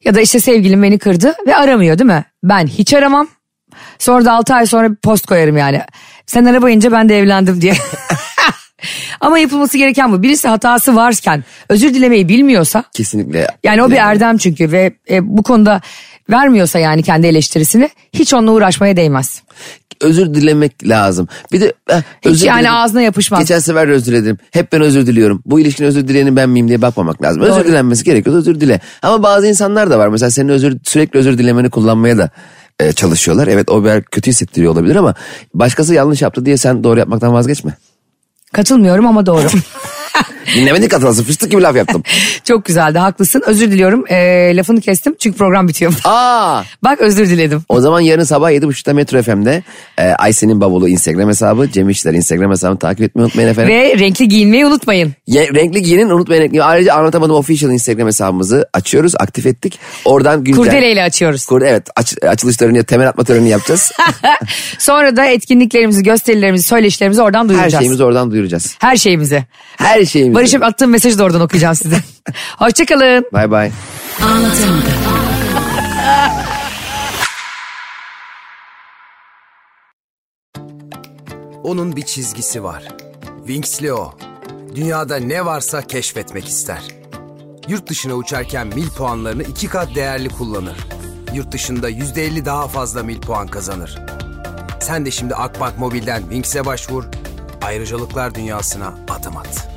Ya 0.05 0.15
da 0.15 0.21
işte 0.21 0.39
sevgilim 0.39 0.83
beni 0.83 0.99
kırdı 0.99 1.33
ve 1.47 1.55
aramıyor 1.55 1.99
değil 1.99 2.07
mi? 2.07 2.25
Ben 2.43 2.67
hiç 2.67 2.93
aramam. 2.93 3.27
Sonra 3.99 4.25
da 4.25 4.33
6 4.33 4.53
ay 4.53 4.65
sonra 4.65 4.91
bir 4.91 4.95
post 4.95 5.25
koyarım 5.25 5.57
yani. 5.57 5.81
Sen 6.25 6.45
arabayınca 6.45 6.91
ben 6.91 7.09
de 7.09 7.19
evlendim 7.19 7.61
diye. 7.61 7.73
Ama 9.21 9.39
yapılması 9.39 9.77
gereken 9.77 10.11
bu. 10.11 10.23
Birisi 10.23 10.47
hatası 10.47 10.95
varken 10.95 11.43
özür 11.69 11.93
dilemeyi 11.93 12.29
bilmiyorsa 12.29 12.83
Kesinlikle. 12.93 13.47
yani 13.63 13.83
o 13.83 13.91
bir 13.91 13.95
erdem 13.95 14.37
çünkü 14.37 14.71
ve 14.71 14.93
e, 15.09 15.37
bu 15.37 15.43
konuda 15.43 15.81
vermiyorsa 16.29 16.79
yani 16.79 17.03
kendi 17.03 17.27
eleştirisini 17.27 17.89
hiç 18.13 18.33
onunla 18.33 18.51
uğraşmaya 18.51 18.97
değmez. 18.97 19.43
Özür 20.01 20.33
dilemek 20.33 20.87
lazım. 20.89 21.27
Bir 21.51 21.61
de 21.61 21.73
eh, 21.89 21.95
Hiç 22.21 22.31
özür 22.31 22.45
yani 22.47 22.59
diledim. 22.59 22.73
ağzına 22.75 23.01
yapışmaz. 23.01 23.39
Geçen 23.39 23.59
sefer 23.59 23.87
de 23.87 23.91
özür 23.91 24.05
diledim. 24.11 24.37
Hep 24.51 24.71
ben 24.71 24.81
özür 24.81 25.07
diliyorum. 25.07 25.41
Bu 25.45 25.59
ilişkinin 25.59 25.87
özür 25.87 26.07
dileyenin 26.07 26.35
ben 26.35 26.49
miyim 26.49 26.67
diye 26.67 26.81
bakmamak 26.81 27.21
lazım. 27.21 27.41
Özür 27.41 27.59
Doğru. 27.59 27.67
dilenmesi 27.67 28.03
gerekiyor 28.03 28.35
özür 28.35 28.59
dile. 28.59 28.79
Ama 29.01 29.23
bazı 29.23 29.47
insanlar 29.47 29.89
da 29.89 29.99
var. 29.99 30.07
Mesela 30.07 30.29
senin 30.31 30.49
özür 30.49 30.77
sürekli 30.83 31.19
özür 31.19 31.37
dilemeni 31.37 31.69
kullanmaya 31.69 32.17
da 32.17 32.29
e, 32.79 32.93
çalışıyorlar. 32.93 33.47
Evet 33.47 33.71
o 33.71 33.83
bir 33.83 34.01
kötü 34.01 34.31
hissettiriyor 34.31 34.73
olabilir 34.73 34.95
ama 34.95 35.15
başkası 35.53 35.93
yanlış 35.93 36.21
yaptı 36.21 36.45
diye 36.45 36.57
sen 36.57 36.83
doğru 36.83 36.99
yapmaktan 36.99 37.33
vazgeçme. 37.33 37.77
Katılmıyorum 38.53 39.07
ama 39.07 39.25
doğru. 39.25 39.47
Dinlemedin 40.55 40.87
katılası 40.89 41.23
fıstık 41.23 41.51
gibi 41.51 41.61
laf 41.61 41.75
yaptım. 41.75 42.03
Çok 42.43 42.65
güzeldi 42.65 42.97
haklısın 42.99 43.43
özür 43.45 43.71
diliyorum 43.71 44.05
Ee, 44.09 44.51
lafını 44.55 44.81
kestim 44.81 45.15
çünkü 45.19 45.37
program 45.37 45.67
bitiyor. 45.67 45.93
Aa 46.03 46.61
Bak 46.83 47.01
özür 47.01 47.29
diledim. 47.29 47.61
o 47.69 47.81
zaman 47.81 47.99
yarın 47.99 48.23
sabah 48.23 48.51
7.30'da 48.51 48.93
Metro 48.93 49.21
FM'de 49.23 49.63
e, 49.97 50.03
Ayşe'nin 50.03 50.61
bavulu 50.61 50.89
Instagram 50.89 51.29
hesabı, 51.29 51.71
Cem 51.71 51.89
İşler 51.89 52.13
Instagram 52.13 52.51
hesabını 52.51 52.79
takip 52.79 53.01
etmeyi 53.01 53.25
unutmayın 53.25 53.49
efendim. 53.49 53.73
Ve 53.75 53.99
renkli 53.99 54.27
giyinmeyi 54.27 54.65
unutmayın. 54.65 55.13
Ye- 55.27 55.47
renkli 55.53 55.81
giyinin 55.81 56.09
unutmayın. 56.09 56.41
renkli- 56.43 56.63
Ayrıca 56.63 56.93
anlatamadım 56.93 57.35
official 57.35 57.71
Instagram 57.71 58.07
hesabımızı 58.07 58.69
açıyoruz, 58.73 59.13
aktif 59.19 59.45
ettik. 59.45 59.79
Oradan 60.05 60.43
güncel... 60.43 60.63
Kurdeleyle 60.63 61.03
açıyoruz. 61.03 61.45
Kur, 61.45 61.61
evet 61.61 61.87
aç, 61.95 62.15
açılışlarını, 62.23 62.83
temel 62.83 63.09
atma 63.09 63.23
törenini 63.23 63.49
yapacağız. 63.49 63.91
Sonra 64.79 65.15
da 65.17 65.25
etkinliklerimizi, 65.25 66.03
gösterilerimizi, 66.03 66.63
söyleşilerimizi 66.63 67.21
oradan 67.21 67.43
Her 67.43 67.49
duyuracağız. 67.49 67.81
şeyimizi 67.81 68.03
oradan 68.03 68.31
duyuracağız. 68.31 68.75
Her 68.79 68.95
şeyimizi. 68.97 69.43
Her 69.77 70.02
şeyimizi. 70.05 70.35
Barış'ım 70.35 70.63
attığım 70.63 70.91
mesajı 70.91 71.17
da 71.19 71.23
oradan 71.23 71.41
okuyacağım 71.41 71.75
size. 71.75 71.97
Hoşçakalın. 72.57 73.25
Bay 73.33 73.51
bay. 73.51 73.71
Onun 81.63 81.95
bir 81.95 82.01
çizgisi 82.01 82.63
var. 82.63 82.83
Winx'li 83.37 83.93
o. 83.93 84.13
Dünyada 84.75 85.17
ne 85.17 85.45
varsa 85.45 85.81
keşfetmek 85.81 86.47
ister. 86.47 86.81
Yurt 87.67 87.89
dışına 87.89 88.13
uçarken 88.13 88.67
mil 88.67 88.89
puanlarını 88.89 89.43
iki 89.43 89.67
kat 89.67 89.95
değerli 89.95 90.29
kullanır. 90.29 90.77
Yurt 91.33 91.51
dışında 91.51 91.89
yüzde 91.89 92.25
elli 92.25 92.45
daha 92.45 92.67
fazla 92.67 93.03
mil 93.03 93.21
puan 93.21 93.47
kazanır. 93.47 93.99
Sen 94.79 95.05
de 95.05 95.11
şimdi 95.11 95.35
Akbank 95.35 95.77
Mobil'den 95.77 96.21
Winx'e 96.21 96.65
başvur. 96.65 97.03
Ayrıcalıklar 97.61 98.35
dünyasına 98.35 98.93
adım 99.09 99.37
at. 99.37 99.72